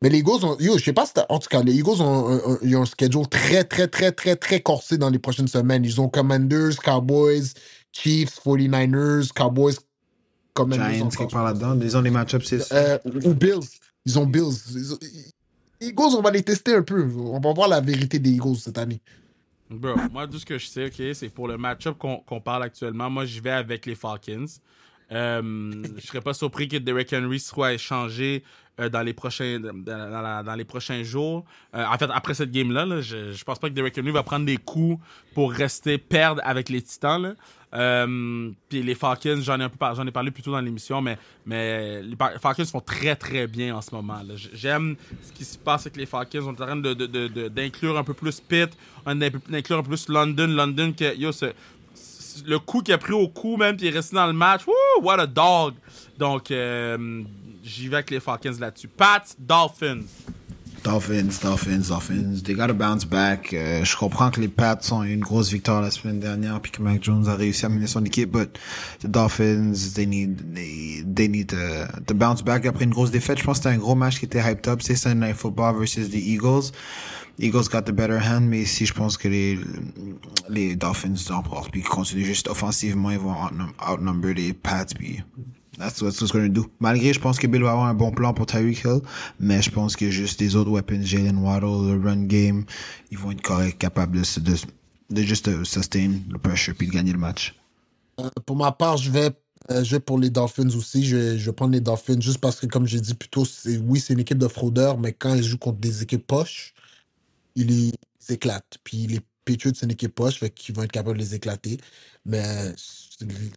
Mais 0.00 0.08
les 0.08 0.18
Eagles 0.18 0.44
ont. 0.44 0.56
Yo, 0.58 0.78
je 0.78 0.84
sais 0.84 0.92
pas 0.92 1.06
si 1.06 1.12
En 1.28 1.38
tout 1.38 1.48
cas, 1.48 1.62
les 1.62 1.74
Eagles 1.74 2.00
ont, 2.00 2.28
un, 2.28 2.58
ont 2.62 2.82
un 2.82 2.84
schedule 2.86 3.28
très, 3.28 3.64
très, 3.64 3.86
très, 3.86 4.12
très, 4.12 4.36
très 4.36 4.60
corsé 4.60 4.96
dans 4.96 5.10
les 5.10 5.18
prochaines 5.18 5.48
semaines. 5.48 5.84
Ils 5.84 6.00
ont 6.00 6.08
Commanders, 6.08 6.76
Cowboys, 6.82 7.52
Chiefs, 7.92 8.40
49ers, 8.44 9.30
Cowboys, 9.32 9.76
Commanders. 10.54 10.94
Giants, 10.94 11.08
quelque 11.08 11.32
part 11.32 11.44
là-dedans. 11.44 11.78
Ils 11.80 11.96
ont 11.96 12.02
des 12.02 12.10
match-ups, 12.10 12.46
c'est 12.46 12.72
euh, 12.72 12.98
Ou 13.24 13.34
Bills. 13.34 13.60
Ils 14.06 14.18
ont 14.18 14.26
Bills. 14.26 14.54
Eagles, 15.88 16.14
on 16.16 16.22
va 16.22 16.30
les 16.30 16.42
tester 16.42 16.74
un 16.74 16.82
peu. 16.82 17.08
On 17.16 17.40
va 17.40 17.52
voir 17.52 17.68
la 17.68 17.80
vérité 17.80 18.18
des 18.18 18.30
Eagles 18.30 18.56
cette 18.56 18.78
année. 18.78 19.00
Bro, 19.70 19.94
moi, 20.12 20.28
tout 20.28 20.38
ce 20.38 20.46
que 20.46 20.58
je 20.58 20.66
sais, 20.66 20.86
OK, 20.86 21.14
c'est 21.14 21.28
pour 21.30 21.48
le 21.48 21.56
match-up 21.56 21.96
qu'on 21.98 22.40
parle 22.40 22.62
actuellement. 22.64 23.10
Moi, 23.10 23.24
j'y 23.24 23.40
vais 23.40 23.50
avec 23.50 23.86
les 23.86 23.94
Falcons. 23.94 24.46
Euh, 25.12 25.82
je 25.96 26.06
serais 26.06 26.20
pas 26.20 26.34
surpris 26.34 26.68
que 26.68 26.76
Derek 26.76 27.12
Henry 27.12 27.38
soit 27.38 27.74
échangé 27.74 28.42
euh, 28.80 28.88
dans, 28.88 29.02
les 29.02 29.12
prochains, 29.12 29.60
dans, 29.60 30.54
les 30.56 30.64
prochains 30.64 31.02
jours. 31.02 31.44
Euh, 31.74 31.84
en 31.84 31.98
fait, 31.98 32.08
après 32.12 32.34
cette 32.34 32.50
game-là, 32.50 33.00
je, 33.00 33.32
je 33.32 33.44
pense 33.44 33.58
pas 33.58 33.68
que 33.68 33.74
Derek 33.74 33.96
Henry 33.98 34.10
va 34.10 34.22
prendre 34.22 34.46
des 34.46 34.56
coups 34.56 35.02
pour 35.34 35.52
rester 35.52 35.98
perdre 35.98 36.40
avec 36.44 36.68
les 36.68 36.82
Titans. 36.82 37.22
Là. 37.22 37.34
Puis 38.68 38.82
les 38.82 38.94
Falcons, 38.94 39.40
j'en 39.42 39.58
ai 39.58 39.64
un 39.64 39.68
peu 39.68 39.78
parlé 39.78 40.30
plus 40.30 40.42
tôt 40.42 40.52
dans 40.52 40.60
l'émission, 40.60 41.02
mais, 41.02 41.18
les 41.46 42.16
Falcons 42.40 42.64
font 42.64 42.80
très 42.80 43.16
très 43.16 43.46
bien 43.46 43.76
en 43.76 43.80
ce 43.80 43.92
moment. 43.92 44.20
J'aime 44.52 44.96
ce 45.22 45.32
qui 45.32 45.44
se 45.44 45.58
passe 45.58 45.82
avec 45.82 45.96
les 45.96 46.06
Falcons. 46.06 46.44
On 46.44 46.54
est 46.54 46.62
en 46.62 46.66
train 46.66 46.76
d'inclure 46.76 47.98
un 47.98 48.04
peu 48.04 48.14
plus 48.14 48.40
Pitt, 48.40 48.70
d'inclure 49.04 49.78
un 49.78 49.82
peu 49.82 49.88
plus 49.88 50.08
London. 50.08 50.46
London, 50.46 50.92
que, 50.92 51.16
yo, 51.16 51.32
le 52.46 52.58
coup 52.58 52.80
qu'il 52.80 52.94
a 52.94 52.98
pris 52.98 53.12
au 53.12 53.28
coup 53.28 53.56
même, 53.56 53.76
puis 53.76 53.86
il 53.86 53.92
est 53.92 53.96
resté 53.96 54.16
dans 54.16 54.26
le 54.26 54.32
match. 54.32 54.62
Woo, 54.66 55.02
what 55.02 55.20
a 55.20 55.26
dog! 55.26 55.74
Donc, 56.18 56.50
euh, 56.50 57.22
j'y 57.62 57.88
vais 57.88 57.96
avec 57.96 58.10
les 58.10 58.20
Falcons 58.20 58.56
là-dessus. 58.58 58.88
Pats, 58.88 59.24
Dolphins. 59.38 60.04
Dolphins, 60.84 61.40
Dolphins, 61.42 61.88
Dolphins. 61.88 62.42
They 62.44 62.54
gotta 62.54 62.74
bounce 62.74 63.06
back. 63.06 63.54
Euh, 63.54 63.82
je 63.82 63.96
comprends 63.96 64.30
que 64.30 64.38
les 64.38 64.48
Pats 64.48 64.78
ont 64.92 65.02
eu 65.02 65.14
une 65.14 65.20
grosse 65.20 65.50
victoire 65.50 65.80
la 65.80 65.90
semaine 65.90 66.20
dernière 66.20 66.60
puis 66.60 66.72
que 66.72 66.82
Mac 66.82 67.02
Jones 67.02 67.26
a 67.26 67.34
réussi 67.34 67.64
à 67.64 67.70
mener 67.70 67.86
son 67.86 68.04
équipe, 68.04 68.30
but 68.30 68.58
the 69.00 69.06
Dolphins, 69.06 69.94
they 69.94 70.06
need, 70.06 70.54
they, 70.54 71.02
they 71.02 71.26
need 71.26 71.48
to, 71.48 71.56
to 72.06 72.14
bounce 72.14 72.42
back 72.42 72.66
après 72.66 72.84
une 72.84 72.90
grosse 72.90 73.10
défaite. 73.10 73.38
Je 73.38 73.44
pense 73.44 73.58
que 73.58 73.62
c'était 73.64 73.74
un 73.74 73.78
gros 73.78 73.94
match 73.94 74.18
qui 74.18 74.26
était 74.26 74.40
hyped 74.40 74.68
up. 74.68 74.82
C'est 74.82 74.94
Sunday 74.94 75.28
Night 75.28 75.36
Football 75.36 75.78
versus 75.78 76.10
the 76.10 76.16
Eagles. 76.16 76.70
Eagles 77.38 77.68
got 77.68 77.82
the 77.82 77.92
better 77.92 78.18
hand, 78.18 78.42
mais 78.42 78.62
ici, 78.62 78.86
je 78.86 78.94
pense 78.94 79.16
que 79.16 79.28
les, 79.28 79.58
les 80.48 80.76
Dolphins 80.76 81.14
remportent 81.28 81.72
puis 81.72 81.82
continuent 81.82 82.24
juste 82.24 82.48
offensivement, 82.48 83.10
ils 83.10 83.18
vont 83.18 83.34
outnumber 83.90 84.34
les 84.34 84.52
Pats 84.52 84.86
puis 84.96 85.20
That's 85.78 86.00
what 86.00 86.10
it's 86.20 86.30
going 86.30 86.44
to 86.44 86.48
do. 86.48 86.70
Malgré, 86.80 87.12
je 87.12 87.20
pense 87.20 87.38
que 87.38 87.46
Bill 87.46 87.62
va 87.62 87.72
avoir 87.72 87.86
un 87.86 87.94
bon 87.94 88.12
plan 88.12 88.32
pour 88.32 88.46
Tyreek 88.46 88.84
Hill, 88.84 89.00
mais 89.40 89.60
je 89.62 89.70
pense 89.70 89.96
que 89.96 90.10
juste 90.10 90.40
les 90.40 90.56
autres 90.56 90.70
weapons, 90.70 91.02
Jalen 91.02 91.38
Waddle, 91.38 91.94
le 91.94 92.00
run 92.00 92.24
game, 92.24 92.64
ils 93.10 93.18
vont 93.18 93.32
être 93.32 93.42
corrects, 93.42 93.78
capables 93.78 94.16
de, 94.16 94.40
de, 94.40 94.56
de 95.10 95.22
juste 95.22 95.48
euh, 95.48 95.64
sustain 95.64 96.12
le 96.30 96.38
pressure 96.38 96.74
puis 96.76 96.86
de 96.86 96.92
gagner 96.92 97.12
le 97.12 97.18
match. 97.18 97.54
Euh, 98.20 98.30
pour 98.46 98.56
ma 98.56 98.70
part, 98.70 98.96
je 98.96 99.10
vais, 99.10 99.30
euh, 99.70 100.00
pour 100.00 100.18
les 100.18 100.30
Dolphins 100.30 100.68
aussi. 100.76 101.04
Je 101.04 101.16
vais, 101.16 101.38
je 101.38 101.46
vais 101.46 101.52
prendre 101.52 101.72
les 101.72 101.80
Dolphins 101.80 102.20
juste 102.20 102.38
parce 102.38 102.60
que, 102.60 102.66
comme 102.66 102.86
j'ai 102.86 103.00
dit 103.00 103.14
plus 103.14 103.28
tôt, 103.28 103.44
oui, 103.86 104.00
c'est 104.00 104.12
une 104.12 104.20
équipe 104.20 104.38
de 104.38 104.48
fraudeurs, 104.48 104.98
mais 104.98 105.12
quand 105.12 105.34
ils 105.34 105.42
jouent 105.42 105.58
contre 105.58 105.78
des 105.78 106.02
équipes 106.02 106.26
poches, 106.26 106.73
ils 107.56 107.66
les 107.68 107.92
éclatent. 108.34 108.78
Puis 108.84 109.06
les 109.06 109.20
Patriots, 109.44 109.74
c'est 109.74 109.86
une 109.86 109.92
équipe 109.92 110.14
poche, 110.14 110.38
fait 110.40 110.50
qu'ils 110.50 110.74
vont 110.74 110.82
être 110.82 110.92
capables 110.92 111.16
de 111.18 111.22
les 111.22 111.34
éclater. 111.34 111.78
Mais 112.24 112.74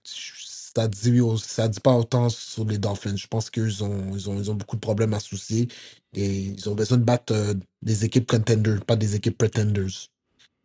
ça 0.03 0.87
dit, 0.87 1.21
ça 1.39 1.67
dit 1.67 1.79
pas 1.79 1.95
autant 1.95 2.29
sur 2.29 2.65
les 2.65 2.77
Dolphins. 2.77 3.15
Je 3.15 3.27
pense 3.27 3.49
qu'ils 3.49 3.83
ont, 3.83 4.13
ils 4.15 4.29
ont, 4.29 4.37
ils 4.39 4.51
ont 4.51 4.55
beaucoup 4.55 4.75
de 4.75 4.81
problèmes 4.81 5.13
à 5.13 5.19
soucier 5.19 5.67
et 6.13 6.27
ils 6.41 6.69
ont 6.69 6.75
besoin 6.75 6.97
de 6.97 7.03
battre 7.03 7.33
euh, 7.33 7.53
des 7.81 8.05
équipes 8.05 8.27
contenders, 8.29 8.83
pas 8.85 8.95
des 8.95 9.15
équipes 9.15 9.37
pretenders. 9.37 10.09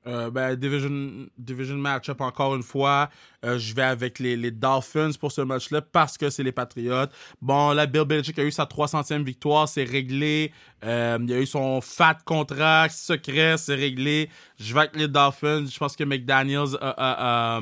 Euh, 0.07 0.31
ben, 0.31 0.57
division, 0.57 1.29
division 1.39 1.77
match-up 1.77 2.21
encore 2.21 2.57
une 2.57 2.63
fois. 2.63 3.09
Euh, 3.45 3.59
je 3.59 3.75
vais 3.75 3.83
avec 3.83 4.19
les, 4.19 4.37
les 4.37 4.51
Dolphins 4.51 5.13
pour 5.19 5.31
ce 5.31 5.43
match-là 5.43 5.81
parce 5.81 6.19
que 6.19 6.29
c'est 6.29 6.43
les 6.43 6.51
Patriots. 6.51 7.07
Bon, 7.41 7.73
là, 7.73 7.87
Bill 7.87 8.05
Belichick 8.05 8.39
a 8.39 8.45
eu 8.45 8.51
sa 8.51 8.65
300e 8.65 9.23
victoire, 9.23 9.69
c'est 9.69 9.85
réglé. 9.85 10.53
il 10.83 10.89
a 10.89 11.19
eu 11.41 11.47
son 11.47 11.81
fat 11.81 12.19
contrat 12.25 12.89
secret, 12.89 13.57
c'est 13.59 13.77
réglé. 13.77 14.29
Je 14.59 14.75
vais 14.75 14.81
avec 14.81 14.97
les 14.97 15.09
Dolphins. 15.09 15.67
Je 15.67 15.79
pense 15.79 15.95
que 15.95 16.05
McDaniels 16.05 16.77
a, 16.81 17.61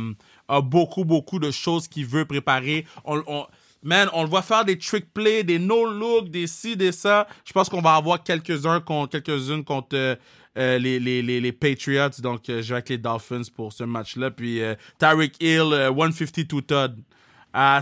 a 0.49 0.61
beaucoup, 0.61 1.05
beaucoup 1.05 1.38
de 1.38 1.51
choses 1.51 1.88
qu'il 1.88 2.07
veut 2.07 2.24
préparer. 2.24 2.84
On, 3.05 3.47
man, 3.82 4.09
on 4.12 4.22
le 4.22 4.28
voit 4.28 4.43
faire 4.43 4.64
des 4.64 4.78
trick 4.78 5.12
plays, 5.12 5.45
des 5.45 5.59
no-look, 5.59 6.28
des 6.28 6.47
ci, 6.47 6.76
des 6.76 6.93
ça. 6.93 7.26
Je 7.45 7.53
pense 7.53 7.68
qu'on 7.68 7.80
va 7.80 7.95
avoir 7.95 8.22
quelques-uns 8.22 8.82
quelques-unes 9.11 9.64
contre, 9.64 10.18
les, 10.57 10.78
les, 10.78 11.22
les, 11.22 11.40
les, 11.40 11.53
Patriots. 11.53 12.20
Donc, 12.20 12.42
je 12.46 12.61
vais 12.61 12.72
avec 12.72 12.88
les 12.88 12.98
Dolphins 12.98 13.42
pour 13.55 13.72
ce 13.72 13.84
match-là. 13.84 14.30
Puis, 14.30 14.61
Tyreek 14.98 15.36
Hill, 15.40 15.90
152 15.94 16.62
Todd. 16.62 16.96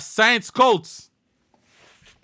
Saints 0.01 0.51
Colts. 0.55 1.11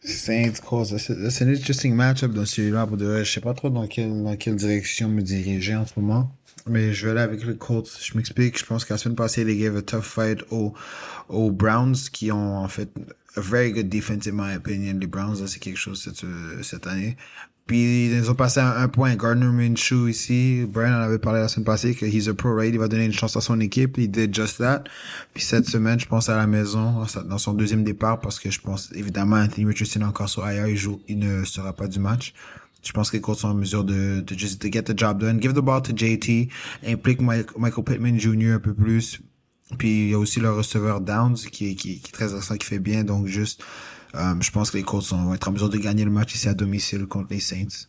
Saints 0.05 0.61
Colts, 0.63 0.99
c'est 0.99 1.45
un 1.45 1.49
interesting 1.49 1.95
match-up 1.95 2.33
dans 2.33 2.45
celui-là. 2.45 2.87
Je 3.23 3.33
sais 3.33 3.41
pas 3.41 3.55
trop 3.55 3.71
dans 3.71 3.87
quelle, 3.87 4.23
dans 4.23 4.37
quelle 4.37 4.57
direction 4.57 5.09
me 5.09 5.23
diriger 5.23 5.75
en 5.75 5.87
ce 5.87 5.99
moment. 5.99 6.31
Mais 6.67 6.93
je 6.93 7.07
vais 7.07 7.13
aller 7.13 7.21
avec 7.21 7.45
les 7.45 7.57
Colts. 7.57 7.91
Je 8.03 8.17
m'explique. 8.17 8.59
Je 8.59 8.65
pense 8.65 8.85
qu'à 8.85 8.95
la 8.95 8.99
semaine 8.99 9.17
passée, 9.17 9.45
les 9.45 9.57
gave 9.57 9.77
a 9.77 9.83
tough 9.83 10.03
fight 10.03 10.41
aux, 10.51 10.75
aux 11.29 11.51
Browns 11.51 11.97
qui 12.13 12.33
ont 12.33 12.59
en 12.59 12.69
fait 12.69 12.91
a 13.37 13.41
very 13.41 13.73
good 13.73 13.89
defense 13.89 14.27
in 14.27 14.33
my 14.33 14.55
opinion. 14.55 14.99
Les 15.01 15.07
Browns, 15.07 15.47
c'est 15.47 15.59
quelque 15.59 15.79
chose 15.79 16.03
cette, 16.03 16.25
cette 16.63 16.87
année. 16.87 17.17
Puis 17.67 18.09
ils 18.09 18.31
ont 18.31 18.35
passé 18.35 18.61
un 18.61 18.89
point. 18.89 19.17
Gardner 19.17 19.47
Minshew 19.47 20.09
ici, 20.09 20.67
Brian 20.69 20.99
en 20.99 21.01
avait 21.01 21.19
parlé 21.19 21.41
la 21.41 21.49
semaine 21.49 21.65
passée 21.65 21.95
que 21.95 22.05
he's 22.05 22.29
a 22.29 22.35
pro 22.35 22.55
ready, 22.55 22.75
il 22.75 22.79
va 22.79 22.89
donner 22.89 23.07
une 23.07 23.13
chance 23.13 23.37
à 23.39 23.41
son 23.41 23.59
équipe. 23.61 23.97
Il 23.97 24.11
did 24.11 24.35
just 24.35 24.59
that. 24.59 24.85
Puis 25.33 25.43
cette 25.43 25.67
semaine, 25.67 25.99
je 25.99 26.07
pense 26.07 26.29
à 26.29 26.37
la 26.37 26.47
maison, 26.47 27.07
dans 27.27 27.39
son 27.39 27.55
deuxième 27.55 27.83
départ, 27.83 28.21
parce 28.21 28.39
que 28.39 28.51
je 28.51 28.61
pense 28.61 28.93
évidemment 28.95 29.37
Anthony 29.37 29.67
Richardson 29.67 30.03
encore 30.03 30.29
sur 30.29 30.49
IR, 30.51 30.67
il 30.67 30.77
joue, 30.77 31.01
il 31.09 31.19
ne 31.19 31.45
sera 31.45 31.73
pas 31.73 31.87
du 31.87 31.99
match. 31.99 32.35
Je 32.83 32.93
pense 32.93 33.11
que 33.11 33.17
les 33.17 33.23
Colts 33.23 33.39
sont 33.39 33.49
en 33.49 33.55
mesure 33.55 33.83
de, 33.83 34.21
de 34.21 34.39
just 34.39 34.61
to 34.61 34.69
get 34.71 34.83
the 34.83 34.99
job 34.99 35.19
done. 35.19 35.41
Give 35.41 35.55
the 35.55 35.63
ball 35.63 35.81
to 35.81 35.93
JT. 35.97 36.51
Implique 36.87 37.23
Michael 37.23 37.85
Pittman 37.85 38.19
Jr. 38.19 38.53
un 38.57 38.59
peu 38.59 38.75
plus. 38.75 39.23
Puis 39.79 40.05
il 40.05 40.11
y 40.11 40.15
a 40.15 40.19
aussi 40.19 40.41
le 40.41 40.53
receveur 40.53 41.01
Downs 41.01 41.37
qui, 41.37 41.75
qui, 41.77 42.01
qui 42.01 42.09
est 42.09 42.13
très 42.13 42.27
intéressant, 42.27 42.57
qui 42.57 42.67
fait 42.67 42.79
bien. 42.79 43.05
Donc 43.05 43.27
juste, 43.27 43.63
euh, 44.15 44.35
je 44.41 44.51
pense 44.51 44.71
que 44.71 44.77
les 44.77 44.83
Colts 44.83 45.11
vont 45.11 45.35
être 45.35 45.49
en 45.49 45.53
mesure 45.53 45.71
de 45.71 45.79
gagner 45.79 46.05
le 46.05 46.11
match 46.11 46.35
ici 46.35 46.49
à 46.49 46.55
domicile 46.55 47.07
contre 47.07 47.29
les 47.31 47.41
Saints. 47.41 47.89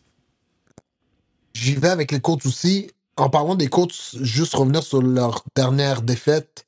J'y 1.54 1.74
vais 1.74 1.88
avec 1.88 2.12
les 2.12 2.20
Colts 2.20 2.44
aussi. 2.46 2.90
En 3.16 3.30
parlant 3.30 3.54
des 3.54 3.68
Colts, 3.68 4.16
juste 4.20 4.54
revenir 4.54 4.82
sur 4.82 5.02
leur 5.02 5.42
dernière 5.54 6.02
défaite. 6.02 6.66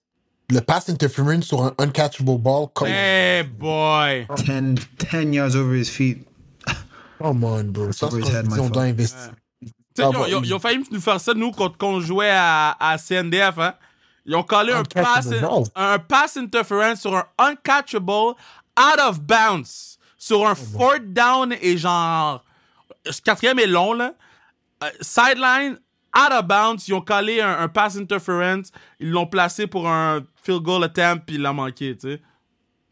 Le 0.51 0.61
pass 0.61 0.89
interference 0.89 1.45
sur 1.45 1.63
un 1.63 1.75
uncatchable 1.77 2.39
ball. 2.39 2.69
Hey 2.87 3.43
boy! 3.43 4.27
10, 4.37 4.77
10 5.11 5.35
yards 5.35 5.57
over 5.57 5.79
his 5.79 5.91
feet. 5.91 6.27
Come 7.19 7.45
on, 7.45 7.65
bro. 7.65 7.93
Ça, 7.93 8.09
c'est 8.11 8.59
on 8.59 8.71
doit 8.71 8.85
investir. 8.85 9.33
Ah, 10.01 10.11
ils, 10.29 10.35
ont, 10.35 10.43
ils, 10.43 10.55
ont, 10.55 10.59
failli 10.61 10.79
nous 10.91 11.01
faire 11.01 11.21
ça, 11.21 11.35
nous, 11.35 11.51
quand 11.51 11.83
on 11.83 12.01
jouait 12.01 12.31
à, 12.31 12.77
à 12.79 12.97
CNDF. 12.97 13.59
Hein? 13.59 13.75
Ils 14.29 14.37
ont 14.37 14.43
collé 14.43 14.75
un 14.75 14.85
pass, 14.85 15.27
un 15.75 15.99
pass 15.99 16.37
interference 16.37 17.01
sur 17.01 17.17
un 17.17 17.25
uncatchable 17.39 18.35
out 18.79 19.01
of 19.01 19.21
bounds. 19.21 19.99
Sur 20.19 20.47
un 20.47 20.53
oh 20.53 20.55
fourth 20.55 21.15
down 21.15 21.55
et 21.63 21.79
genre. 21.79 22.45
Quatrième 23.25 23.59
est 23.59 23.67
long, 23.67 23.95
là. 23.95 24.13
Euh, 24.85 24.91
sideline, 25.01 25.79
out 26.15 26.33
of 26.33 26.45
bounds. 26.45 26.87
Ils 26.89 26.93
ont 26.93 27.01
collé 27.01 27.41
un, 27.41 27.59
un 27.61 27.69
pass 27.69 27.97
interference. 27.97 28.71
Ils 29.01 29.11
l'ont 29.11 29.27
placé 29.27 29.67
pour 29.67 29.89
un 29.89 30.21
field 30.43 30.63
goal 30.63 30.85
attempt, 30.85 31.25
puis 31.25 31.37
il 31.37 31.43
l'a 31.43 31.55
manqué, 31.55 31.97
tu 31.97 32.11
sais. 32.11 32.23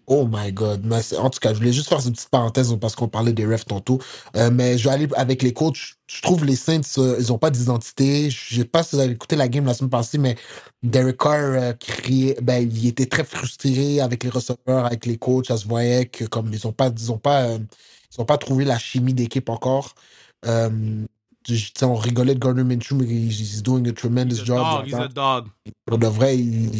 Oh 0.09 0.29
my 0.31 0.53
God. 0.53 0.85
Mais 0.85 1.17
en 1.17 1.31
tout 1.31 1.41
cas, 1.41 1.53
je 1.53 1.59
voulais 1.59 1.73
juste 1.73 1.89
faire 1.89 2.05
une 2.05 2.13
petite 2.13 2.29
parenthèse 2.29 2.75
parce 2.81 2.95
qu'on 2.95 3.09
parlait 3.09 3.33
des 3.33 3.45
refs 3.45 3.65
tantôt. 3.65 4.01
Euh, 4.37 4.51
mais 4.53 4.79
je 4.79 4.85
vais 4.89 4.95
aller 4.95 5.09
avec 5.17 5.43
les 5.43 5.53
coachs. 5.53 5.97
Je 6.07 6.23
trouve 6.23 6.45
les 6.45 6.55
Saints, 6.55 6.81
euh, 6.99 7.17
ils 7.19 7.29
n'ont 7.29 7.39
pas 7.39 7.51
d'identité. 7.51 8.31
Je 8.31 8.57
sais 8.57 8.65
pas 8.65 8.85
si 8.85 8.95
vous 8.95 9.03
avez 9.03 9.13
écouté 9.13 9.35
la 9.35 9.49
game 9.49 9.65
la 9.65 9.75
semaine 9.75 9.91
passée, 9.91 10.19
mais 10.19 10.37
Derek 10.85 11.17
Carr 11.19 11.35
euh, 11.35 11.73
criait, 11.73 12.37
ben, 12.41 12.59
il 12.59 12.87
était 12.87 13.07
très 13.07 13.25
frustré 13.25 14.01
avec 14.01 14.23
les 14.23 14.31
receveurs, 14.31 14.87
avec 14.87 15.07
les 15.07 15.19
coachs. 15.19 15.47
Ça 15.47 15.57
se 15.57 15.67
voyait 15.67 16.07
que 16.07 16.25
comme 16.25 16.53
ils 16.53 16.61
n'ont 16.65 16.73
pas, 16.73 16.89
ils 16.97 17.11
ont 17.11 17.19
pas, 17.19 17.49
ils 17.55 18.21
ont 18.21 18.25
pas 18.25 18.39
trouvé 18.39 18.65
la 18.65 18.79
chimie 18.79 19.15
d'équipe 19.15 19.49
encore. 19.49 19.97
on 20.45 21.95
rigolait 21.97 22.35
de 22.35 22.41
Gardner 22.41 22.63
Minshew, 22.63 22.95
mais 22.95 23.07
he's 23.07 23.61
doing 23.61 23.89
a 23.89 23.93
tremendous 23.93 24.45
job. 24.45 24.59
Dog, 24.59 24.87
he's 24.87 24.95
a 24.95 25.09
dog. 25.09 25.47
Pour 25.85 25.99
de 25.99 26.07
vrai, 26.07 26.39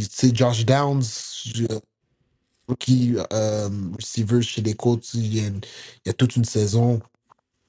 c'est 0.09 0.37
Josh 0.37 0.65
Downs 0.65 1.03
rookie 2.69 3.17
euh, 3.33 3.69
receiver 3.97 4.43
chez 4.43 4.63
les 4.63 4.75
Colts 4.75 5.15
il 5.15 5.37
y, 5.37 5.41
a 5.41 5.51
il 6.05 6.15
toute 6.15 6.37
une 6.37 6.45
saison. 6.45 7.01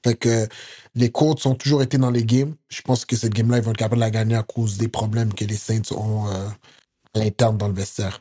Fait 0.04 0.14
que 0.14 0.46
les 0.94 1.10
Colts 1.10 1.44
ont 1.46 1.54
toujours 1.54 1.82
été 1.82 1.98
dans 1.98 2.10
les 2.10 2.24
games. 2.24 2.54
Je 2.68 2.82
pense 2.82 3.04
que 3.04 3.16
cette 3.16 3.34
game-là, 3.34 3.58
ils 3.58 3.64
vont 3.64 3.72
être 3.72 3.76
capables 3.76 3.96
de 3.96 4.00
la 4.00 4.10
gagner 4.10 4.36
à 4.36 4.42
cause 4.42 4.78
des 4.78 4.88
problèmes 4.88 5.34
que 5.34 5.44
les 5.44 5.56
Saints 5.56 5.92
ont 5.92 6.28
euh, 6.28 6.48
à 7.14 7.18
l'interne 7.18 7.58
dans 7.58 7.68
le 7.68 7.74
vestiaire. 7.74 8.20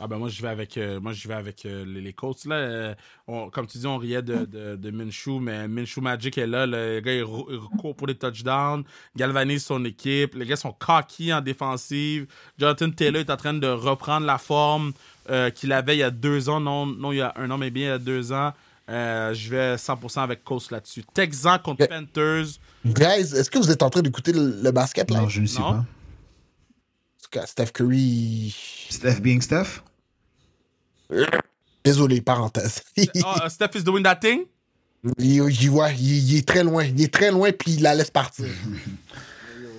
Ah 0.00 0.08
ben 0.08 0.18
moi 0.18 0.28
je 0.28 0.42
vais 0.42 0.48
avec 0.48 0.76
euh, 0.76 0.98
moi 0.98 1.12
je 1.12 1.30
avec 1.30 1.64
euh, 1.64 1.84
les, 1.84 2.00
les, 2.00 2.12
Colts 2.12 2.44
là. 2.46 2.96
Comme 3.26 3.66
tu 3.68 3.78
dis 3.78 3.86
on 3.86 3.96
riait 3.96 4.22
de, 4.22 4.44
de, 4.74 4.90
Minshew 4.90 5.38
mais 5.40 5.68
Minshew 5.68 6.00
Magic 6.00 6.36
est 6.36 6.48
là. 6.48 6.66
Le 6.66 6.98
gars 6.98 7.14
il, 7.14 7.24
court 7.78 7.94
pour 7.94 8.08
des 8.08 8.16
touchdowns, 8.16 8.82
galvanise 9.14 9.64
son 9.64 9.84
équipe. 9.84 10.34
Les 10.34 10.46
gars 10.46 10.56
sont 10.56 10.72
cocky 10.72 11.32
en 11.32 11.40
défensive. 11.40 12.26
Jonathan 12.58 12.90
Taylor 12.90 13.20
est 13.20 13.30
en 13.30 13.36
train 13.36 13.54
de 13.54 13.68
reprendre 13.68 14.26
la 14.26 14.38
forme 14.38 14.92
qu'il 15.54 15.72
avait 15.72 15.96
il 15.96 16.00
y 16.00 16.02
a 16.02 16.10
deux 16.10 16.48
ans. 16.48 16.60
Non 16.60 16.86
non 16.86 17.12
il 17.12 17.16
y 17.16 17.20
a 17.20 17.32
un 17.36 17.50
an 17.50 17.58
mais 17.58 17.70
bien 17.70 17.86
il 17.86 17.90
y 17.90 17.92
a 17.92 17.98
deux 17.98 18.32
ans. 18.32 18.52
je 18.88 19.48
vais 19.48 19.76
100% 19.76 20.20
avec 20.20 20.44
Colts 20.44 20.70
là-dessus. 20.70 21.04
Texans 21.14 21.58
contre 21.58 21.86
Panthers. 21.86 22.58
Guys, 22.84 23.34
est-ce 23.34 23.50
que 23.50 23.58
vous 23.58 23.70
êtes 23.70 23.82
en 23.82 23.90
train 23.90 24.02
d'écouter 24.02 24.32
le, 24.32 24.70
basket 24.70 25.10
là? 25.10 25.20
Non, 25.20 25.28
je 25.28 25.40
ne 25.40 25.46
sais 25.46 25.60
pas. 25.60 25.84
Steph 27.46 27.72
Curry. 27.72 28.54
Steph 28.90 29.20
being 29.20 29.40
Steph? 29.40 29.82
Désolé, 31.84 32.20
parenthèse. 32.20 32.82
oh, 33.24 33.34
Steph 33.48 33.74
is 33.74 33.82
doing 33.82 34.02
that 34.02 34.16
thing? 34.16 34.44
Il, 35.18 35.42
il, 35.50 36.36
est 36.36 36.48
très 36.48 36.64
loin. 36.64 36.84
Il 36.84 37.02
est 37.02 37.12
très 37.12 37.30
loin, 37.30 37.52
puis 37.52 37.72
il 37.72 37.82
la 37.82 37.94
laisse 37.94 38.10
partir. 38.10 38.46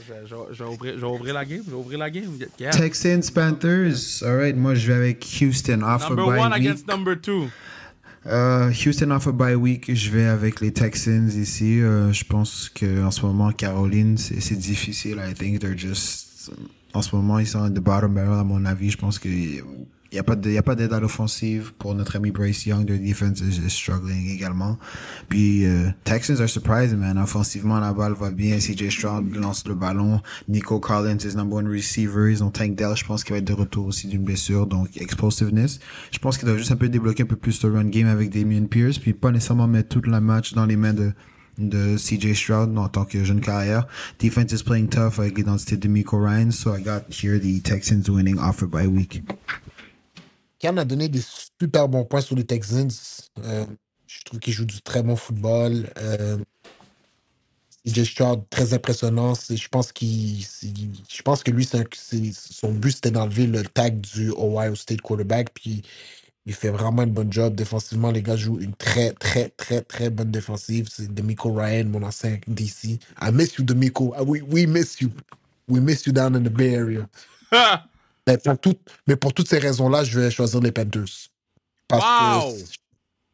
je, 0.07 0.63
vais 0.63 1.05
ouvrir, 1.05 1.33
la 1.33 1.45
game. 1.45 1.61
Je 1.65 1.71
vais 1.71 1.77
ouvrir 1.77 1.99
la 1.99 2.09
game. 2.09 2.37
Texans, 2.71 3.29
Panthers. 3.33 4.23
All 4.23 4.37
right, 4.37 4.55
moi, 4.55 4.75
je 4.75 4.87
vais 4.87 4.93
avec 4.93 5.25
Houston. 5.41 5.81
Off 5.81 6.09
number 6.09 6.25
one 6.25 6.53
against 6.53 6.87
number 6.87 7.19
two. 7.19 7.49
Uh, 8.25 8.71
Houston 8.71 9.11
off 9.11 9.27
a 9.27 9.31
bye 9.31 9.53
week, 9.53 9.93
je 9.93 10.09
vais 10.09 10.25
avec 10.25 10.59
les 10.59 10.71
Texans 10.71 11.29
ici. 11.35 11.79
Uh, 11.79 12.11
je 12.11 12.23
pense 12.23 12.69
qu'en 12.69 13.11
ce 13.11 13.21
moment, 13.21 13.51
Caroline, 13.51 14.17
c'est 14.17 14.57
difficile. 14.57 15.19
I 15.19 15.35
think 15.35 15.59
they're 15.59 15.77
just 15.77 16.51
en 16.95 17.01
ce 17.01 17.15
moment, 17.15 17.39
ils 17.39 17.47
sont 17.47 17.69
de 17.69 17.79
bottom 17.79 18.13
barrel, 18.13 18.39
à 18.39 18.43
mon 18.43 18.63
avis. 18.65 18.89
Je 18.89 18.97
pense 18.97 19.19
qu'il 20.23 20.51
n'y 20.51 20.57
a 20.57 20.63
pas 20.63 20.75
d'aide 20.75 20.93
à 20.93 20.99
l'offensive 20.99 21.73
pour 21.77 21.95
notre 21.95 22.15
ami 22.15 22.31
Bryce 22.31 22.65
Young. 22.65 22.85
Their 22.85 22.99
defense 22.99 23.41
is, 23.41 23.69
struggling 23.69 24.29
également. 24.29 24.77
Puis, 25.29 25.65
euh, 25.65 25.89
Texans 26.03 26.39
are 26.39 26.49
surprising, 26.49 26.97
man. 26.97 27.17
Offensivement, 27.17 27.79
la 27.79 27.93
balle 27.93 28.13
va 28.13 28.31
bien. 28.31 28.57
CJ 28.57 28.89
Stroud 28.89 29.35
lance 29.35 29.67
le 29.67 29.75
ballon. 29.75 30.21
Nico 30.47 30.79
Collins 30.79 31.19
is 31.25 31.35
number 31.35 31.57
one 31.57 31.67
receiver. 31.67 32.31
Ils 32.31 32.43
ont 32.43 32.51
Tank 32.51 32.75
Dell, 32.75 32.95
je 32.95 33.05
pense 33.05 33.23
qu'il 33.23 33.33
va 33.33 33.39
être 33.39 33.45
de 33.45 33.53
retour 33.53 33.87
aussi 33.87 34.07
d'une 34.07 34.23
blessure. 34.23 34.67
Donc, 34.67 34.95
explosiveness. 34.97 35.79
Je 36.11 36.19
pense 36.19 36.37
qu'il 36.37 36.47
doit 36.47 36.57
juste 36.57 36.71
un 36.71 36.77
peu 36.77 36.89
débloquer 36.89 37.23
un 37.23 37.27
peu 37.27 37.35
plus 37.35 37.63
le 37.63 37.73
run 37.73 37.85
game 37.85 38.07
avec 38.07 38.29
Damien 38.29 38.65
Pierce. 38.65 38.99
Puis, 38.99 39.13
pas 39.13 39.31
nécessairement 39.31 39.67
mettre 39.67 39.89
tout 39.89 40.01
le 40.01 40.19
match 40.19 40.53
dans 40.53 40.65
les 40.65 40.75
mains 40.75 40.93
de 40.93 41.11
de 41.57 41.95
CJ 41.97 42.33
Stroud 42.33 42.77
en 42.77 42.89
tant 42.89 43.05
que 43.05 43.23
jeune 43.23 43.41
carrière. 43.41 43.87
Defense 44.19 44.51
is 44.51 44.63
playing 44.63 44.89
tough 44.89 45.19
avec 45.19 45.37
l'identité 45.37 45.77
de 45.77 45.87
Miko 45.87 46.17
Ryan, 46.19 46.51
so 46.51 46.75
I 46.75 46.81
got 46.81 47.03
here 47.09 47.39
the 47.39 47.61
Texans 47.61 48.09
winning 48.09 48.37
offer 48.39 48.67
by 48.67 48.87
week. 48.87 49.23
Cam 50.65 50.79
a 50.79 50.85
donné 50.85 51.09
des 51.09 51.21
super 51.59 51.87
bons 51.87 52.05
points 52.05 52.21
sur 52.21 52.35
les 52.35 52.43
Texans. 52.43 52.89
Euh, 53.43 53.67
je 54.07 54.23
trouve 54.23 54.39
qu'il 54.39 54.51
joue 54.51 54.65
du 54.65 54.81
très 54.81 55.03
bon 55.03 55.15
football. 55.15 55.87
Euh, 55.99 56.39
Stroud, 57.85 58.41
très 58.49 58.73
impressionnant. 58.73 59.33
Je 59.35 59.67
pense, 59.67 59.91
qu'il, 59.91 60.41
je 60.41 61.21
pense 61.21 61.43
que 61.43 61.51
lui, 61.51 61.69
son 61.69 62.71
but, 62.71 62.93
c'était 62.93 63.11
d'enlever 63.11 63.45
le 63.45 63.61
tag 63.61 64.01
du 64.01 64.31
Ohio 64.31 64.73
State 64.73 65.01
quarterback. 65.01 65.53
Puis 65.53 65.83
il 66.47 66.55
fait 66.55 66.69
vraiment 66.69 67.03
une 67.03 67.11
bonne 67.11 67.31
job. 67.31 67.53
Défensivement, 67.53 68.09
les 68.09 68.23
gars 68.23 68.35
jouent 68.35 68.59
une 68.59 68.73
très, 68.73 69.11
très, 69.11 69.49
très, 69.49 69.81
très 69.81 70.09
bonne 70.09 70.31
défensive. 70.31 70.87
C'est 70.91 71.13
Demico 71.13 71.53
Ryan, 71.53 71.85
mon 71.85 72.01
ancien 72.01 72.39
DC. 72.47 72.97
I 73.21 73.31
miss 73.31 73.55
you, 73.59 73.63
Demico. 73.63 74.15
Ah, 74.17 74.23
we, 74.23 74.41
we 74.41 74.65
miss 74.65 74.99
you. 74.99 75.11
We 75.67 75.79
miss 75.79 76.07
you 76.07 76.11
down 76.11 76.35
in 76.35 76.41
the 76.43 76.49
Bay 76.49 76.73
Area. 76.73 77.07
mais, 78.27 78.37
pour 78.37 78.57
tout, 78.59 78.75
mais 79.07 79.15
pour 79.15 79.33
toutes 79.33 79.49
ces 79.49 79.59
raisons-là, 79.59 80.03
je 80.03 80.19
vais 80.19 80.31
choisir 80.31 80.59
les 80.59 80.71
Panthers. 80.71 81.29
Parce 81.87 82.03
wow! 82.43 82.53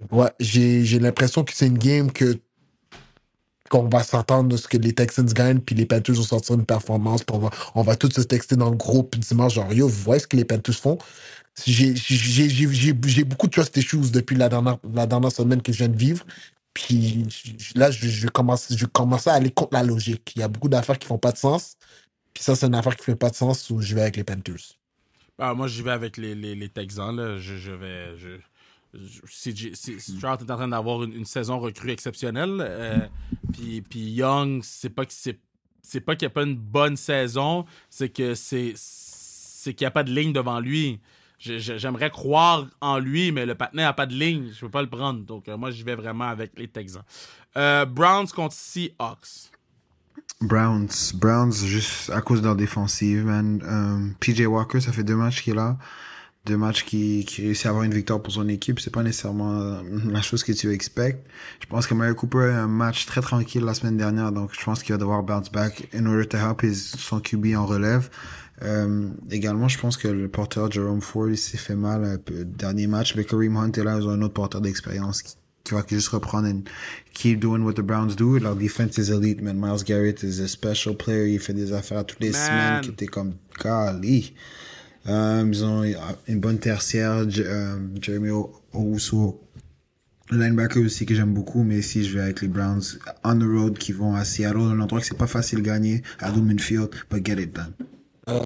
que 0.10 0.16
ouais, 0.16 0.30
j'ai 0.40 1.00
l'impression 1.00 1.44
que 1.44 1.54
c'est 1.54 1.68
une 1.68 1.78
game 1.78 2.12
que 2.12 2.38
qu'on 3.70 3.88
va 3.88 4.04
s'entendre 4.04 4.58
ce 4.58 4.68
que 4.68 4.76
les 4.76 4.92
Texans 4.92 5.26
gagnent, 5.26 5.62
puis 5.62 5.76
les 5.76 5.86
Panthers 5.86 6.16
vont 6.16 6.24
sortir 6.24 6.56
une 6.56 6.66
performance, 6.66 7.24
puis 7.24 7.34
on 7.34 7.40
va, 7.40 7.50
on 7.74 7.84
va 7.84 7.96
tous 7.96 8.12
se 8.12 8.20
texter 8.20 8.58
dans 8.58 8.70
le 8.70 8.76
groupe 8.76 9.18
dimanche, 9.18 9.54
genre, 9.54 9.72
yo, 9.72 9.88
vous 9.88 10.04
voyez 10.04 10.20
ce 10.20 10.28
que 10.28 10.36
les 10.36 10.44
Panthers 10.44 10.76
font? 10.76 10.98
j'ai 11.66 12.94
beaucoup 13.24 13.48
de 13.48 13.52
trust 13.52 13.76
issues 13.78 14.12
depuis 14.12 14.36
la 14.36 14.50
dernière, 14.50 14.78
la 14.94 15.06
dernière 15.08 15.32
semaine 15.32 15.62
que 15.62 15.72
je 15.72 15.80
viens 15.80 15.90
de 15.90 15.98
vivre. 15.98 16.26
Puis 16.74 17.26
là, 17.76 17.92
je, 17.92 18.08
je, 18.08 18.28
commence, 18.28 18.74
je 18.76 18.86
commence 18.86 19.28
à 19.28 19.34
aller 19.34 19.52
contre 19.52 19.74
la 19.74 19.84
logique. 19.84 20.32
Il 20.36 20.40
y 20.40 20.44
a 20.44 20.48
beaucoup 20.48 20.70
d'affaires 20.70 20.98
qui 20.98 21.08
font 21.08 21.18
pas 21.18 21.32
de 21.32 21.38
sens. 21.38 21.76
Puis 22.34 22.44
ça, 22.44 22.56
c'est 22.56 22.68
une 22.68 22.76
affaire 22.76 22.96
qui 22.96 23.04
fait 23.04 23.16
pas 23.16 23.30
de 23.30 23.36
sens 23.36 23.70
où 23.70 23.82
je 23.82 23.94
vais 23.94 24.02
avec 24.02 24.16
les 24.16 24.24
Panthers. 24.24 24.80
Ah, 25.44 25.56
moi, 25.56 25.68
j'y 25.68 25.82
vais 25.82 25.92
avec 25.92 26.18
les, 26.18 26.36
les, 26.36 26.70
Texans. 26.70 27.40
Je, 27.40 27.72
vais. 27.72 28.16
Si, 29.28 29.56
si, 29.74 30.00
Stroud 30.00 30.42
est 30.42 30.52
en 30.52 30.56
train 30.56 30.68
d'avoir 30.68 31.02
une, 31.02 31.26
saison 31.26 31.60
recrue 31.60 31.90
exceptionnelle, 31.90 32.58
euh, 32.60 33.00
puis, 33.90 34.12
Young, 34.12 34.62
c'est 34.64 34.92
pas 34.92 35.04
pas 35.04 36.16
qu'il 36.16 36.28
n'y 36.28 36.32
a 36.32 36.34
pas 36.34 36.44
une 36.44 36.56
bonne 36.56 36.96
saison, 36.96 37.66
c'est 37.90 38.10
que 38.10 38.36
c'est 38.36 38.74
c'est 38.76 39.74
qu'il 39.74 39.86
n'y 39.86 39.88
a 39.88 39.92
pas 39.92 40.04
de 40.04 40.12
ligne 40.12 40.32
devant 40.32 40.60
lui. 40.60 41.00
J'aimerais 41.40 42.12
croire 42.12 42.68
en 42.80 43.00
lui, 43.00 43.32
mais 43.32 43.48
le 43.48 43.56
patinet 43.56 43.82
n'a 43.82 43.94
pas 43.94 44.06
de 44.06 44.14
ligne. 44.14 44.52
Je 44.54 44.58
ne 44.58 44.68
peux 44.68 44.70
pas 44.70 44.84
le 44.84 44.90
prendre. 44.90 45.22
Donc, 45.26 45.48
euh, 45.50 45.58
moi, 45.58 45.72
j'y 45.72 45.82
vais 45.82 45.96
vraiment 45.96 46.28
avec 46.28 46.52
les 46.60 46.68
Texans. 46.68 47.04
Euh, 47.58 47.86
Browns 47.86 48.28
contre 48.28 48.54
Seahawks. 48.54 49.51
Browns. 50.40 51.14
Browns, 51.14 51.54
juste 51.54 52.10
à 52.10 52.22
cause 52.22 52.42
de 52.42 52.46
leur 52.46 52.56
défensive, 52.56 53.26
man. 53.26 53.62
Euh, 53.64 54.08
PJ 54.20 54.42
Walker, 54.48 54.82
ça 54.82 54.92
fait 54.92 55.04
deux 55.04 55.16
matchs 55.16 55.44
qu'il 55.44 55.54
est 55.54 55.56
là. 55.56 55.78
Deux 56.46 56.58
matchs 56.58 56.84
qui, 56.84 57.24
qui 57.26 57.44
réussit 57.44 57.68
à 57.68 57.70
avoir 57.70 57.84
une 57.84 57.94
victoire 57.94 58.22
pour 58.22 58.34
son 58.34 58.48
équipe. 58.48 58.80
C'est 58.80 58.92
pas 58.92 59.04
nécessairement 59.04 59.84
la 60.06 60.22
chose 60.24 60.44
que 60.44 60.52
tu 60.52 60.72
expectes. 60.72 61.28
Je 61.60 61.68
pense 61.68 61.86
que 61.86 61.94
Mario 61.94 62.16
Cooper 62.16 62.50
a 62.50 62.64
un 62.64 62.68
match 62.68 63.06
très 63.06 63.22
tranquille 63.22 63.64
la 63.64 63.76
semaine 63.76 63.98
dernière, 63.98 64.32
donc 64.32 64.50
je 64.58 64.64
pense 64.64 64.82
qu'il 64.82 64.94
va 64.94 64.98
devoir 64.98 65.22
bounce 65.22 65.52
back 65.52 65.88
in 65.94 66.08
order 66.08 66.28
to 66.28 66.38
help 66.38 66.64
his, 66.64 66.96
son 66.98 67.20
QB 67.20 67.56
en 67.56 67.68
relève. 67.68 68.10
Euh, 68.64 69.10
également, 69.30 69.68
je 69.68 69.80
pense 69.80 69.98
que 69.98 70.08
le 70.08 70.28
porteur 70.28 70.72
Jerome 70.72 71.02
Ford 71.02 71.30
il 71.30 71.38
s'est 71.38 71.58
fait 71.58 71.76
mal 71.76 72.04
un 72.04 72.18
peu. 72.18 72.46
Dernier 72.46 72.88
match, 72.88 73.16
mais 73.16 73.24
Kareem 73.24 73.58
Hunt 73.58 73.72
est 73.72 73.84
là, 73.84 73.98
ils 73.98 74.08
ont 74.08 74.12
un 74.12 74.22
autre 74.22 74.34
porteur 74.34 74.62
d'expérience 74.62 75.38
qui, 75.64 75.74
va 75.74 75.84
juste 75.88 76.10
reprendre 76.10 76.48
et 76.48 76.56
keep 77.14 77.40
doing 77.40 77.62
what 77.62 77.74
the 77.74 77.82
Browns 77.82 78.16
do. 78.16 78.38
Leur 78.40 78.56
defense 78.56 78.98
is 78.98 79.12
elite, 79.12 79.42
man. 79.42 79.58
Miles 79.60 79.84
Garrett 79.84 80.24
is 80.24 80.40
a 80.40 80.48
special 80.48 80.96
player. 80.96 81.28
Il 81.28 81.40
fait 81.40 81.54
des 81.54 81.74
affaires 81.74 82.06
toutes 82.06 82.20
les 82.20 82.34
semaines 82.34 82.82
qui 82.82 82.90
étaient 82.90 83.08
comme 83.08 83.34
golly. 83.60 84.34
Euh, 85.08 85.44
ils 85.48 85.66
ont 85.66 85.84
une 86.28 86.40
bonne 86.40 86.60
tertiaire, 86.60 87.26
euh, 87.26 87.80
Jeremy 88.00 88.30
Owusu, 88.74 89.34
linebacker 90.30 90.80
aussi 90.80 91.06
que 91.06 91.16
j'aime 91.16 91.34
beaucoup, 91.34 91.64
mais 91.64 91.80
ici 91.80 92.04
je 92.04 92.18
vais 92.18 92.24
avec 92.24 92.42
les 92.42 92.48
Browns 92.48 92.84
on 93.24 93.40
the 93.40 93.44
road 93.44 93.78
qui 93.78 93.92
vont 93.94 94.14
à 94.14 94.24
Seattle, 94.24 94.58
un 94.58 94.80
endroit 94.80 95.00
que 95.00 95.08
c'est 95.08 95.18
pas 95.18 95.28
facile 95.28 95.60
de 95.60 95.64
gagner 95.64 96.04
à 96.20 96.30
Lumen 96.32 96.60
Field, 96.60 96.90
but 97.10 97.26
get 97.26 97.42
it 97.42 97.54
done. 97.54 97.74
Euh, 98.30 98.44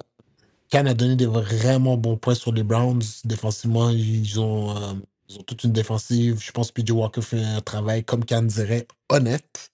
a 0.74 0.94
donné 0.94 1.16
des 1.16 1.26
vraiment 1.26 1.98
bons 1.98 2.18
points 2.18 2.36
sur 2.36 2.52
les 2.52 2.64
Browns. 2.64 3.02
Défensivement, 3.24 3.90
ils 3.90 4.40
ont, 4.40 4.76
euh, 4.76 4.94
ils 5.30 5.40
ont 5.40 5.44
toute 5.44 5.64
une 5.64 5.72
défensive. 5.72 6.42
Je 6.42 6.52
pense 6.52 6.72
que 6.72 6.82
PJ 6.82 6.92
Walker 6.92 7.22
fait 7.22 7.44
un 7.44 7.62
travail, 7.62 8.04
comme 8.04 8.26
Can 8.26 8.44
dirait, 8.44 8.88
honnête. 9.10 9.72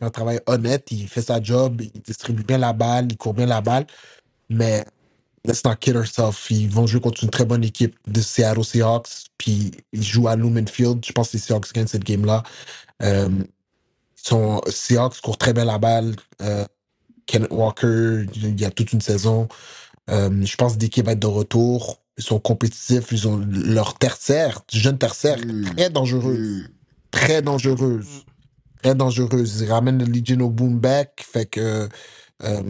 Un 0.00 0.10
travail 0.10 0.40
honnête. 0.46 0.88
Il 0.90 1.08
fait 1.08 1.22
sa 1.22 1.42
job, 1.42 1.80
il 1.80 2.02
distribue 2.02 2.44
bien 2.44 2.58
la 2.58 2.72
balle, 2.72 3.06
il 3.10 3.16
court 3.16 3.34
bien 3.34 3.46
la 3.46 3.60
balle. 3.60 3.86
Mais 4.50 4.84
let's 5.44 5.64
not 5.64 5.76
kid 5.76 5.96
ourselves. 5.96 6.38
Ils 6.50 6.68
vont 6.68 6.86
jouer 6.86 7.00
contre 7.00 7.24
une 7.24 7.30
très 7.30 7.44
bonne 7.44 7.64
équipe 7.64 7.96
de 8.06 8.20
Seattle 8.20 8.64
Seahawks. 8.64 9.30
Puis 9.38 9.72
ils 9.92 10.02
jouent 10.02 10.28
à 10.28 10.36
Lumen 10.36 10.68
Field. 10.68 11.04
Je 11.04 11.12
pense 11.12 11.30
que 11.30 11.34
les 11.34 11.42
Seahawks 11.42 11.72
gagnent 11.72 11.86
cette 11.86 12.04
game-là. 12.04 12.42
Euh, 13.02 13.28
sont, 14.14 14.60
Seahawks 14.68 15.20
courent 15.20 15.38
très 15.38 15.52
bien 15.52 15.64
la 15.64 15.78
balle. 15.78 16.16
Euh, 16.42 16.66
Kenneth 17.26 17.50
Walker, 17.50 18.24
il 18.34 18.60
y 18.60 18.64
a 18.64 18.70
toute 18.70 18.92
une 18.92 19.00
saison. 19.00 19.48
Euh, 20.10 20.44
je 20.44 20.56
pense 20.56 20.76
que 20.76 21.02
va 21.02 21.12
être 21.12 21.18
de 21.18 21.26
retour. 21.26 22.00
Ils 22.18 22.24
sont 22.24 22.40
compétitifs. 22.40 23.12
Ils 23.12 23.28
ont 23.28 23.36
leur 23.50 23.98
tertiaire, 23.98 24.62
jeune 24.72 24.98
tertiaire, 24.98 25.38
mm. 25.38 25.74
très 25.76 25.90
dangereuse. 25.90 26.38
Mm. 26.38 26.68
Très 27.10 27.42
dangereuse. 27.42 28.24
Très 28.82 28.94
dangereuse. 28.94 29.60
Ils 29.60 29.70
ramènent 29.70 29.98
le 29.98 30.10
Legion 30.10 30.40
au 30.40 30.50
boom 30.50 30.78
back. 30.78 31.24
Fait 31.26 31.46
que, 31.46 31.88
euh, 32.42 32.62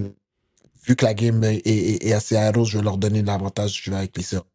vu 0.87 0.97
que 0.97 1.05
la 1.05 1.15
game 1.15 1.43
est, 1.45 2.13
assez 2.13 2.37
aéro, 2.37 2.65
je 2.65 2.79
vais 2.79 2.85
leur 2.85 2.99
donner 2.99 3.23
l'avantage. 3.23 3.81
Je 3.83 3.91
vais 3.91 3.97
avec 3.97 4.17
les 4.17 4.23
sœurs. 4.23 4.47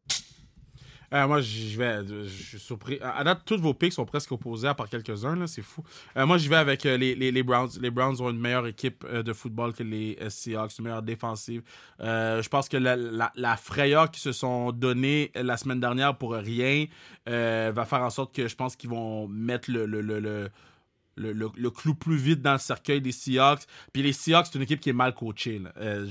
Euh, 1.14 1.28
moi, 1.28 1.42
je 1.42 1.78
vais. 1.78 2.06
Je 2.08 2.44
suis 2.44 2.60
surpris. 2.60 3.00
À 3.02 3.24
date, 3.24 3.42
tous 3.46 3.60
vos 3.60 3.74
picks 3.74 3.94
sont 3.94 4.06
presque 4.06 4.32
opposés, 4.32 4.68
à 4.68 4.74
part 4.74 4.90
quelques-uns, 4.90 5.46
c'est 5.48 5.62
fou. 5.62 5.84
Euh, 6.16 6.26
moi, 6.26 6.38
je 6.38 6.48
vais 6.48 6.56
avec 6.56 6.86
euh, 6.86 6.98
les, 6.98 7.16
les, 7.16 7.32
les, 7.32 7.44
Browns. 7.44 7.70
Les 7.82 7.92
Browns 7.92 8.22
ont 8.22 8.30
une 8.30 8.40
meilleure 8.40 8.68
équipe 8.68 9.06
de 9.06 9.34
football 9.34 9.74
que 9.74 9.84
les 9.84 10.18
Seahawks, 10.30 10.78
une 10.80 10.86
meilleure 10.86 11.02
défensive. 11.02 11.62
je 12.00 12.48
pense 12.50 12.70
que 12.70 12.78
la, 12.78 13.58
frayeur 13.58 14.10
qu'ils 14.10 14.22
se 14.22 14.32
sont 14.32 14.72
donnée 14.72 15.32
la 15.36 15.58
semaine 15.58 15.80
dernière 15.80 16.18
pour 16.18 16.34
rien 16.34 16.86
va 17.26 17.86
faire 17.86 18.02
en 18.02 18.10
sorte 18.10 18.34
que 18.34 18.48
je 18.48 18.56
pense 18.56 18.76
qu'ils 18.76 18.90
vont 18.90 19.28
mettre 19.28 19.70
le, 19.70 20.50
le, 21.18 21.70
clou 21.70 21.94
plus 21.94 22.16
vite 22.16 22.42
dans 22.42 22.54
le 22.54 22.60
cercueil 22.60 23.02
des 23.02 23.12
Seahawks. 23.12 23.62
Puis 23.94 24.02
les 24.02 24.14
Seahawks, 24.14 24.48
c'est 24.48 24.58
une 24.58 24.64
équipe 24.64 24.80
qui 24.80 24.90
est 24.90 24.94
mal 24.94 25.14
coachée. 25.14 25.62
Euh, 25.78 26.08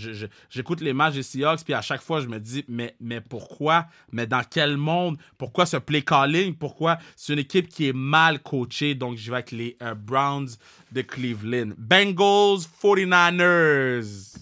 j'écoute 0.51 0.81
les 0.81 0.93
matchs 0.93 1.15
des 1.15 1.23
Seahawks, 1.23 1.65
puis 1.65 1.75
à 1.75 1.83
chaque 1.83 2.03
fois, 2.03 2.21
je 2.21 2.27
me 2.27 2.39
dis, 2.39 2.65
mais, 2.69 2.95
mais 3.01 3.21
pourquoi? 3.21 3.87
Mais 4.13 4.27
dans 4.27 4.43
quel 4.49 4.77
monde? 4.77 5.19
Pourquoi 5.39 5.67
ce 5.67 5.77
play 5.77 6.03
calling? 6.03 6.55
Pourquoi? 6.55 6.99
C'est 7.17 7.33
une 7.33 7.39
équipe 7.39 7.69
qui 7.69 7.89
est 7.89 7.93
mal 7.93 8.41
coachée. 8.41 8.95
Donc, 8.95 9.17
je 9.17 9.31
vais 9.31 9.37
avec 9.37 9.53
les 9.53 9.77
euh, 9.83 9.95
Browns 9.95 10.51
de 10.93 11.03
Cleveland. 11.03 11.73
Bengals, 11.79 12.67
49ers. 12.83 14.37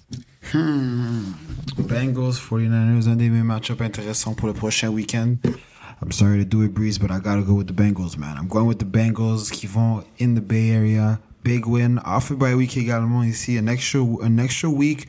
Hmm. 0.52 1.34
Bengals, 1.78 2.32
49ers, 2.32 3.09
un 3.09 3.16
des 3.16 3.28
mes 3.28 3.42
match-ups 3.42 3.80
intéressants 3.80 4.34
pour 4.34 4.48
le 4.48 4.54
prochain 4.54 4.88
week-end. 4.88 5.34
I'm 6.01 6.12
sorry 6.12 6.38
to 6.38 6.44
do 6.44 6.62
it, 6.62 6.74
Breeze, 6.74 6.96
but 6.96 7.11
I 7.11 7.18
gotta 7.18 7.42
go 7.42 7.55
with 7.55 7.66
the 7.66 7.72
Bengals, 7.72 8.16
man. 8.16 8.36
I'm 8.36 8.46
going 8.46 8.66
with 8.66 8.78
the 8.78 8.84
Bengals 8.84 9.51
qui 9.51 9.66
vont 9.66 10.07
in 10.18 10.36
the 10.36 10.40
Bay 10.40 10.70
Area. 10.70 11.20
Big 11.42 11.66
win. 11.66 11.99
Off 12.01 12.30
by 12.38 12.55
week 12.55 12.76
également 12.76 13.24
ici. 13.24 13.57
An 13.57 13.68
extra, 13.68 14.01
an 14.22 14.38
extra 14.38 14.70
week 14.70 15.09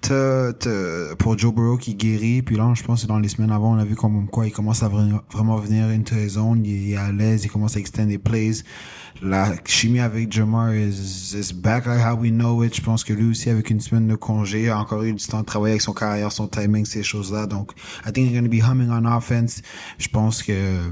to, 0.00 1.16
pour 1.18 1.38
Joe 1.38 1.54
Burrow 1.54 1.76
qui 1.76 1.94
guérit. 1.94 2.42
Puis 2.42 2.56
là, 2.56 2.72
je 2.74 2.82
pense 2.82 3.02
que 3.02 3.06
dans 3.06 3.18
les 3.18 3.28
semaines 3.28 3.52
avant, 3.52 3.74
on 3.74 3.78
a 3.78 3.84
vu 3.84 3.94
comme 3.94 4.28
quoi 4.28 4.46
il 4.46 4.52
commence 4.52 4.82
à 4.82 4.88
vraiment 4.88 5.56
venir 5.56 5.86
into 5.86 6.14
his 6.16 6.30
zone. 6.30 6.64
Il, 6.64 6.92
est 6.92 6.96
à 6.96 7.12
l'aise, 7.12 7.44
il 7.44 7.50
commence 7.50 7.76
à 7.76 7.80
extend 7.80 8.06
des 8.06 8.18
plays 8.18 8.62
la 9.22 9.54
chimie 9.66 10.00
avec 10.00 10.32
Jamar 10.32 10.74
is, 10.74 11.34
is 11.34 11.52
back 11.52 11.86
like 11.86 12.00
how 12.00 12.14
we 12.14 12.30
know 12.30 12.62
it. 12.62 12.74
Je 12.74 12.80
pense 12.80 13.04
que 13.04 13.12
lui 13.12 13.30
aussi, 13.30 13.50
avec 13.50 13.70
une 13.70 13.80
semaine 13.80 14.08
de 14.08 14.14
congé, 14.14 14.70
a 14.70 14.78
encore 14.78 15.02
eu 15.02 15.12
du 15.12 15.26
temps 15.26 15.40
de 15.40 15.44
travailler 15.44 15.72
avec 15.72 15.82
son 15.82 15.92
carrière, 15.92 16.32
son 16.32 16.48
timing, 16.48 16.84
ces 16.84 17.02
choses-là. 17.02 17.46
Donc, 17.46 17.72
I 18.06 18.12
think 18.12 18.28
he's 18.28 18.32
going 18.32 18.44
to 18.44 18.50
be 18.50 18.62
humming 18.62 18.90
on 18.90 19.04
offense. 19.04 19.62
Je 19.98 20.08
pense 20.08 20.42
que, 20.42 20.52
euh, 20.52 20.90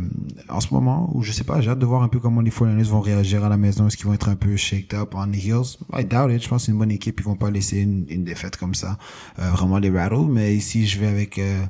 en 0.48 0.60
ce 0.60 0.72
moment, 0.74 1.10
ou 1.14 1.22
je 1.22 1.32
sais 1.32 1.44
pas, 1.44 1.60
j'ai 1.60 1.70
hâte 1.70 1.78
de 1.78 1.86
voir 1.86 2.02
un 2.02 2.08
peu 2.08 2.20
comment 2.20 2.40
les 2.40 2.50
49 2.50 2.86
vont 2.88 3.00
réagir 3.00 3.44
à 3.44 3.48
la 3.48 3.56
maison. 3.56 3.86
Est-ce 3.86 3.96
qu'ils 3.96 4.06
vont 4.06 4.14
être 4.14 4.28
un 4.28 4.36
peu 4.36 4.56
shaked 4.56 4.98
up 4.98 5.14
on 5.14 5.28
the 5.28 5.36
heels? 5.36 5.78
I 5.96 6.04
doubt 6.04 6.30
it. 6.30 6.42
Je 6.42 6.48
pense 6.48 6.62
que 6.62 6.66
c'est 6.66 6.72
une 6.72 6.78
bonne 6.78 6.90
équipe. 6.90 7.20
Ils 7.20 7.24
vont 7.24 7.36
pas 7.36 7.50
laisser 7.50 7.78
une, 7.78 8.04
une 8.08 8.24
défaite 8.24 8.56
comme 8.56 8.74
ça, 8.74 8.92
euh, 8.92 8.97
vraiment 9.36 9.78
les 9.78 9.90
rattle. 9.90 10.26
Mais 10.28 10.54
ici, 10.54 10.86
je 10.86 10.98
vais 10.98 11.08
avec, 11.08 11.38
euh, 11.38 11.64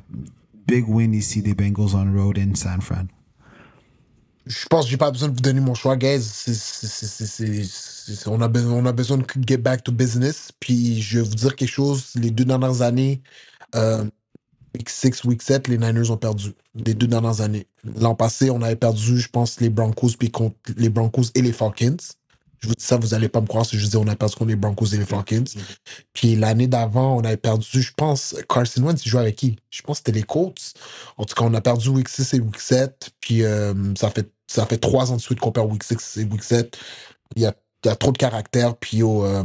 big 0.67 0.87
win 0.87 1.13
ici 1.13 1.41
des 1.41 1.53
Bengals 1.53 1.95
on 1.95 2.11
road 2.13 2.37
in 2.37 2.55
San 2.55 2.81
Fran 2.81 3.05
je 4.49 4.65
pense 4.67 4.85
que 4.85 4.91
j'ai 4.91 4.97
pas 4.97 5.11
besoin 5.11 5.29
de 5.29 5.35
vous 5.35 5.41
donner 5.41 5.61
mon 5.61 5.75
choix, 5.75 5.95
guys. 5.95 6.25
on, 8.25 8.41
a 8.41 8.47
besoin, 8.47 8.73
on 8.73 8.85
a 8.85 8.91
besoin 8.91 9.17
de 9.17 9.25
get 9.47 9.57
back 9.57 9.83
to 9.83 9.91
business. 9.91 10.51
Puis 10.59 11.01
je 11.01 11.19
vais 11.19 11.29
vous 11.29 11.35
dire 11.35 11.55
quelque 11.55 11.69
chose. 11.69 12.11
Les 12.15 12.31
deux 12.31 12.45
dernières 12.45 12.81
années, 12.81 13.21
euh, 13.75 14.03
week 14.75 14.89
6, 14.89 15.23
week 15.25 15.43
7, 15.43 15.67
les 15.67 15.77
Niners 15.77 16.09
ont 16.09 16.17
perdu. 16.17 16.53
Les 16.73 16.95
deux 16.95 17.05
dernières 17.05 17.41
années. 17.41 17.67
L'an 17.83 18.15
passé, 18.15 18.49
on 18.49 18.61
avait 18.63 18.75
perdu, 18.75 19.19
je 19.19 19.29
pense, 19.29 19.61
les 19.61 19.69
Broncos, 19.69 20.13
puis 20.17 20.31
contre 20.31 20.55
les 20.77 20.89
Broncos 20.89 21.29
et 21.35 21.43
les 21.43 21.53
Falcons. 21.53 21.97
Je 22.59 22.67
vous 22.67 22.75
dis 22.75 22.83
ça, 22.83 22.97
vous 22.97 23.13
allez 23.13 23.29
pas 23.29 23.39
me 23.41 23.47
croire 23.47 23.65
si 23.65 23.77
je 23.79 23.87
dis 23.87 23.95
on 23.95 24.07
a 24.07 24.15
perdu 24.15 24.35
contre 24.35 24.49
les 24.49 24.55
Broncos 24.55 24.87
et 24.87 24.97
les 24.97 25.05
Falcons. 25.05 25.45
Puis 26.13 26.35
l'année 26.35 26.67
d'avant, 26.67 27.17
on 27.17 27.23
avait 27.23 27.37
perdu, 27.37 27.81
je 27.81 27.93
pense, 27.95 28.35
Carson 28.49 28.83
Wentz, 28.83 29.05
il 29.05 29.09
jouait 29.09 29.21
avec 29.21 29.37
qui? 29.37 29.55
Je 29.69 29.81
pense 29.81 29.99
que 29.99 30.05
c'était 30.05 30.19
les 30.19 30.23
Colts. 30.23 30.73
En 31.17 31.23
tout 31.25 31.35
cas, 31.35 31.45
on 31.45 31.53
a 31.53 31.61
perdu 31.61 31.89
week 31.89 32.09
6 32.09 32.33
et 32.33 32.39
week 32.39 32.59
7. 32.59 33.11
Puis 33.21 33.43
euh, 33.43 33.73
ça 33.95 34.09
fait 34.09 34.29
ça 34.47 34.65
fait 34.65 34.77
trois 34.77 35.11
ans 35.11 35.15
de 35.15 35.21
suite 35.21 35.39
qu'on 35.39 35.51
perd 35.51 35.71
week 35.71 35.83
6 35.83 36.17
et 36.17 36.23
week 36.25 36.43
7. 36.43 36.77
Il 37.35 37.43
y 37.43 37.45
a, 37.45 37.53
il 37.85 37.87
y 37.87 37.91
a 37.91 37.95
trop 37.95 38.11
de 38.11 38.17
caractère. 38.17 38.75
Puis 38.75 39.03
euh, 39.03 39.43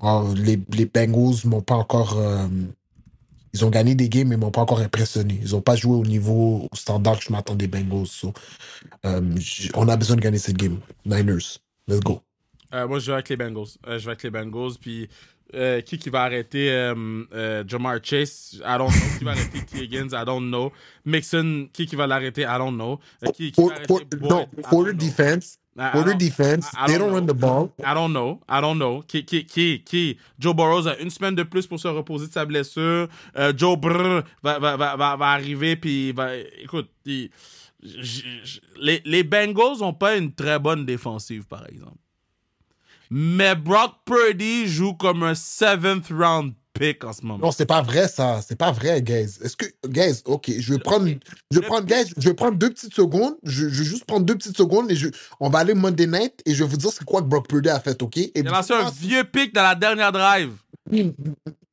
oh, 0.00 0.34
les, 0.36 0.60
les 0.74 0.86
Bengals 0.86 1.46
m'ont 1.46 1.62
pas 1.62 1.76
encore. 1.76 2.18
Euh, 2.18 2.46
ils 3.54 3.64
ont 3.64 3.70
gagné 3.70 3.94
des 3.94 4.10
games, 4.10 4.28
mais 4.28 4.36
m'ont 4.36 4.50
pas 4.50 4.60
encore 4.60 4.80
impressionné. 4.80 5.38
Ils 5.42 5.56
ont 5.56 5.62
pas 5.62 5.76
joué 5.76 5.96
au 5.96 6.04
niveau 6.04 6.68
au 6.70 6.76
standard 6.76 7.18
que 7.18 7.24
je 7.24 7.32
m'attendais 7.32 7.66
des 7.66 7.82
Bengals. 7.82 8.08
on 9.74 9.88
a 9.88 9.96
besoin 9.96 10.16
de 10.16 10.20
gagner 10.20 10.38
cette 10.38 10.58
game. 10.58 10.78
Niners. 11.06 11.58
Let's 11.88 12.00
go. 12.00 12.22
Euh, 12.74 12.86
moi, 12.86 12.98
je 12.98 13.06
vais 13.06 13.14
avec 13.14 13.28
les 13.30 13.36
Bengals. 13.36 13.66
Euh, 13.86 13.98
je 13.98 14.04
vais 14.04 14.10
avec 14.10 14.22
les 14.22 14.30
Bengals. 14.30 14.72
Puis, 14.78 15.08
euh, 15.54 15.80
qui 15.80 15.98
qui 15.98 16.10
va 16.10 16.24
arrêter 16.24 16.68
Jamar 17.66 17.98
Chase? 18.02 18.60
I 18.62 18.76
don't 18.76 18.90
know. 18.90 19.18
Qui 19.18 19.24
va 19.24 19.30
arrêter 19.30 19.64
T. 19.64 19.84
Higgins? 19.84 20.08
I 20.12 20.24
don't 20.26 20.48
know. 20.48 20.70
Mixon, 21.06 21.68
qui 21.72 21.86
qui 21.86 21.96
va 21.96 22.06
l'arrêter? 22.06 22.42
I 22.42 22.58
don't 22.58 22.74
know. 22.74 23.00
qui, 23.34 23.52
qui 23.52 23.62
va 23.62 23.74
arrêter 23.74 24.16
No, 24.20 24.46
for 24.68 24.92
defense. 24.92 25.58
For 25.92 26.02
the 26.04 26.18
defense, 26.18 26.66
they 26.88 26.98
don't, 26.98 27.12
run 27.12 27.26
the 27.26 27.32
ball. 27.32 27.70
I 27.84 27.94
don't 27.94 28.12
know. 28.12 28.40
I 28.48 28.60
don't 28.60 28.78
know. 28.78 29.00
Qui, 29.06 29.24
qui, 29.24 29.46
qui, 29.46 29.84
qui? 29.84 30.18
Joe 30.36 30.52
Burrows 30.52 30.88
a 30.88 30.98
une 30.98 31.08
semaine 31.08 31.36
de 31.36 31.44
plus 31.44 31.68
pour 31.68 31.78
se 31.78 31.86
reposer 31.86 32.26
de 32.26 32.32
sa 32.32 32.44
blessure. 32.44 33.06
Joe 33.56 33.78
Brr 33.78 34.24
va, 34.42 34.58
va, 34.58 34.76
va, 34.76 34.96
va, 34.96 35.26
arriver, 35.28 35.76
puis 35.76 36.10
va. 36.10 36.34
Écoute, 36.36 36.90
les, 37.80 39.02
les 39.04 39.22
Bengals 39.22 39.78
n'ont 39.80 39.94
pas 39.94 40.16
une 40.16 40.32
très 40.34 40.58
bonne 40.58 40.84
défensive, 40.84 41.44
par 41.46 41.66
exemple. 41.68 41.98
Mais 43.10 43.54
Brock 43.54 43.94
Purdy 44.04 44.66
joue 44.66 44.94
comme 44.94 45.22
un 45.22 45.34
seventh 45.34 46.08
round 46.10 46.52
pick 46.74 47.04
en 47.04 47.12
ce 47.12 47.22
moment. 47.22 47.46
Non, 47.46 47.52
c'est 47.52 47.66
pas 47.66 47.82
vrai, 47.82 48.06
ça. 48.06 48.40
C'est 48.46 48.56
pas 48.56 48.70
vrai, 48.70 49.00
guys. 49.02 49.38
Est-ce 49.42 49.56
que, 49.56 49.66
guys, 49.86 50.22
ok, 50.26 50.50
je 50.58 50.74
vais 50.74 50.78
prendre, 50.78 51.08
je 51.50 51.60
vais 51.60 51.66
prendre, 51.66 51.86
guys, 51.86 52.12
je 52.16 52.28
vais 52.28 52.34
prendre 52.34 52.56
deux 52.58 52.70
petites 52.70 52.94
secondes. 52.94 53.36
Je, 53.42 53.68
je 53.68 53.82
vais 53.82 53.88
juste 53.88 54.04
prendre 54.04 54.26
deux 54.26 54.34
petites 54.36 54.56
secondes 54.56 54.90
et 54.90 54.96
je, 54.96 55.08
on 55.40 55.48
va 55.48 55.60
aller 55.60 55.74
Monday 55.74 56.06
night 56.06 56.42
et 56.44 56.54
je 56.54 56.62
vais 56.62 56.70
vous 56.70 56.76
dire 56.76 56.90
c'est 56.90 57.04
quoi 57.04 57.22
que 57.22 57.26
Brock 57.26 57.48
Purdy 57.48 57.70
a 57.70 57.80
fait, 57.80 58.00
ok? 58.02 58.18
Et 58.18 58.32
Il 58.34 58.48
a 58.48 58.50
lancé 58.50 58.74
un 58.74 58.90
vieux 58.90 59.24
pick 59.24 59.54
dans 59.54 59.62
la 59.62 59.74
dernière 59.74 60.12
drive. 60.12 60.52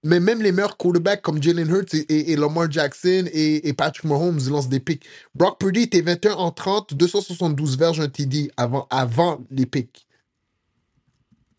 Mais 0.05 0.19
même 0.19 0.39
les 0.39 0.51
meilleurs 0.51 0.77
quarterbacks 0.77 1.23
comme 1.23 1.41
Jalen 1.41 1.67
Hurts 1.67 1.95
et, 1.95 2.31
et, 2.31 2.35
Lamar 2.35 2.71
Jackson 2.71 3.25
et, 3.33 3.67
et, 3.67 3.73
Patrick 3.73 4.03
Mahomes 4.03 4.39
lancent 4.51 4.69
des 4.69 4.79
picks. 4.79 5.03
Brock 5.33 5.59
Purdy 5.59 5.81
était 5.81 6.01
21 6.01 6.33
en 6.33 6.51
30, 6.51 6.93
272 6.93 7.75
verges, 7.75 7.99
un 7.99 8.07
TD 8.07 8.51
avant, 8.55 8.85
avant 8.91 9.41
les 9.49 9.65
picks. 9.65 10.05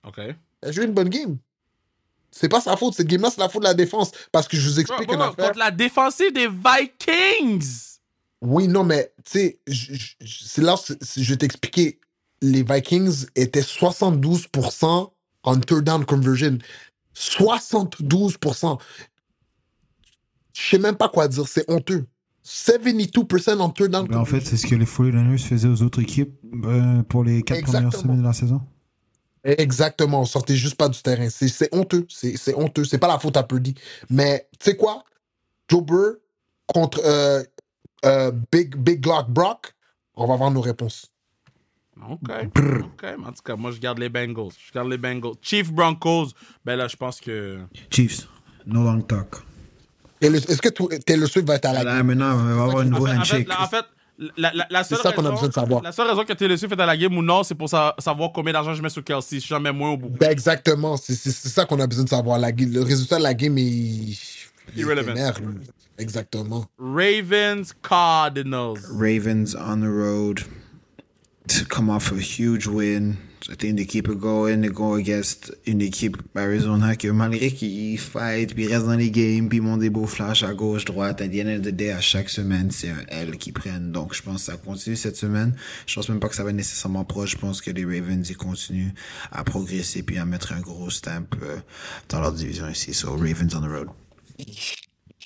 OK. 0.06 0.20
Il 0.62 0.68
a 0.68 0.70
joué 0.70 0.84
une 0.84 0.92
bonne 0.92 1.08
game. 1.08 1.38
C'est 2.30 2.48
pas 2.48 2.60
sa 2.60 2.76
faute. 2.76 2.94
Cette 2.94 3.08
game-là, 3.08 3.30
c'est 3.30 3.40
la 3.40 3.48
faute 3.48 3.62
de 3.62 3.66
la 3.66 3.74
défense. 3.74 4.12
Parce 4.30 4.46
que 4.46 4.56
je 4.56 4.68
vous 4.68 4.78
explique 4.78 5.08
bro, 5.08 5.16
bro, 5.16 5.24
une 5.24 5.30
affaire. 5.30 5.46
Contre 5.46 5.58
la 5.58 5.72
défensive 5.72 6.32
des 6.32 6.46
Vikings! 6.46 7.98
Oui, 8.42 8.68
non, 8.68 8.84
mais 8.84 9.12
tu 9.24 9.40
sais, 9.40 9.58
c'est 10.24 10.62
là, 10.62 10.76
je 11.16 11.30
vais 11.30 11.36
t'expliquer. 11.36 11.98
Les 12.42 12.62
Vikings 12.62 13.26
étaient 13.34 13.60
72% 13.60 15.10
en 15.42 15.60
third 15.60 15.82
down 15.82 16.04
conversion. 16.04 16.58
72%. 17.16 18.78
Je 20.52 20.70
sais 20.70 20.78
même 20.78 20.96
pas 20.96 21.08
quoi 21.08 21.28
dire, 21.28 21.48
c'est 21.48 21.68
honteux. 21.70 22.06
72% 22.44 23.58
en. 23.58 23.68
Ben, 24.04 24.18
en 24.18 24.24
fait, 24.24 24.40
c'est 24.40 24.56
ce 24.56 24.66
que 24.66 24.76
les 24.76 24.84
49ers 24.84 25.38
faisaient 25.38 25.68
aux 25.68 25.82
autres 25.82 26.00
équipes 26.00 26.32
euh, 26.64 27.02
pour 27.02 27.24
les 27.24 27.42
quatre 27.42 27.62
premières 27.62 27.92
semaines 27.92 28.18
de 28.18 28.22
la 28.22 28.32
saison. 28.32 28.60
Exactement, 29.42 30.22
on 30.22 30.24
sortait 30.24 30.56
juste 30.56 30.76
pas 30.76 30.88
du 30.88 31.00
terrain. 31.00 31.28
C'est 31.30 31.72
honteux, 31.72 32.06
c'est 32.08 32.54
honteux. 32.54 32.84
C'est 32.84 32.98
pas 32.98 33.08
la 33.08 33.18
faute 33.18 33.36
à 33.36 33.42
Purdy. 33.42 33.74
Mais 34.10 34.48
tu 34.58 34.70
sais 34.70 34.76
quoi? 34.76 35.04
Joe 35.68 35.82
Burr 35.82 36.16
contre 36.66 37.00
euh, 37.04 37.42
euh, 38.04 38.32
Big, 38.52 38.76
Big 38.76 39.00
Glock 39.00 39.28
Brock, 39.30 39.74
on 40.14 40.26
va 40.26 40.34
avoir 40.34 40.50
nos 40.50 40.60
réponses. 40.60 41.12
OK. 42.02 42.30
OK. 42.54 43.04
En 43.24 43.32
tout 43.32 43.42
cas, 43.44 43.56
moi, 43.56 43.70
je 43.70 43.78
garde 43.78 43.98
les 43.98 44.08
Bengals. 44.08 44.52
Je 44.66 44.72
garde 44.72 44.88
les 44.88 44.98
Bengals. 44.98 45.34
Chiefs 45.40 45.72
Broncos, 45.72 46.28
ben 46.64 46.76
là, 46.76 46.88
je 46.88 46.96
pense 46.96 47.20
que. 47.20 47.58
Chiefs, 47.90 48.28
no 48.66 48.84
long 48.84 49.00
talk. 49.00 49.36
Est-ce 50.20 50.62
que 50.62 50.68
Taylor 50.98 51.28
Swift 51.28 51.46
va 51.46 51.56
être 51.56 51.66
à 51.66 51.72
la 51.72 51.84
game? 51.84 52.06
maintenant, 52.06 52.34
on 52.34 52.56
va 52.56 52.62
avoir 52.64 52.78
un 52.78 52.84
nouveau 52.84 53.06
handshake. 53.06 53.48
En 53.58 53.66
fait, 53.66 53.84
la, 54.36 54.52
la, 54.54 54.66
la 54.70 54.84
seule 54.84 54.98
ça 54.98 55.12
qu'on 55.12 55.24
a 55.26 55.30
besoin 55.30 55.48
de 55.48 55.52
savoir. 55.52 55.82
La 55.82 55.92
seule 55.92 56.08
raison 56.08 56.24
que 56.24 56.32
Taylor 56.32 56.58
Swift 56.58 56.72
est 56.72 56.80
à 56.80 56.86
la 56.86 56.96
game 56.96 57.16
ou 57.16 57.22
non, 57.22 57.42
c'est 57.42 57.54
pour 57.54 57.68
savoir 57.68 58.32
combien 58.32 58.52
d'argent 58.52 58.72
je 58.74 58.82
mets 58.82 58.88
sur 58.88 59.04
Kelsey. 59.04 59.40
Si 59.40 59.46
j'en 59.46 59.60
mets 59.60 59.72
moins 59.72 59.92
ou 59.92 59.96
beaucoup. 59.98 60.16
Ben 60.18 60.30
exactement. 60.30 60.96
C'est 60.96 61.14
ça 61.14 61.64
qu'on 61.64 61.80
a 61.80 61.86
besoin 61.86 62.04
de 62.04 62.08
savoir. 62.08 62.38
La, 62.38 62.50
le 62.50 62.82
résultat 62.82 63.18
de 63.18 63.22
la 63.22 63.34
game 63.34 63.56
est. 63.58 64.16
Irrelevant. 64.76 65.14
Exactement. 65.98 66.66
Ravens 66.78 67.72
Cardinals. 67.82 68.78
Ravens 68.90 69.54
on 69.54 69.80
the 69.80 69.88
road 69.88 70.40
to 71.48 71.64
come 71.64 71.90
off 71.90 72.12
a 72.12 72.16
huge 72.16 72.66
win. 72.66 73.16
I 73.48 73.54
think 73.54 73.76
they 73.76 73.84
keep 73.84 74.08
it 74.08 74.18
going. 74.18 74.62
They 74.62 74.70
go 74.70 74.94
against 74.94 75.52
une 75.66 75.80
équipe 75.80 76.16
Arizona 76.34 76.96
que 76.96 77.08
malgré 77.08 77.52
qu'ils 77.52 77.98
fight, 77.98 78.54
puis 78.54 78.66
restent 78.66 78.86
dans 78.86 78.96
les 78.96 79.10
games, 79.10 79.48
puis 79.48 79.60
montent 79.60 79.80
des 79.80 79.90
beaux 79.90 80.06
flashs 80.06 80.42
à 80.42 80.52
gauche, 80.52 80.84
droite, 80.84 81.20
à 81.20 81.28
the 81.28 81.44
end 81.44 81.56
of 81.56 81.62
the 81.62 81.68
day, 81.68 81.90
à 81.90 82.00
chaque 82.00 82.28
semaine, 82.28 82.70
c'est 82.70 82.90
un 82.90 83.04
L 83.08 83.36
qui 83.36 83.52
prennent. 83.52 83.92
Donc, 83.92 84.14
je 84.14 84.22
pense 84.22 84.46
que 84.46 84.52
ça 84.52 84.56
continue 84.56 84.96
cette 84.96 85.16
semaine. 85.16 85.54
Je 85.86 85.94
pense 85.94 86.08
même 86.08 86.18
pas 86.18 86.28
que 86.28 86.34
ça 86.34 86.44
va 86.44 86.52
nécessairement 86.52 87.04
proche. 87.04 87.32
Je 87.32 87.38
pense 87.38 87.60
que 87.60 87.70
les 87.70 87.84
Ravens, 87.84 88.28
ils 88.28 88.36
continuent 88.36 88.92
à 89.30 89.44
progresser 89.44 90.02
puis 90.02 90.18
à 90.18 90.24
mettre 90.24 90.52
un 90.52 90.60
gros 90.60 90.90
stamp 90.90 91.36
euh, 91.42 91.58
dans 92.08 92.20
leur 92.20 92.32
division 92.32 92.68
ici. 92.68 92.94
So, 92.94 93.12
Ravens 93.12 93.54
on 93.54 93.60
the 93.60 93.70
road. 93.70 93.88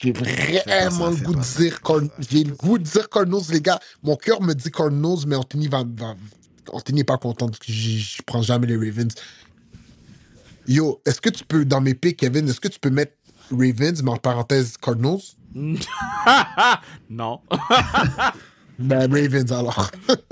J'ai 0.03 0.13
vraiment 0.13 1.11
le 1.11 1.17
goût 1.17 1.35
de 1.35 1.59
dire 1.59 1.83
Cardinals. 1.83 2.11
J'ai 2.31 2.45
le 2.45 2.55
goût 2.55 2.79
de 2.79 2.85
dire 2.85 3.09
Cardinals, 3.11 3.43
les 3.51 3.61
gars. 3.61 3.79
Mon 4.03 4.17
cœur 4.17 4.41
me 4.41 4.55
dit 4.55 4.71
Cardinals, 4.71 5.27
mais 5.27 5.37
Anthony 5.37 5.69
va, 5.69 5.85
va, 5.85 6.15
Anthony 6.73 7.01
n'est 7.01 7.05
pas 7.05 7.19
content 7.19 7.47
parce 7.49 7.59
que 7.59 7.73
je 7.73 8.23
prends 8.25 8.43
jamais 8.43 8.67
les 8.67 8.77
Ravens. 8.77 9.15
Yo, 10.67 11.01
est-ce 11.05 11.21
que 11.21 11.31
tu 11.31 11.45
peux, 11.45 11.65
dans 11.65 11.81
mes 11.81 11.95
picks, 11.95 12.19
Kevin, 12.19 12.49
est-ce 12.49 12.61
que 12.61 12.69
tu 12.69 12.79
peux 12.79 12.91
mettre 12.91 13.13
Ravens, 13.51 14.03
mais 14.03 14.11
en 14.11 14.17
parenthèse 14.17 14.77
Cardinals? 14.77 15.21
non. 17.11 17.41
ben, 18.79 19.13
Ravens 19.13 19.53
alors. 19.53 19.91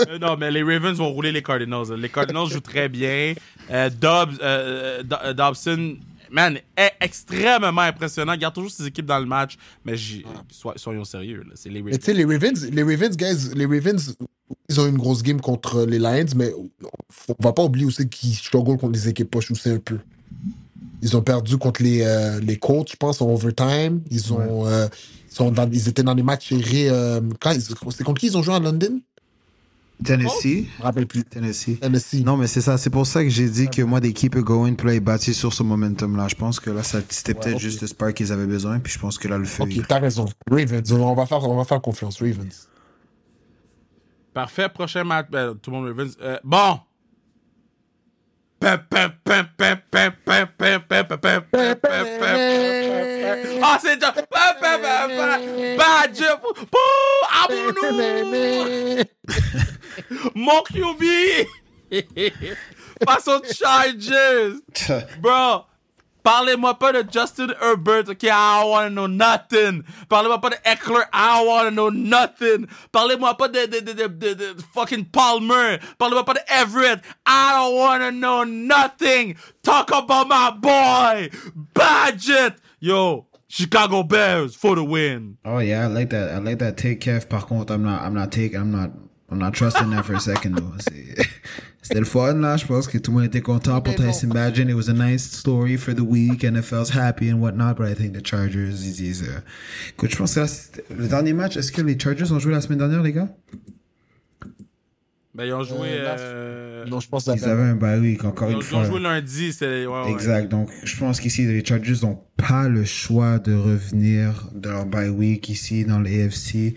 Euh, 0.09 0.19
non, 0.19 0.37
mais 0.37 0.51
les 0.51 0.63
Ravens 0.63 0.97
vont 0.97 1.11
rouler 1.11 1.33
les 1.33 1.43
Cardinals. 1.43 1.93
Les 1.95 2.09
Cardinals 2.09 2.47
jouent 2.47 2.61
très 2.61 2.89
bien. 2.89 3.35
Euh, 3.71 3.91
Dobbs, 3.91 4.39
euh 4.41 5.03
Dobson, 5.35 5.97
man, 6.31 6.59
est 6.77 6.93
extrêmement 7.01 7.81
impressionnant. 7.81 8.33
Il 8.33 8.39
garde 8.39 8.55
toujours 8.55 8.71
ses 8.71 8.87
équipes 8.87 9.07
dans 9.07 9.19
le 9.19 9.27
match. 9.27 9.57
Mais 9.85 9.95
soyons 10.77 11.05
sérieux, 11.05 11.45
c'est 11.55 11.71
les 11.71 11.81
Ravens. 11.81 11.99
Tu 11.99 12.05
sais, 12.05 12.15
les 12.15 12.25
Ravens, 12.25 12.71
les 12.71 12.83
Ravens, 12.83 13.17
guys, 13.17 13.55
les 13.55 13.67
Ravens, 13.67 14.15
ils 14.69 14.81
ont 14.81 14.87
une 14.87 14.99
grosse 14.99 15.23
game 15.23 15.41
contre 15.41 15.85
les 15.85 15.99
Lions, 15.99 16.27
mais 16.37 16.53
on 16.55 17.43
va 17.43 17.53
pas 17.53 17.65
oublier 17.65 17.87
aussi 17.87 18.09
qu'ils 18.09 18.35
struggle 18.35 18.77
contre 18.77 18.93
les 18.93 19.09
équipes 19.09 19.31
poches 19.31 19.51
aussi 19.51 19.71
un 19.71 19.79
peu. 19.79 19.99
Ils 21.01 21.17
ont 21.17 21.23
perdu 21.23 21.57
contre 21.59 21.83
les, 21.83 22.03
euh, 22.03 22.41
les 22.41 22.57
Colts, 22.57 22.91
je 22.91 22.97
pense, 22.97 23.21
en 23.21 23.31
overtime. 23.31 24.03
Ils, 24.11 24.33
ont, 24.33 24.67
euh, 24.67 24.89
sont 25.31 25.55
ils 25.73 25.89
étaient 25.89 26.03
dans 26.03 26.15
des 26.15 26.23
matchs 26.23 26.49
serrés. 26.49 26.89
Euh, 26.91 27.21
c'est 27.91 28.05
contre 28.05 28.21
qui 28.21 28.27
ils 28.27 28.37
ont 28.37 28.43
joué 28.43 28.55
à 28.55 28.59
London? 28.59 29.01
Tennessee. 30.05 30.67
Je 30.77 30.79
me 30.79 30.83
rappelle 30.83 31.07
plus. 31.07 31.25
Tennessee. 31.25 31.79
Tennessee. 31.81 32.25
Non, 32.25 32.37
mais 32.37 32.47
c'est 32.47 32.61
ça. 32.61 32.79
C'est 32.79 32.91
pour 32.91 33.07
ça 33.07 33.23
que 33.23 33.31
j'ai 33.31 33.49
dit 33.49 33.69
que 33.69 33.83
moi, 33.83 34.01
des 34.01 34.13
keep 34.13 34.37
going 34.39 34.75
play 34.75 35.01
bâti 35.01 35.35
sur 35.35 35.53
ce 35.53 35.63
momentum-là. 35.63 36.29
Je 36.29 36.35
pense 36.35 36.61
que 36.61 36.71
là, 36.71 36.83
c'était 36.83 37.35
peut-être 37.35 37.59
juste 37.59 37.81
le 37.81 37.89
spark 37.89 38.15
qu'ils 38.15 38.33
avaient 38.33 38.47
besoin. 38.47 38.79
Puis 38.79 38.93
je 38.93 38.99
pense 38.99 39.19
que 39.19 39.29
là, 39.29 39.39
le 39.39 39.45
fait. 39.45 39.63
Ok, 39.63 39.87
t'as 39.89 39.99
raison. 39.99 40.27
Ravens. 40.51 40.93
On 40.93 41.15
va 41.15 41.27
faire, 41.27 41.49
on 41.49 41.57
va 41.57 41.65
faire 41.65 41.81
confiance. 41.81 42.21
Ravens. 42.21 42.69
Parfait. 44.33 44.69
Prochain 44.69 45.05
match. 45.05 45.27
Ben, 45.31 45.55
tout 45.61 45.71
le 45.71 45.77
monde 45.77 45.89
Ravens. 45.89 46.17
Euh, 46.21 46.39
bon. 46.45 46.81
Ah, 48.61 48.77
c'est 53.81 53.97
déjà. 53.97 54.13
Badge. 55.77 56.23
Abonne-nous. 57.45 59.05
Mon 60.35 60.63
QB. 60.63 61.05
Face 63.07 63.29
aux 63.29 63.43
Chargers. 63.53 64.61
Bro. 65.21 65.65
Parlez-moi 66.23 66.75
pas 66.79 66.93
de 66.93 67.05
Justin 67.11 67.55
Herbert, 67.59 68.11
ok? 68.11 68.25
I 68.25 68.61
don't 68.61 68.71
wanna 68.71 68.91
know 68.91 69.07
nothing. 69.07 69.83
Parlez-moi 70.11 70.39
pas 70.39 70.51
de 70.51 70.57
Eckler, 70.63 71.05
I 71.11 71.39
don't 71.39 71.49
wanna 71.49 71.71
know 71.71 71.89
nothing. 71.89 72.67
Parlez-moi 72.93 73.35
pas 73.35 73.49
de, 73.49 73.67
de, 73.67 73.81
de, 73.81 74.09
de, 74.09 74.35
de 74.35 74.63
fucking 74.75 75.07
Palmer. 75.07 75.79
Parlez-moi 75.99 76.25
pas 76.25 76.35
de 76.35 76.41
Everett. 76.51 77.01
I 77.25 77.53
don't 77.57 77.77
wanna 77.77 78.11
know 78.11 78.45
nothing. 78.45 79.37
Talk 79.63 79.91
about 79.91 80.29
my 80.29 80.51
boy, 80.51 81.31
Badget. 81.75 82.57
Yo, 82.81 83.27
Chicago 83.49 84.03
Bears 84.03 84.55
for 84.55 84.75
the 84.75 84.85
win. 84.85 85.39
Oh 85.47 85.61
yeah, 85.61 85.85
I 85.85 85.87
like 85.87 86.11
that. 86.11 86.31
I 86.31 86.39
like 86.39 86.59
that 86.59 86.77
take, 86.77 87.01
Kev. 87.01 87.27
Par 87.29 87.43
contre, 87.43 87.73
I'm 87.73 87.83
not, 87.83 88.03
I'm 88.03 88.13
not 88.13 88.33
taking, 88.33 88.61
I'm 88.61 88.71
not, 88.71 88.91
I'm 89.31 89.39
not 89.39 89.53
trusting 89.53 89.91
that 89.91 90.05
for 90.05 90.15
a 90.15 90.21
second 90.21 90.57
though. 90.57 90.73
C'était 91.83 92.01
le 92.01 92.07
fun, 92.07 92.35
là. 92.35 92.57
Je 92.57 92.67
pense 92.67 92.87
que 92.87 92.99
tout 92.99 93.11
le 93.11 93.19
monde 93.19 93.27
était 93.27 93.41
content 93.41 93.81
pour 93.81 93.95
Tyson 93.95 94.29
Imagine. 94.31 94.69
It 94.69 94.75
was 94.75 94.91
a 94.91 94.93
nice 94.93 95.23
story 95.23 95.77
for 95.77 95.95
the 95.95 96.01
week. 96.01 96.43
NFL's 96.43 96.91
happy 96.91 97.31
and 97.31 97.41
whatnot. 97.41 97.75
But 97.77 97.89
I 97.89 97.95
think 97.95 98.13
the 98.13 98.27
Chargers, 98.27 98.85
ils 98.85 98.95
disent... 98.95 99.23
Uh... 99.23 99.41
Écoute, 99.97 100.11
je 100.11 100.17
pense 100.17 100.35
que 100.35 100.41
là, 100.41 100.47
le 100.97 101.09
dernier 101.09 101.33
match, 101.33 101.57
est-ce 101.57 101.73
que 101.73 101.81
les 101.81 101.99
Chargers 101.99 102.31
ont 102.33 102.39
joué 102.39 102.53
la 102.53 102.61
semaine 102.61 102.79
dernière, 102.79 103.03
les 103.03 103.13
gars? 103.13 103.29
Ben, 105.35 105.45
ils 105.45 105.53
ont 105.53 105.63
joué. 105.63 105.89
Euh, 105.93 106.17
euh... 106.19 106.87
Non, 106.87 106.99
je 107.01 107.09
pense 107.09 107.27
Ils 107.27 107.45
avaient 107.45 107.63
un 107.63 107.77
bye 107.77 108.01
week, 108.01 108.25
encore 108.25 108.51
ils 108.51 108.55
une 108.55 108.59
ont, 108.59 108.63
fois. 108.63 108.81
Ils 108.81 108.83
ont 108.83 108.91
joué 108.91 109.01
lundi. 109.01 109.53
c'est 109.53 109.87
ouais, 109.87 110.11
exact. 110.11 110.43
Ouais. 110.43 110.49
Donc, 110.49 110.71
je 110.83 110.97
pense 110.99 111.21
qu'ici, 111.21 111.47
les 111.47 111.65
Chargers 111.65 111.95
n'ont 112.03 112.21
pas 112.37 112.69
le 112.69 112.85
choix 112.85 113.39
de 113.39 113.55
revenir 113.55 114.49
de 114.53 114.69
leur 114.69 114.85
bye 114.85 115.09
week 115.09 115.49
ici 115.49 115.85
dans 115.85 116.01
l'AFC 116.01 116.75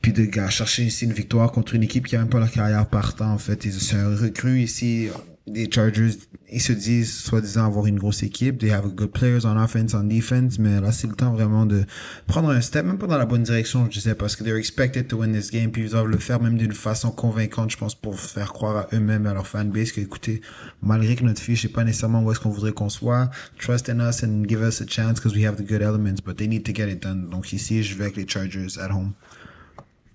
puis 0.00 0.12
de 0.12 0.28
chercher 0.48 0.84
ici 0.84 1.04
une 1.04 1.12
victoire 1.12 1.52
contre 1.52 1.74
une 1.74 1.82
équipe 1.82 2.06
qui 2.06 2.16
a 2.16 2.20
même 2.20 2.28
pas 2.28 2.38
leur 2.38 2.50
carrière 2.50 2.86
partant 2.86 3.32
en 3.32 3.38
fait. 3.38 3.62
C'est 3.70 3.96
un 3.96 4.16
recrue 4.16 4.60
ici, 4.60 5.08
les 5.46 5.70
Chargers, 5.70 6.12
ils 6.52 6.60
se 6.60 6.72
disent 6.72 7.12
soi-disant 7.12 7.66
avoir 7.66 7.86
une 7.86 7.98
grosse 7.98 8.22
équipe, 8.22 8.58
they 8.58 8.70
have 8.70 8.88
good 8.94 9.12
players 9.12 9.44
on 9.44 9.56
offense, 9.56 9.94
on 9.94 10.04
defense, 10.04 10.58
mais 10.58 10.80
là 10.80 10.92
c'est 10.92 11.06
le 11.06 11.14
temps 11.14 11.32
vraiment 11.32 11.66
de 11.66 11.84
prendre 12.26 12.50
un 12.50 12.60
step, 12.60 12.84
même 12.84 12.98
pas 12.98 13.06
dans 13.06 13.18
la 13.18 13.26
bonne 13.26 13.42
direction, 13.42 13.86
je 13.86 13.98
disais, 13.98 14.14
parce 14.14 14.36
que 14.36 14.44
they're 14.44 14.56
expected 14.56 15.08
to 15.08 15.18
win 15.18 15.32
this 15.32 15.50
game, 15.50 15.70
puis 15.70 15.84
ils 15.84 15.90
doivent 15.90 16.06
le 16.06 16.18
faire 16.18 16.40
même 16.40 16.56
d'une 16.56 16.72
façon 16.72 17.10
convaincante, 17.10 17.70
je 17.70 17.76
pense, 17.76 17.94
pour 17.94 18.18
faire 18.18 18.52
croire 18.52 18.76
à 18.76 18.88
eux-mêmes, 18.92 19.26
à 19.26 19.34
leur 19.34 19.46
fanbase, 19.46 19.92
que 19.92 20.00
écoutez, 20.00 20.40
malgré 20.82 21.16
que 21.16 21.24
notre 21.24 21.40
fiche 21.40 21.64
n'est 21.64 21.72
pas 21.72 21.84
nécessairement 21.84 22.22
où 22.22 22.30
est-ce 22.30 22.40
qu'on 22.40 22.50
voudrait 22.50 22.72
qu'on 22.72 22.88
soit, 22.88 23.30
trust 23.58 23.88
in 23.88 24.00
us 24.00 24.22
and 24.22 24.44
give 24.48 24.60
us 24.60 24.80
a 24.80 24.86
chance 24.86 25.14
because 25.14 25.34
we 25.34 25.44
have 25.44 25.56
the 25.56 25.66
good 25.66 25.82
elements, 25.82 26.20
but 26.24 26.36
they 26.36 26.48
need 26.48 26.64
to 26.64 26.72
get 26.74 26.90
it 26.90 27.02
done. 27.02 27.28
Donc 27.30 27.52
ici, 27.52 27.82
je 27.82 27.96
vais 27.96 28.04
avec 28.04 28.16
les 28.16 28.26
Chargers 28.28 28.78
at 28.78 28.90
home. 28.90 29.12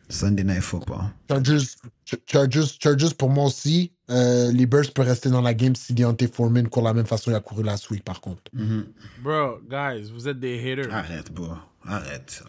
Sunday 0.10 0.44
Night 0.44 0.62
Football. 0.62 1.12
Chargers, 1.30 1.78
Chargers, 2.26 2.78
Chargers 2.80 3.14
pour 3.18 3.30
moi 3.30 3.46
aussi. 3.46 3.92
Euh, 4.10 4.52
les 4.52 4.66
Bears 4.66 4.92
peuvent 4.94 5.08
rester 5.08 5.30
dans 5.30 5.42
la 5.42 5.54
game 5.54 5.76
si 5.76 5.94
Deontay 5.94 6.28
Foreman 6.28 6.68
court 6.68 6.84
la 6.84 6.94
même 6.94 7.08
façon 7.08 7.26
qu'il 7.26 7.36
a 7.36 7.40
couru 7.40 7.64
last 7.64 7.90
week, 7.90 8.04
par 8.04 8.22
contre. 8.22 8.44
Mm-hmm. 8.56 8.84
Bro, 9.24 9.60
guys, 9.68 10.12
vous 10.14 10.28
êtes 10.28 10.40
des 10.40 10.60
haters. 10.60 10.94
Arrête, 10.94 11.32
bro. 11.32 11.54
Arrête. 11.86 12.44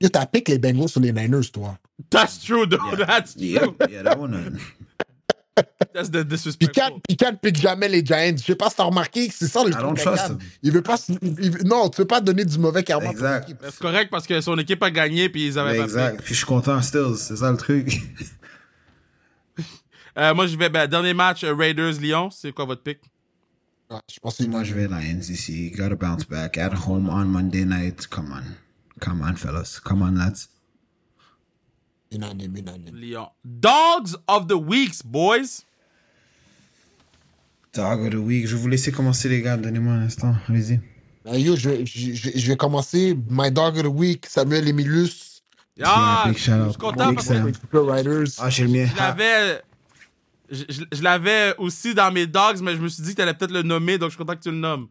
Yo, 0.00 0.08
t'as 0.10 0.26
piqué 0.26 0.52
les 0.52 0.58
Bengals 0.58 0.90
sur 0.90 1.00
les 1.00 1.12
Niners, 1.12 1.50
toi. 1.50 1.78
That's 2.10 2.40
true, 2.40 2.66
though. 2.66 2.96
That's 2.96 3.34
true. 3.34 3.46
Yeah, 3.46 3.66
yeah, 3.88 4.02
that 4.02 4.18
one. 4.18 4.58
That's 5.94 6.10
the 6.10 6.18
disrespectful. 6.24 7.00
Pican, 7.08 7.34
pique 7.36 7.56
jamais 7.56 7.88
les 7.88 8.04
Giants. 8.04 8.36
Je 8.36 8.44
sais 8.44 8.54
pas 8.54 8.68
si 8.68 8.76
t'as 8.76 8.84
remarqué, 8.84 9.30
c'est 9.34 9.48
ça 9.48 9.62
le 9.64 9.70
I 9.70 9.72
truc. 9.72 9.82
don't 9.84 9.94
de 9.94 10.00
trust 10.00 10.22
Pican. 10.24 10.34
him. 10.34 10.38
Il 10.62 10.72
veut 10.72 10.82
pas. 10.82 10.96
il- 11.22 11.64
non, 11.66 11.88
tu 11.88 12.02
veux 12.02 12.06
pas 12.06 12.20
donner 12.20 12.44
du 12.44 12.58
mauvais 12.58 12.82
karma. 12.84 13.10
Exact. 13.10 13.50
C'est 13.64 13.78
correct 13.78 14.10
parce 14.10 14.26
que 14.26 14.40
son 14.42 14.58
équipe 14.58 14.82
a 14.82 14.90
gagné 14.90 15.28
puis 15.30 15.46
ils 15.46 15.58
avaient 15.58 15.80
exact. 15.80 16.20
Puis 16.22 16.34
je 16.34 16.38
suis 16.38 16.46
content, 16.46 16.80
still. 16.82 17.14
C'est 17.16 17.36
ça 17.36 17.50
le 17.50 17.56
truc. 17.56 18.00
Euh, 20.18 20.32
moi, 20.34 20.46
je 20.46 20.56
vais. 20.56 20.70
Ben, 20.70 20.86
dernier 20.86 21.12
match, 21.12 21.44
euh, 21.44 21.54
Raiders-Lyon. 21.54 22.30
C'est 22.30 22.50
quoi 22.50 22.64
votre 22.64 22.82
pick? 22.82 23.00
Ah, 23.90 24.00
je 24.10 24.18
pense 24.18 24.38
que 24.38 24.44
Moi, 24.44 24.64
je 24.64 24.72
vais 24.72 24.88
Lions 24.88 25.20
ici. 25.20 25.70
Gotta 25.76 25.94
bounce 25.94 26.24
back 26.26 26.56
at 26.56 26.70
home 26.88 27.10
on 27.10 27.26
Monday 27.26 27.66
night. 27.66 28.06
Come 28.08 28.32
on. 28.32 28.54
Come 28.98 29.20
on, 29.20 29.34
fellas. 29.36 29.78
Come 29.84 30.00
on, 30.00 30.12
lads. 30.12 30.48
Unanime, 32.10 32.58
unanime. 32.58 32.90
Lyon. 32.92 33.26
Dogs 33.44 34.16
of 34.28 34.46
the 34.48 34.54
Weeks, 34.58 35.02
boys. 35.02 35.64
Dog 37.74 38.00
of 38.06 38.10
the 38.10 38.14
week. 38.18 38.46
Je 38.46 38.54
vais 38.56 38.60
vous 38.62 38.68
laisser 38.68 38.90
commencer, 38.92 39.28
les 39.28 39.42
gars. 39.42 39.56
Donnez-moi 39.56 39.92
un 39.92 40.02
instant. 40.02 40.34
Allez-y. 40.48 40.80
Euh, 41.26 41.36
yo, 41.38 41.56
je, 41.56 41.84
je, 41.84 42.12
je, 42.14 42.30
je 42.34 42.46
vais 42.48 42.56
commencer. 42.56 43.16
My 43.28 43.50
dog 43.50 43.76
of 43.76 43.82
the 43.82 43.86
week, 43.86 44.26
Samuel 44.26 44.66
Emilus. 44.68 45.42
Ah, 45.82 46.24
big 46.26 46.38
je 46.38 46.42
shout 46.42 46.52
out. 46.52 46.70
suis 46.70 46.78
content 46.78 47.12
parce 47.14 47.28
que. 47.28 48.40
Ah, 48.40 48.48
j'ai 48.48 48.64
le 48.64 48.70
mien. 48.70 48.86
je 48.90 48.96
l'avais. 48.96 49.60
Je, 50.48 50.64
je- 50.68 50.84
je 50.92 51.02
l'avais 51.02 51.54
aussi 51.58 51.92
dans 51.92 52.10
mes 52.12 52.26
dogs, 52.26 52.60
mais 52.62 52.76
je 52.76 52.80
me 52.80 52.88
suis 52.88 53.02
dit 53.02 53.10
que 53.10 53.16
t'allais 53.16 53.34
peut-être 53.34 53.50
le 53.52 53.62
nommer, 53.62 53.98
donc 53.98 54.10
je 54.10 54.14
suis 54.14 54.24
content 54.24 54.36
que 54.36 54.42
tu 54.42 54.50
le 54.52 54.56
nommes. 54.56 54.88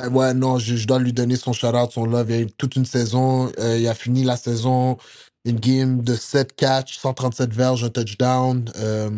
Euh, 0.00 0.10
ouais, 0.10 0.34
non, 0.34 0.58
je, 0.58 0.76
je 0.76 0.86
dois 0.86 0.98
lui 0.98 1.12
donner 1.12 1.36
son 1.36 1.52
shout-out, 1.52 1.92
son 1.92 2.04
love. 2.06 2.30
Il 2.30 2.36
y 2.36 2.38
a 2.38 2.42
eu 2.42 2.46
toute 2.52 2.76
une 2.76 2.84
saison. 2.86 3.50
euh, 3.58 3.78
il 3.78 3.86
a 3.88 3.94
fini 3.94 4.24
la 4.24 4.36
saison, 4.36 4.96
une 5.44 5.60
game 5.60 6.02
de 6.02 6.14
7 6.14 6.54
catch, 6.56 6.98
137 6.98 7.52
verges, 7.52 7.84
un 7.84 7.90
touchdown. 7.90 8.70
Euh, 8.76 9.10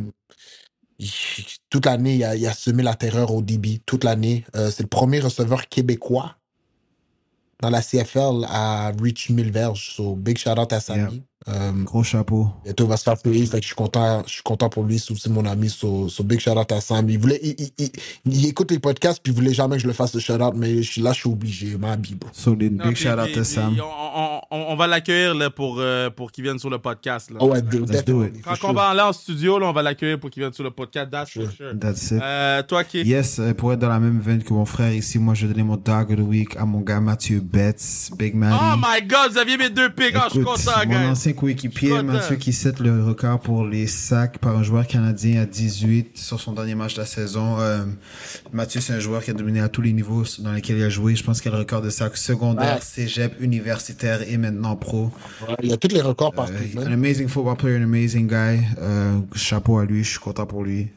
il- 0.98 1.10
toute 1.70 1.86
l'année, 1.86 2.16
il 2.16 2.24
a, 2.24 2.36
il 2.36 2.46
a 2.46 2.52
semé 2.54 2.82
la 2.82 2.94
terreur 2.94 3.32
au 3.34 3.42
DB. 3.42 3.80
Toute 3.86 4.04
l'année. 4.04 4.44
Euh, 4.56 4.70
c'est 4.70 4.82
le 4.82 4.88
premier 4.88 5.20
receveur 5.20 5.68
québécois 5.68 6.36
dans 7.62 7.70
la 7.70 7.82
CFL 7.82 8.44
à 8.48 8.92
reach 9.00 9.30
1000 9.30 9.50
verges. 9.52 9.94
So, 9.96 10.14
big 10.16 10.38
shout-out 10.38 10.72
à 10.72 10.80
Samy. 10.80 11.22
Euh, 11.48 11.70
Gros 11.84 12.02
chapeau. 12.02 12.48
Bientôt, 12.64 12.86
va 12.86 12.96
se 12.96 13.04
faire 13.04 13.16
payer. 13.18 13.46
Fait 13.46 13.58
que 13.58 13.62
je 13.62 13.68
suis 13.68 13.76
content, 13.76 14.22
je 14.26 14.32
suis 14.32 14.42
content 14.42 14.68
pour 14.68 14.82
lui. 14.84 14.98
C'est 14.98 15.28
mon 15.28 15.44
ami. 15.46 15.68
So, 15.68 16.08
so 16.08 16.24
big 16.24 16.40
shout 16.40 16.50
out 16.58 16.70
à 16.72 16.80
Sam. 16.80 17.08
Il 17.08 17.18
voulait, 17.18 17.38
il, 17.42 17.54
il, 17.58 17.70
il, 17.78 17.90
il 18.34 18.46
écoute 18.46 18.70
les 18.70 18.78
podcasts 18.78 19.20
puis 19.22 19.32
il 19.32 19.36
voulait 19.36 19.54
jamais 19.54 19.76
que 19.76 19.82
je 19.82 19.86
le 19.86 19.92
fasse 19.92 20.12
le 20.14 20.20
shout 20.20 20.32
out, 20.42 20.54
mais 20.56 20.82
je 20.82 20.90
suis 20.90 21.00
là, 21.02 21.12
je 21.12 21.20
suis 21.20 21.28
obligé. 21.30 21.76
Ma. 21.76 21.96
Non, 21.96 22.02
Big 22.02 22.18
puis- 22.18 22.96
shout 22.96 23.08
out 23.10 23.24
puis- 23.24 23.32
puis 23.34 23.44
Sam. 23.44 23.76
On, 23.80 23.82
on- 23.84 24.40
on- 24.50 24.66
on 24.72 24.76
va 24.76 24.86
l'accueillir 24.86 25.34
là, 25.34 25.50
pour, 25.50 25.76
euh, 25.78 26.10
pour 26.10 26.32
qu'il 26.32 26.42
vienne 26.44 26.58
sur 26.58 26.70
le 26.70 26.78
podcast. 26.78 27.30
Là. 27.30 27.36
Oh 27.40 27.48
ouais, 27.48 27.62
do, 27.62 27.80
Let's 27.80 27.86
do 28.04 28.22
definitely, 28.22 28.38
it. 28.40 28.44
Quand 28.44 28.54
sure. 28.56 28.68
on 28.70 28.72
va 28.72 28.88
aller 28.88 29.00
en 29.00 29.12
studio, 29.12 29.58
là, 29.58 29.66
on 29.66 29.72
va 29.72 29.82
l'accueillir 29.82 30.18
pour 30.18 30.30
qu'il 30.30 30.42
vienne 30.42 30.52
sur 30.52 30.64
le 30.64 30.70
podcast. 30.70 31.10
That's 31.10 31.30
for 31.30 31.50
sure. 31.50 31.78
That's 31.78 32.10
it. 32.10 32.20
Euh, 32.22 32.62
toi 32.62 32.84
qui. 32.84 33.02
Yes, 33.02 33.38
euh, 33.38 33.54
pour 33.54 33.72
être 33.72 33.78
dans 33.78 33.88
la 33.88 33.98
même 34.00 34.18
veine 34.20 34.42
que 34.42 34.52
mon 34.52 34.64
frère 34.64 34.92
ici, 34.92 35.18
moi 35.18 35.34
je 35.34 35.46
vais 35.46 35.52
donner 35.52 35.64
mon 35.64 35.76
dog 35.76 36.10
of 36.12 36.16
the 36.16 36.20
week 36.20 36.56
à 36.56 36.64
mon 36.64 36.80
gars 36.80 37.00
Mathieu 37.00 37.40
Betts, 37.40 38.10
Big 38.18 38.34
Man. 38.34 38.52
Oh 38.60 38.76
my 38.76 39.06
god, 39.06 39.32
vous 39.32 39.38
aviez 39.38 39.56
mes 39.56 39.70
deux 39.70 39.90
picks. 39.90 40.14
Ah, 40.16 40.26
je 40.28 40.34
suis 40.36 40.44
content, 40.44 40.70
mon 40.86 41.14
guys. 41.36 41.52
ancien 41.52 41.56
Je 41.56 41.60
coéquipier, 41.62 41.88
suis 41.88 41.96
content. 41.98 42.12
Mathieu, 42.12 42.36
qui 42.36 42.52
set 42.52 42.80
le 42.80 43.04
record 43.04 43.40
pour 43.40 43.64
les 43.64 43.86
sacs 43.86 44.38
par 44.38 44.56
un 44.56 44.62
joueur 44.62 44.86
canadien 44.86 45.42
à 45.42 45.46
18 45.46 46.16
sur 46.16 46.40
son 46.40 46.52
dernier 46.52 46.74
match 46.74 46.94
de 46.94 47.00
la 47.00 47.06
saison. 47.06 47.58
Euh, 47.60 47.84
Mathieu, 48.52 48.80
c'est 48.80 48.92
un 48.92 48.98
joueur 49.00 49.22
qui 49.22 49.30
a 49.30 49.34
dominé 49.34 49.60
à 49.60 49.68
tous 49.68 49.82
les 49.82 49.92
niveaux 49.92 50.24
dans 50.40 50.52
lesquels 50.52 50.78
il 50.78 50.84
a 50.84 50.88
joué. 50.90 51.14
Je 51.16 51.24
pense 51.24 51.40
qu'il 51.40 51.50
a 51.50 51.54
le 51.54 51.60
record 51.60 51.82
de 51.82 51.90
sacs 51.90 52.16
secondaire, 52.16 52.74
Ouais. 52.76 52.80
cégep, 52.82 53.34
universitaire 53.40 54.22
et 54.28 54.36
maintenant 54.36 54.76
pro. 54.76 55.10
Ouais, 55.48 55.54
il 55.62 55.72
a 55.72 55.76
tous 55.76 55.88
les 55.88 56.00
records 56.02 56.32
partout. 56.32 56.52
Euh, 56.54 56.80
man. 56.80 56.88
an 56.88 56.92
amazing 56.92 57.28
football 57.28 57.56
player, 57.56 57.76
an 57.78 57.82
amazing 57.82 58.26
guy. 58.26 58.60
Euh, 58.78 59.18
chapeau 59.34 59.78
à 59.78 59.84
lui, 59.84 60.02
je 60.04 60.10
suis 60.10 60.18
content 60.18 60.46
pour 60.46 60.64
lui. 60.64 60.88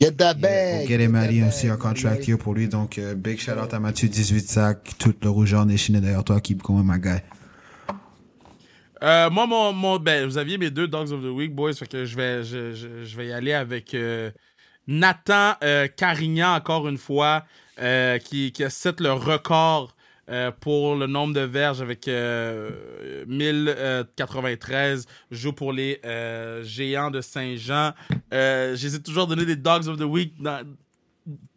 Get 0.00 0.12
that 0.12 0.34
bag. 0.34 0.88
Get 0.88 1.00
him 1.02 1.12
bag, 1.12 1.44
aussi 1.48 1.66
en 1.66 1.70
Maddie, 1.70 1.80
contract 1.82 2.28
year 2.28 2.36
pour 2.36 2.52
lui. 2.54 2.68
Donc, 2.68 3.00
big 3.16 3.38
shout 3.38 3.52
out 3.52 3.72
à 3.72 3.78
Mathieu, 3.78 4.08
18 4.08 4.48
sacs, 4.48 4.94
tout 4.98 5.14
le 5.22 5.30
rougeur 5.30 5.64
nation 5.64 5.94
est 5.94 6.00
derrière 6.00 6.24
toi, 6.24 6.40
keep 6.40 6.62
going, 6.62 6.82
my 6.82 6.98
guy? 7.00 7.20
Euh, 9.04 9.28
moi, 9.28 9.46
mon, 9.46 9.74
mon, 9.74 9.98
ben, 9.98 10.24
vous 10.24 10.38
aviez 10.38 10.56
mes 10.56 10.70
deux 10.70 10.88
Dogs 10.88 11.12
of 11.12 11.20
the 11.20 11.26
Week, 11.26 11.54
boys. 11.54 11.72
Je 11.72 12.16
vais, 12.16 12.42
je, 12.42 12.72
je, 12.72 13.16
vais 13.16 13.26
y 13.26 13.32
aller 13.32 13.52
avec 13.52 13.92
euh, 13.92 14.30
Nathan 14.86 15.56
euh, 15.62 15.88
Carignan, 15.88 16.54
encore 16.54 16.88
une 16.88 16.96
fois, 16.96 17.44
qui, 17.76 18.52
qui 18.52 18.64
a 18.64 18.70
set 18.70 19.00
le 19.00 19.12
record 19.12 19.94
pour 20.60 20.96
le 20.96 21.06
nombre 21.06 21.34
de 21.34 21.40
verges 21.40 21.82
avec 21.82 22.08
euh, 22.08 23.24
1093. 23.26 25.06
Joue 25.30 25.52
pour 25.52 25.74
les 25.74 26.00
Géants 26.62 27.10
de 27.10 27.20
Saint-Jean. 27.20 27.92
J'hésite 28.32 29.02
toujours 29.02 29.24
à 29.24 29.26
donner 29.26 29.44
des 29.44 29.56
Dogs 29.56 29.86
of 29.86 29.98
the 29.98 30.04
Week 30.04 30.32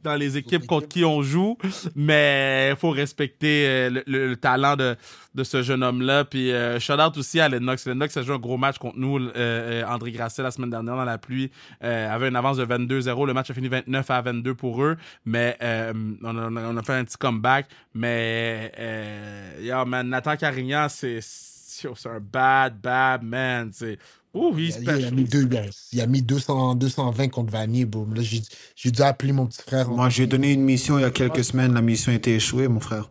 dans 0.02 0.16
les 0.16 0.38
équipes 0.38 0.66
contre 0.66 0.88
qui 0.88 1.04
on 1.04 1.22
joue, 1.22 1.58
mais 1.96 2.70
il 2.72 2.78
faut 2.78 2.92
respecter 2.92 3.68
euh, 3.68 3.90
le, 3.90 4.04
le- 4.08 4.28
le 4.30 4.36
talent 4.38 4.76
de, 4.78 4.96
de 5.36 5.44
ce 5.44 5.62
jeune 5.62 5.84
homme-là. 5.84 6.24
Puis 6.24 6.52
euh, 6.54 6.80
shout 6.80 6.94
out 6.94 7.18
aussi 7.18 7.40
à 7.42 7.50
Lennox. 7.50 7.86
Lennox 7.86 8.16
a 8.16 8.22
joué 8.22 8.36
un 8.36 8.40
gros 8.40 8.58
match 8.58 8.78
contre 8.78 8.98
nous, 8.98 9.18
euh, 9.20 9.32
euh, 9.36 9.84
André 9.86 10.12
Grasset, 10.12 10.44
la 10.44 10.52
semaine 10.52 10.70
dernière 10.70 10.96
dans 10.96 11.04
la 11.04 11.18
pluie, 11.18 11.52
euh, 11.84 12.14
avait 12.14 12.30
une 12.30 12.36
avance 12.38 12.58
de 12.58 12.66
22-0. 12.66 13.28
Le 13.28 13.34
match 13.34 13.50
a 13.50 13.54
fini 13.54 13.68
29 13.68 14.10
à 14.12 14.22
22 14.22 14.56
pour 14.56 14.82
eux, 14.84 14.96
mais 15.26 15.58
euh, 15.62 15.92
on, 16.24 16.38
a, 16.38 16.50
on 16.50 16.78
a 16.78 16.84
fait 16.84 16.94
un 16.94 17.04
petit 17.04 17.18
comeback. 17.18 17.68
Mais 17.94 18.72
euh, 18.80 19.60
yo, 19.62 19.84
man, 19.86 20.08
Nathan 20.08 20.38
Carignan, 20.38 20.88
c'est 20.90 21.20
c'est 21.22 22.10
un 22.10 22.20
bad, 22.20 22.80
bad 22.82 23.22
man. 23.24 23.70
C'est 23.72 24.00
ouh, 24.34 24.54
Il 24.58 24.66
he's 24.70 24.78
a, 24.78 24.98
il 24.98 25.06
a 25.06 25.12
mis 25.12 25.24
deux, 25.24 25.44
il 25.50 25.58
a- 25.58 25.66
il 25.94 26.02
a 26.02 26.08
mis 26.08 26.22
200, 26.22 26.76
220 26.76 27.30
contre 27.30 27.52
Vanier, 27.52 27.86
bro. 27.86 28.06
Là, 28.14 28.22
j'ai 28.22 28.42
j'ai 28.76 28.92
dû 28.92 29.02
appeler 29.02 29.32
mon 29.34 29.46
petit 29.48 29.62
frère. 29.62 29.90
Moi, 29.90 30.10
j'ai 30.10 30.28
donné 30.28 30.54
une 30.54 30.62
mission 30.64 30.98
il 30.98 31.02
y 31.02 31.06
a 31.06 31.12
quelques 31.12 31.44
semaines. 31.44 31.74
La 31.74 31.82
mission 31.82 32.12
a 32.12 32.16
été 32.16 32.36
échouée, 32.36 32.68
mon 32.68 32.80
frère. 32.80 33.10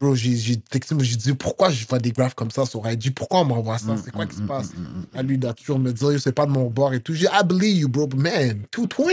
Bro, 0.00 0.14
j'ai 0.14 0.34
j'ai 0.34 0.56
texté, 0.56 0.94
j'ai 1.00 1.16
dit 1.16 1.34
pourquoi 1.34 1.70
je 1.70 1.86
vois 1.86 1.98
des 1.98 2.10
graphes 2.12 2.34
comme 2.34 2.50
ça 2.50 2.64
sur 2.64 2.88
IG, 2.90 3.12
pourquoi 3.14 3.40
on 3.40 3.44
m'envoie 3.44 3.76
ça, 3.78 3.96
c'est 4.02 4.10
quoi 4.10 4.24
qui 4.26 4.36
se 4.36 4.42
passe? 4.42 4.72
À 5.14 5.22
lui, 5.22 5.34
il 5.34 5.38
doit 5.40 5.52
toujours 5.52 5.78
me 5.78 5.92
dire, 5.92 6.12
Yo, 6.12 6.18
c'est 6.18 6.32
pas 6.32 6.46
de 6.46 6.50
mon 6.52 6.70
bord 6.70 6.94
et 6.94 7.00
tout. 7.00 7.12
J'ai 7.12 7.26
dit, 7.26 7.32
I 7.32 7.44
believe 7.44 7.76
you, 7.80 7.88
bro, 7.88 8.06
but 8.06 8.18
man, 8.18 8.64
220? 8.72 9.12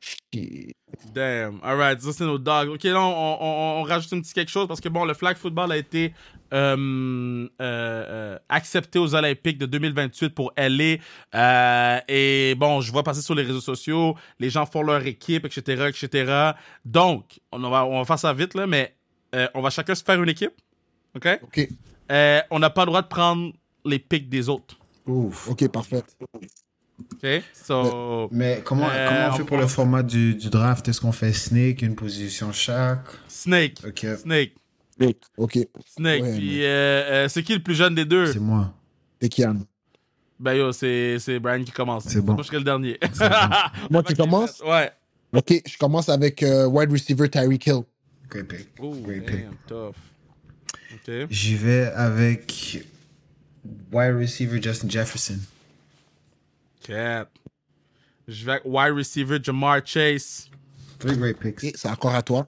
Shit. 0.00 0.72
Damn. 1.14 1.60
All 1.62 1.76
right, 1.76 2.00
ça 2.00 2.12
c'est 2.12 2.24
nos 2.24 2.38
dogs. 2.38 2.68
Ok, 2.70 2.84
là, 2.84 3.00
on, 3.00 3.38
on- 3.40 3.80
on 3.80 3.82
rajoute 3.82 4.12
un 4.12 4.20
petit 4.20 4.32
quelque 4.32 4.50
chose 4.50 4.66
parce 4.68 4.80
que 4.80 4.88
bon, 4.88 5.04
le 5.04 5.14
flag 5.14 5.36
football 5.36 5.72
a 5.72 5.76
été 5.76 6.12
euh, 6.52 6.76
euh, 6.76 7.48
euh, 7.60 8.38
accepté 8.48 8.98
aux 8.98 9.14
Olympiques 9.14 9.58
de 9.58 9.66
2028 9.66 10.30
pour 10.30 10.52
LA. 10.56 10.96
Euh, 11.34 12.00
et 12.08 12.54
bon, 12.56 12.80
je 12.80 12.92
vois 12.92 13.02
passer 13.02 13.22
sur 13.22 13.34
les 13.34 13.42
réseaux 13.42 13.60
sociaux, 13.60 14.16
les 14.38 14.50
gens 14.50 14.66
font 14.66 14.82
leur 14.82 15.04
équipe, 15.06 15.44
etc., 15.46 15.88
etc. 15.88 16.52
Donc, 16.84 17.40
on 17.52 17.58
va, 17.58 17.84
on 17.86 17.98
va 17.98 18.04
faire 18.04 18.18
ça 18.18 18.32
vite 18.32 18.54
là, 18.54 18.66
mais 18.66 18.94
euh, 19.34 19.48
on 19.54 19.62
va 19.62 19.70
chacun 19.70 19.94
se 19.94 20.04
faire 20.04 20.22
une 20.22 20.28
équipe. 20.28 20.52
Ok? 21.16 21.28
Ok, 21.42 21.68
Euh, 22.12 22.40
on 22.50 22.58
n'a 22.58 22.70
pas 22.70 22.82
le 22.82 22.86
droit 22.86 23.02
de 23.02 23.08
prendre 23.08 23.52
les 23.84 23.98
picks 23.98 24.28
des 24.28 24.48
autres. 24.48 24.76
Ouf. 25.06 25.48
ok, 25.48 25.68
parfait. 25.68 26.02
Ok. 27.12 27.42
So, 27.52 28.28
Mais 28.32 28.60
comment, 28.64 28.88
Euh, 28.90 29.08
comment 29.08 29.26
on 29.28 29.32
on 29.32 29.36
fait 29.36 29.44
pour 29.44 29.56
le 29.58 29.66
format 29.66 30.02
du, 30.02 30.34
du 30.34 30.48
draft? 30.50 30.88
Est-ce 30.88 31.00
qu'on 31.00 31.12
fait 31.12 31.32
snake, 31.32 31.82
une 31.82 31.94
position 31.94 32.52
chaque? 32.52 33.04
Snake. 33.28 33.78
Ok, 33.86 34.06
Snake. 34.22 34.52
Ok, 35.36 35.58
Snake. 35.86 36.22
Ouais, 36.22 36.36
Puis, 36.36 36.64
euh, 36.64 36.66
euh, 37.24 37.28
c'est 37.28 37.42
qui 37.42 37.54
le 37.54 37.62
plus 37.62 37.74
jeune 37.74 37.94
des 37.94 38.04
deux? 38.04 38.32
c'est 38.32 38.38
moi. 38.38 38.72
c'est 39.20 39.28
Kian. 39.28 39.56
Ben 40.38 40.54
yo, 40.54 40.72
c'est 40.72 41.18
c'est 41.20 41.38
Brian 41.38 41.62
qui 41.64 41.70
commence. 41.72 42.04
C'est 42.08 42.20
bon. 42.20 42.34
Moi, 42.34 42.42
je 42.42 42.48
serai 42.48 42.58
le 42.58 42.64
dernier. 42.64 42.98
Moi 43.90 44.02
qui 44.02 44.14
commence? 44.14 44.60
Ouais. 44.66 44.90
Ok, 45.32 45.62
je 45.66 45.78
commence 45.78 46.08
avec 46.08 46.42
euh, 46.42 46.66
wide 46.66 46.90
receiver 46.92 47.28
Tyreek 47.28 47.66
Hill. 47.66 47.80
Great 48.28 48.48
pick. 48.48 48.68
Ooh, 48.80 48.94
Great 49.02 49.24
pick. 49.26 49.44
damn, 49.44 49.56
tough. 49.66 49.94
OK. 50.94 51.12
J'y 51.30 51.54
vais 51.56 51.86
avec 51.94 52.84
wide 53.92 54.16
receiver 54.16 54.60
Justin 54.62 54.88
Jefferson. 54.90 55.38
Cat. 56.84 57.28
Je 58.28 58.44
vais 58.44 58.52
avec 58.52 58.64
wide 58.64 58.92
receiver 58.94 59.38
Jamar 59.42 59.80
Chase. 59.84 60.48
Three 60.98 61.16
great 61.16 61.38
picks. 61.38 61.76
C'est 61.76 61.88
encore 61.88 62.14
à 62.14 62.22
toi. 62.22 62.46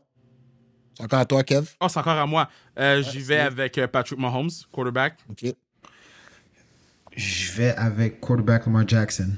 C'est 0.97 1.05
encore 1.05 1.19
à 1.19 1.25
toi, 1.27 1.43
Kev. 1.45 1.67
Oh, 1.81 1.89
c'est 1.89 1.99
encore 1.99 2.17
à 2.17 2.27
moi. 2.27 2.49
Euh, 2.79 3.03
J'y 3.03 3.19
vais 3.21 3.39
avec 3.41 3.77
euh, 3.79 3.87
Patrick 3.87 4.19
Mahomes, 4.19 4.51
quarterback. 4.73 5.19
Ok. 5.31 5.53
Je 7.15 7.53
vais 7.53 7.75
avec 7.77 8.21
quarterback 8.21 8.67
Lamar 8.67 8.87
Jackson. 8.87 9.33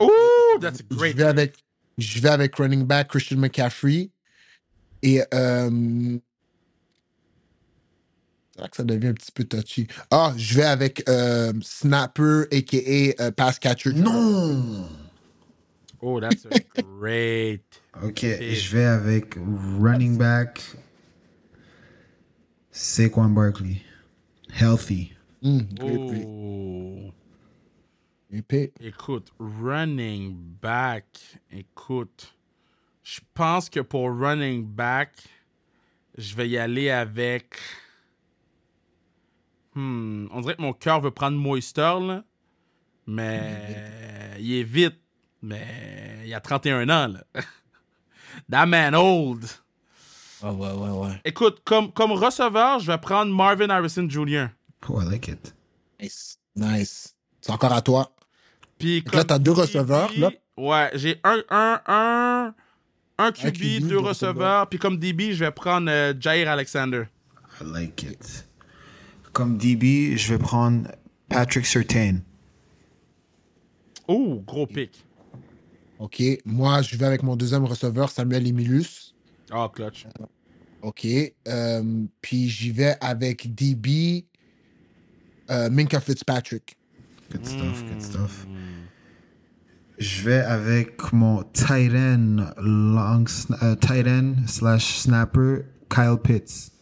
Ooh, 0.00 0.58
that's 0.60 0.80
a 0.80 0.84
Je 0.90 0.96
great. 0.96 1.16
vais 1.16 1.24
avec, 1.24 1.56
je 1.98 2.20
vais 2.20 2.28
avec 2.30 2.56
running 2.56 2.84
back 2.84 3.08
Christian 3.08 3.38
McCaffrey. 3.38 4.10
Et 5.02 5.20
euh, 5.34 6.18
C'est 8.54 8.60
vrai 8.60 8.68
que 8.68 8.76
ça 8.76 8.84
devient 8.84 9.08
un 9.08 9.14
petit 9.14 9.32
peu 9.32 9.44
touchy. 9.44 9.86
Ah, 10.10 10.34
je 10.36 10.56
vais 10.56 10.64
avec 10.64 11.08
euh, 11.08 11.52
Snapper, 11.62 12.42
a.k.a. 12.52 13.22
Euh, 13.22 13.30
Pass 13.30 13.58
Catcher. 13.58 13.92
Non! 13.94 14.88
Oh, 16.02 16.20
that's 16.20 16.46
a 16.46 16.82
great. 16.82 17.62
Ok, 18.02 18.20
je 18.22 18.76
vais 18.76 18.84
avec 18.84 19.36
running 19.36 20.18
back 20.18 20.60
Saquon 22.72 23.28
Barkley. 23.28 23.82
Healthy. 24.50 25.12
Mm, 25.42 25.60
Oh. 25.80 27.12
Écoute, 28.80 29.30
running 29.38 30.34
back, 30.60 31.04
écoute, 31.50 32.34
je 33.02 33.20
pense 33.34 33.68
que 33.68 33.80
pour 33.80 34.10
running 34.10 34.64
back, 34.64 35.12
je 36.16 36.34
vais 36.34 36.48
y 36.48 36.56
aller 36.56 36.88
avec. 36.88 37.56
Hmm, 39.74 40.26
on 40.32 40.40
dirait 40.40 40.56
que 40.56 40.62
mon 40.62 40.72
cœur 40.72 41.00
veut 41.00 41.10
prendre 41.10 41.36
Moister, 41.38 41.94
là. 42.00 42.24
Mais 43.06 44.36
il 44.38 44.54
est 44.54 44.62
vite. 44.64 44.96
Mais 45.42 46.22
il 46.24 46.32
a 46.34 46.40
31 46.40 46.88
ans, 46.88 47.08
là. 47.08 47.24
That 48.50 48.66
man 48.66 48.94
old. 48.94 49.44
Ouais, 50.42 50.50
ouais, 50.50 50.72
ouais, 50.72 50.90
ouais. 50.90 51.20
Écoute, 51.24 51.60
comme, 51.64 51.92
comme 51.92 52.12
receveur, 52.12 52.80
je 52.80 52.86
vais 52.86 52.98
prendre 52.98 53.32
Marvin 53.32 53.70
Harrison 53.70 54.08
Jr. 54.08 54.46
Oh, 54.88 55.00
I 55.00 55.04
like 55.04 55.28
it. 55.28 55.54
Nice. 56.00 56.38
Nice. 56.56 57.14
C'est 57.40 57.52
encore 57.52 57.72
à 57.72 57.82
toi. 57.82 58.14
Puis 58.78 59.02
là, 59.12 59.24
t'as 59.24 59.38
deux 59.38 59.52
DB, 59.52 59.60
receveurs, 59.60 60.10
là. 60.16 60.30
Ouais, 60.56 60.90
j'ai 60.94 61.20
un, 61.24 61.42
un, 61.50 61.80
un, 61.86 62.54
un 63.18 63.32
QB, 63.32 63.52
QB, 63.52 63.62
deux 63.62 63.88
deux 63.88 63.98
receveurs. 63.98 64.34
receveurs. 64.34 64.68
Puis 64.68 64.78
comme 64.78 64.98
DB, 64.98 65.32
je 65.34 65.44
vais 65.44 65.50
prendre 65.52 65.90
euh, 65.90 66.12
Jair 66.18 66.48
Alexander. 66.50 67.04
I 67.60 67.64
like 67.64 68.02
it. 68.02 68.46
Comme 69.32 69.56
DB, 69.56 70.16
je 70.16 70.34
vais 70.34 70.38
prendre 70.38 70.90
Patrick 71.28 71.66
Surtain. 71.66 72.18
Oh, 74.08 74.42
gros 74.46 74.66
pic. 74.66 75.04
OK. 75.98 76.22
Moi, 76.44 76.82
je 76.82 76.96
vais 76.96 77.06
avec 77.06 77.22
mon 77.22 77.36
deuxième 77.36 77.64
receveur, 77.64 78.10
Samuel 78.10 78.46
Emilus. 78.46 79.14
Oh, 79.54 79.68
clutch. 79.68 80.06
OK. 80.82 81.06
Euh, 81.48 82.04
puis 82.20 82.48
j'y 82.48 82.72
vais 82.72 82.96
avec 83.00 83.54
DB, 83.54 84.26
euh, 85.50 85.70
Minka 85.70 86.00
Fitzpatrick. 86.00 86.76
Good 87.30 87.46
stuff, 87.46 87.84
good 87.88 88.02
stuff. 88.02 88.46
Je 89.98 90.22
vais 90.22 90.40
avec 90.40 91.12
mon 91.12 91.44
tight 91.52 91.94
end, 91.94 92.52
long, 92.58 93.24
euh, 93.62 93.76
tight 93.76 94.06
end 94.06 94.34
slash 94.46 94.98
snapper, 94.98 95.62
Kyle 95.88 96.16
Pitts. 96.22 96.72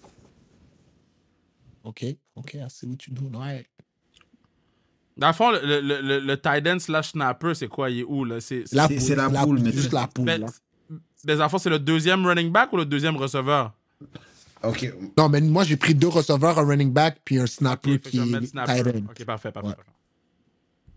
OK. 1.84 2.04
OK, 2.40 2.54
I 2.54 2.64
see 2.68 2.86
what 2.86 2.96
you 3.06 3.14
doing. 3.14 3.64
Dans 5.16 5.26
le 5.28 5.32
fond, 5.34 5.50
le, 5.50 5.80
le, 5.80 6.00
le, 6.00 6.20
le 6.20 6.40
tight 6.40 6.66
end 6.66 6.78
slash 6.78 7.10
snapper, 7.12 7.54
c'est 7.54 7.68
quoi? 7.68 7.90
Il 7.90 8.00
est 8.00 8.04
où, 8.04 8.24
là? 8.24 8.40
C'est, 8.40 8.66
c'est- 8.66 8.74
La 8.76 8.88
C'est- 8.88 8.94
poule, 8.94 9.02
c'est 9.06 9.16
la 9.16 9.28
poule, 9.44 9.60
mais 9.60 9.72
juste 9.72 9.92
la 9.92 10.06
poule. 10.06 10.24
Mais, 10.24 10.38
là. 10.38 10.46
mais 11.24 11.36
dans 11.36 11.42
le 11.44 11.48
fond, 11.50 11.58
c'est 11.58 11.68
le 11.70 11.78
deuxième 11.78 12.24
running 12.26 12.50
back 12.50 12.72
ou 12.72 12.76
le 12.78 12.86
deuxième 12.86 13.16
receveur? 13.16 13.72
Ok. 14.62 14.92
Non, 15.18 15.28
mais 15.28 15.40
moi, 15.42 15.64
j'ai 15.64 15.76
pris 15.76 15.94
deux 15.94 16.08
receveurs, 16.08 16.58
un 16.58 16.64
running 16.66 16.92
back, 16.92 17.20
puis 17.24 17.38
un 17.38 17.46
snapper 17.46 17.98
que 17.98 18.08
qui 18.08 18.18
est 18.18 18.46
snapper. 18.46 18.82
tight 18.82 18.96
end. 18.96 19.06
Ok, 19.10 19.24
parfait, 19.24 19.52
parfait. 19.52 19.76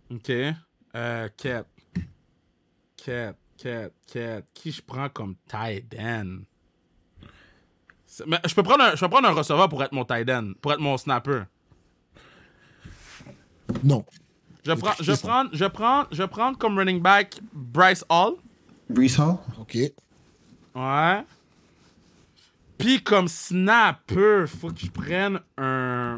Ouais. 0.09 0.15
Ok. 0.17 0.55
Euh, 0.95 1.29
Cat. 1.35 1.65
Cat, 2.97 3.33
Cat, 3.57 3.89
Cat. 4.11 4.41
Qui 4.53 4.71
je 4.71 4.81
prends 4.81 5.09
comme 5.09 5.35
tight 5.49 5.93
end? 5.99 6.39
Mais 8.27 8.39
je 8.47 8.53
peux, 8.53 8.63
prendre 8.63 8.83
un, 8.83 8.95
je 8.95 8.99
peux 8.99 9.09
prendre 9.09 9.27
un 9.27 9.33
receveur 9.33 9.69
pour 9.69 9.83
être 9.83 9.91
mon 9.93 10.05
tight 10.05 10.29
end, 10.29 10.51
pour 10.61 10.73
être 10.73 10.79
mon 10.79 10.97
snapper. 10.97 11.43
Non. 13.83 14.05
Je 14.65 14.71
prends, 14.73 14.93
je 14.99 15.13
ça. 15.13 15.27
prends, 15.27 15.43
je 15.51 15.65
prends, 15.65 16.03
je 16.11 16.23
prends 16.23 16.53
comme 16.53 16.77
running 16.77 17.01
back 17.01 17.39
Bryce 17.53 18.05
Hall. 18.09 18.35
Brees 18.89 19.17
Hall? 19.19 19.37
OK. 19.59 19.77
Ouais. 20.75 21.23
Puis 22.77 23.01
comme 23.03 23.27
snapper, 23.27 24.45
faut 24.47 24.69
que 24.69 24.79
je 24.79 24.89
prenne 24.91 25.39
un. 25.57 26.17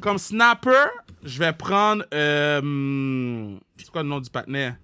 Comme 0.00 0.18
snapper, 0.18 0.86
je 1.22 1.38
vais 1.38 1.52
prendre. 1.52 2.04
euh, 2.14 3.56
C'est 3.76 3.90
quoi 3.90 4.02
le 4.02 4.08
nom 4.08 4.20
du 4.20 4.30
partenaire? 4.30 4.76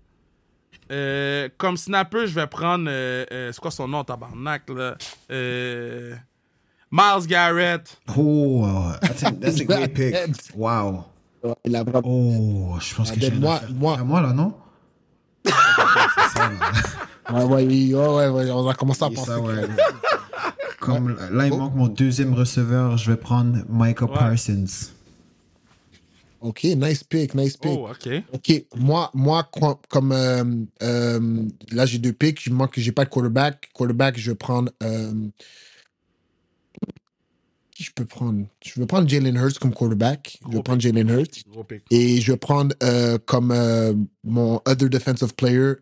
Euh, 0.92 1.48
comme 1.58 1.76
snapper, 1.76 2.26
je 2.26 2.34
vais 2.34 2.46
prendre. 2.46 2.86
euh, 2.88 3.24
euh, 3.32 3.52
c'est 3.52 3.60
quoi 3.60 3.70
son 3.70 3.88
nom, 3.88 4.04
tabarnak, 4.04 4.68
là? 4.70 4.96
Euh, 5.30 6.14
Miles 6.90 7.26
Garrett. 7.26 7.96
Oh, 8.16 8.92
that's 9.02 9.22
a, 9.24 9.30
that's 9.32 9.60
a 9.60 9.64
great 9.66 9.94
pick. 9.94 10.14
Wow. 10.54 11.04
Oh, 11.42 11.56
je 12.80 12.94
pense 12.94 13.10
que 13.10 13.16
Ah, 13.16 13.20
j'ai 13.20 13.30
moi- 13.32 13.60
moi- 13.74 13.98
À 13.98 14.04
moi, 14.04 14.20
là, 14.20 14.32
non? 14.32 14.54
C'est 15.44 15.52
ça, 15.52 16.50
là. 16.50 17.44
Ouais, 17.44 17.44
ouais, 17.44 17.94
ouais, 17.94 18.28
ouais, 18.28 18.50
on 18.50 18.68
a 18.68 18.74
commencé 18.74 19.04
à 19.04 19.10
penser. 19.10 19.30
ça, 19.30 19.36
que- 19.36 19.42
ouais. 19.42 19.66
Comme 20.80 21.16
là, 21.32 21.46
il 21.46 21.52
manque 21.56 21.74
mon 21.74 21.88
deuxième 21.88 22.34
receveur, 22.34 22.96
je 22.96 23.10
vais 23.10 23.16
prendre 23.16 23.58
Micah 23.68 24.06
Parsons. 24.06 24.92
OK, 26.40 26.62
nice 26.64 27.02
pick, 27.02 27.34
nice 27.34 27.56
pick. 27.56 27.72
Oh, 27.74 27.88
ok. 27.90 28.22
OK, 28.32 28.64
moi, 28.76 29.10
moi 29.14 29.48
co- 29.50 29.80
comme 29.88 30.12
euh, 30.12 30.44
euh, 30.82 31.42
là, 31.72 31.86
j'ai 31.86 31.98
deux 31.98 32.12
picks, 32.12 32.46
il 32.46 32.52
me 32.52 32.58
manque 32.58 32.72
que 32.74 32.80
j'ai 32.80 32.92
pas 32.92 33.04
de 33.04 33.10
quarterback. 33.10 33.68
Quarterback, 33.74 34.16
je 34.18 34.30
vais 34.30 34.36
prendre. 34.36 34.70
euh, 34.82 35.12
qui 37.76 37.84
je 37.84 37.92
peux 37.92 38.06
prendre 38.06 38.46
Je 38.64 38.80
vais 38.80 38.86
prendre 38.86 39.06
Jalen 39.08 39.36
Hurts 39.36 39.58
comme 39.60 39.74
quarterback. 39.74 40.38
Je 40.40 40.46
vais 40.46 40.52
Gros 40.54 40.62
prendre 40.62 40.80
Jalen 40.80 41.08
Hurts. 41.10 41.44
Et 41.90 42.20
je 42.22 42.32
vais 42.32 42.38
prendre 42.38 42.74
euh, 42.82 43.18
comme 43.26 43.50
euh, 43.50 43.92
mon 44.24 44.60
other 44.66 44.88
defensive 44.88 45.34
player, 45.34 45.74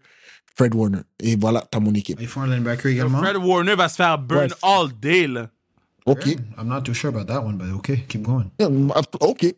Fred 0.57 0.74
Warner. 0.74 1.03
Et 1.20 1.36
voilà, 1.36 1.64
t'as 1.70 1.78
mon 1.78 1.95
équipe. 1.95 2.18
Il 2.20 2.26
faut 2.26 2.40
un 2.40 2.49
linebacker 2.49 2.90
également. 2.90 3.18
Fred 3.18 3.36
Warner 3.36 3.76
va 3.76 3.88
se 3.88 3.97
faire 3.97 4.18
burn 4.18 4.47
Ouais. 4.51 4.57
all 4.62 4.88
day, 5.01 5.26
là. 5.28 5.49
OK. 6.07 6.26
I'm 6.59 6.66
not 6.68 6.82
too 6.82 6.95
sure 6.95 7.11
about 7.11 7.26
that 7.32 7.45
one, 7.45 7.57
but 7.57 7.68
okay, 7.76 8.05
keep 8.09 8.22
going. 8.22 8.51
OK. 9.20 9.55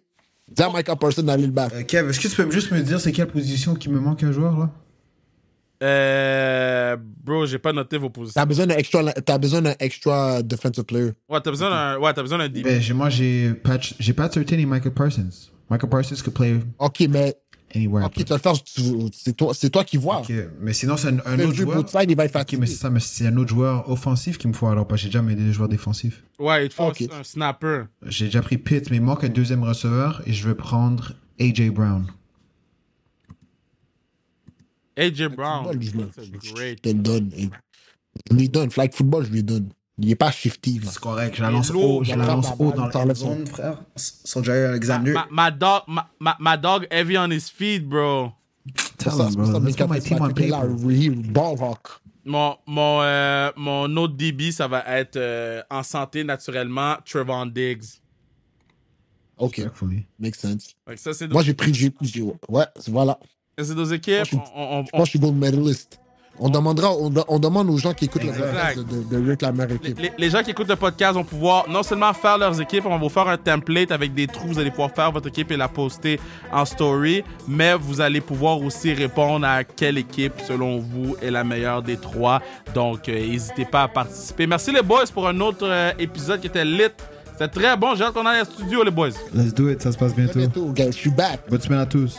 Dis 0.48 0.62
Micah 0.72 0.94
Parsons 0.94 1.22
le 1.22 1.46
battre. 1.48 1.74
Euh, 1.74 1.82
Kev, 1.82 2.10
est-ce 2.10 2.20
que 2.20 2.28
tu 2.28 2.36
peux 2.36 2.50
juste 2.52 2.70
me 2.70 2.80
dire 2.82 3.00
c'est 3.00 3.12
quelle 3.12 3.26
position 3.28 3.74
qui 3.74 3.88
me 3.88 3.98
manque 3.98 4.22
un 4.22 4.30
joueur 4.30 4.56
là? 4.58 4.70
Euh. 5.82 6.96
Bro, 7.24 7.46
j'ai 7.46 7.58
pas 7.58 7.72
noté 7.72 7.98
vos 7.98 8.10
positions. 8.10 8.40
T'as 8.40 8.46
besoin 8.46 8.66
d'un 8.66 8.76
extra, 8.76 9.04
t'as 9.12 9.38
besoin 9.38 9.62
d'un 9.62 9.74
extra 9.78 10.42
defensive 10.42 10.84
player. 10.84 11.12
Ouais, 11.28 11.40
t'as 11.42 11.50
besoin 11.50 11.70
d'un. 11.70 11.98
Ouais, 11.98 12.12
t'as 12.14 12.22
besoin 12.22 12.38
d'un 12.38 12.48
DB. 12.48 12.62
ben, 12.62 12.82
Moi 12.94 13.10
j'ai 13.10 13.52
Pat, 13.54 13.80
j'ai 13.98 14.12
Pat 14.12 14.32
Surtain 14.32 14.58
et 14.58 14.66
Michael 14.66 14.92
Parsons. 14.92 15.28
Michael 15.70 15.90
Parsons 15.90 16.16
could 16.22 16.34
play 16.34 16.60
OK, 16.78 17.00
mais 17.10 17.34
anywhere. 17.74 18.06
OK, 18.06 18.12
tu 18.14 18.24
vas 18.24 18.36
le 18.36 18.40
faire. 18.40 18.54
C'est 19.12 19.36
toi, 19.36 19.52
c'est 19.54 19.70
toi 19.70 19.84
qui 19.84 19.96
vois. 19.96 20.20
Ok, 20.20 20.32
mais 20.60 20.72
sinon 20.72 20.96
c'est 20.96 21.08
un, 21.08 21.38
autre 21.40 21.54
joueur. 21.54 21.88
side, 21.88 22.10
il 22.10 22.16
va 22.16 22.24
être 22.24 22.30
Ok, 22.30 22.38
fatigué. 22.40 22.60
mais 22.60 22.66
c'est 22.66 22.76
ça, 22.76 22.88
mais 22.90 23.00
c'est 23.00 23.26
un 23.26 23.36
autre 23.36 23.50
joueur 23.50 23.90
offensif 23.90 24.38
qu'il 24.38 24.48
me 24.50 24.54
faut 24.54 24.68
alors 24.68 24.86
parce 24.86 25.00
que 25.00 25.04
j'ai 25.04 25.08
déjà 25.08 25.22
mis 25.22 25.34
des 25.34 25.52
joueurs 25.52 25.68
défensifs. 25.68 26.22
Ouais, 26.38 26.66
il 26.66 26.68
te 26.68 26.74
faut 26.74 26.84
Ok. 26.84 27.02
un 27.12 27.24
snapper. 27.24 27.82
J'ai 28.06 28.26
déjà 28.26 28.42
pris 28.42 28.58
Pitt, 28.58 28.90
mais 28.90 28.96
il 28.96 29.02
manque 29.02 29.24
un 29.24 29.28
deuxième 29.28 29.64
receveur 29.64 30.22
et 30.26 30.32
je 30.32 30.46
vais 30.48 30.54
prendre 30.54 31.12
AJ 31.40 31.70
Brown. 31.70 32.06
AJ 34.96 35.28
Brown. 35.34 35.64
Football, 35.64 35.82
je, 35.82 35.90
le- 35.96 36.06
That's 36.06 36.18
a 36.18 36.22
je 36.42 36.52
great. 36.54 36.82
te 36.82 36.88
le 36.88 36.94
donne. 36.94 37.30
Et 37.36 37.48
Je 38.30 38.36
lui 38.36 38.48
donne. 38.48 38.70
Flag 38.70 38.92
football, 38.94 39.24
je 39.26 39.30
lui 39.30 39.42
donne. 39.42 39.68
Il 39.98 40.10
est 40.10 40.14
pas 40.14 40.30
shifty. 40.30 40.78
Là. 40.78 40.90
C'est 40.90 40.98
correct, 41.00 41.34
je 41.36 41.42
la 41.42 41.50
lance 41.50 41.70
lourd, 41.70 41.96
haut, 42.00 42.04
je 42.04 42.14
la 42.14 42.26
lance 42.26 42.50
la 42.50 42.56
haut 42.66 42.70
dans 42.72 42.84
la 42.84 42.90
t'enlève 42.90 43.16
end 43.16 43.20
son- 43.20 43.34
zone, 43.36 43.46
frère. 43.46 43.82
Sur 43.96 44.44
Jair 44.44 44.68
Alexander. 44.70 45.12
Ma, 45.12 45.26
ma 45.30 45.50
dog, 45.50 45.82
ma, 45.88 46.10
ma, 46.20 46.36
ma 46.38 46.56
dog 46.58 46.86
heavy 46.90 47.16
on 47.16 47.30
his 47.30 47.48
feet, 47.50 47.82
bro. 47.88 48.30
Tell 48.98 49.12
Ça, 49.12 49.24
him, 49.24 49.30
c'est 49.30 49.36
bro. 49.36 49.46
ça, 49.46 49.58
Let's 49.58 49.76
put 49.76 49.86
my 49.88 50.00
team 50.00 50.18
on 50.20 50.26
là, 50.28 50.66
ball 51.32 51.56
hawk. 51.58 51.88
Mon, 52.26 52.56
mon, 52.66 53.00
euh, 53.02 53.50
mon 53.56 53.96
autre 53.96 54.14
DB, 54.16 54.50
ça 54.52 54.66
va 54.68 54.84
être 54.98 55.16
euh, 55.16 55.62
en 55.70 55.82
santé 55.82 56.24
naturellement, 56.24 56.96
Trevon 57.04 57.46
Diggs. 57.46 57.84
OK, 59.38 59.56
Respectfully. 59.56 60.04
makes 60.18 60.36
sense. 60.36 60.74
Fait 60.88 60.94
que 60.94 61.00
ça, 61.00 61.12
c'est 61.14 61.28
Moi, 61.30 61.42
j'ai 61.42 61.54
pris... 61.54 61.72
j'ai- 61.72 61.92
j'ai- 62.02 62.22
Ouais, 62.48 62.64
voilà. 62.88 63.18
C'est 63.64 63.74
nos 63.74 63.84
équipes. 63.84 64.32
Moi, 64.32 64.44
On, 64.54 64.76
Moi, 64.94 65.04
je 65.04 65.10
suis 65.10 65.18
gold 65.18 65.34
medalist. 65.36 65.98
On, 66.38 66.50
demandera, 66.50 66.92
on, 66.94 67.08
de- 67.08 67.22
on 67.28 67.38
demande 67.38 67.70
aux 67.70 67.78
gens 67.78 67.94
qui 67.94 68.04
écoutent 68.04 68.24
le 68.24 68.30
podcast 68.32 68.76
de, 68.76 68.82
de, 68.82 69.22
de 69.22 69.30
rate 69.30 69.40
la 69.40 69.52
meilleure 69.52 69.68
les, 69.68 69.76
équipe. 69.76 69.98
les- 69.98 70.12
les 70.18 70.28
gens 70.30 70.42
qui 70.42 70.50
écoutent 70.50 70.68
le 70.68 70.76
podcast 70.76 71.14
vont 71.14 71.24
pouvoir 71.24 71.66
non 71.66 71.82
seulement 71.82 72.12
faire 72.12 72.36
leurs 72.36 72.60
équipes, 72.60 72.84
on 72.84 72.90
va 72.90 72.98
vous 72.98 73.08
faire 73.08 73.26
un 73.26 73.38
template 73.38 73.90
avec 73.90 74.12
des 74.12 74.26
trous, 74.26 74.48
vous 74.48 74.58
allez 74.58 74.70
pouvoir 74.70 74.90
faire 74.90 75.10
votre 75.10 75.28
équipe 75.28 75.50
et 75.50 75.56
la 75.56 75.68
poster 75.68 76.20
en 76.52 76.66
story, 76.66 77.24
mais 77.48 77.72
vous 77.74 78.02
allez 78.02 78.20
pouvoir 78.20 78.60
aussi 78.60 78.92
répondre 78.92 79.46
à 79.46 79.64
quelle 79.64 79.96
équipe, 79.96 80.34
selon 80.46 80.78
vous, 80.78 81.16
est 81.22 81.30
la 81.30 81.42
meilleure 81.42 81.80
des 81.82 81.96
trois. 81.96 82.42
Donc, 82.74 83.08
euh, 83.08 83.14
n'hésitez 83.18 83.64
pas 83.64 83.84
à 83.84 83.88
participer. 83.88 84.46
Merci 84.46 84.72
les 84.72 84.82
boys 84.82 85.04
pour 85.14 85.26
un 85.26 85.40
autre 85.40 85.64
euh, 85.66 85.92
épisode 85.98 86.40
qui 86.42 86.48
était 86.48 86.66
lit. 86.66 86.82
C'était 87.32 87.48
très 87.48 87.76
bon. 87.78 87.94
J'ai 87.94 88.04
hâte 88.04 88.12
qu'on 88.12 88.26
aille 88.26 88.42
au 88.42 88.44
studio, 88.44 88.82
les 88.84 88.90
boys. 88.90 89.08
Let's 89.34 89.54
do 89.54 89.70
it, 89.70 89.80
ça 89.80 89.90
se 89.90 89.96
passe 89.96 90.12
À 90.12 90.16
bientôt. 90.16 90.38
bientôt, 90.38 90.66
guys. 90.72 90.86
Je 90.88 90.98
suis 90.98 91.10
back. 91.10 91.40
Bonne 91.48 91.60
semaine 91.62 91.80
à 91.80 91.86
tous. 91.86 92.18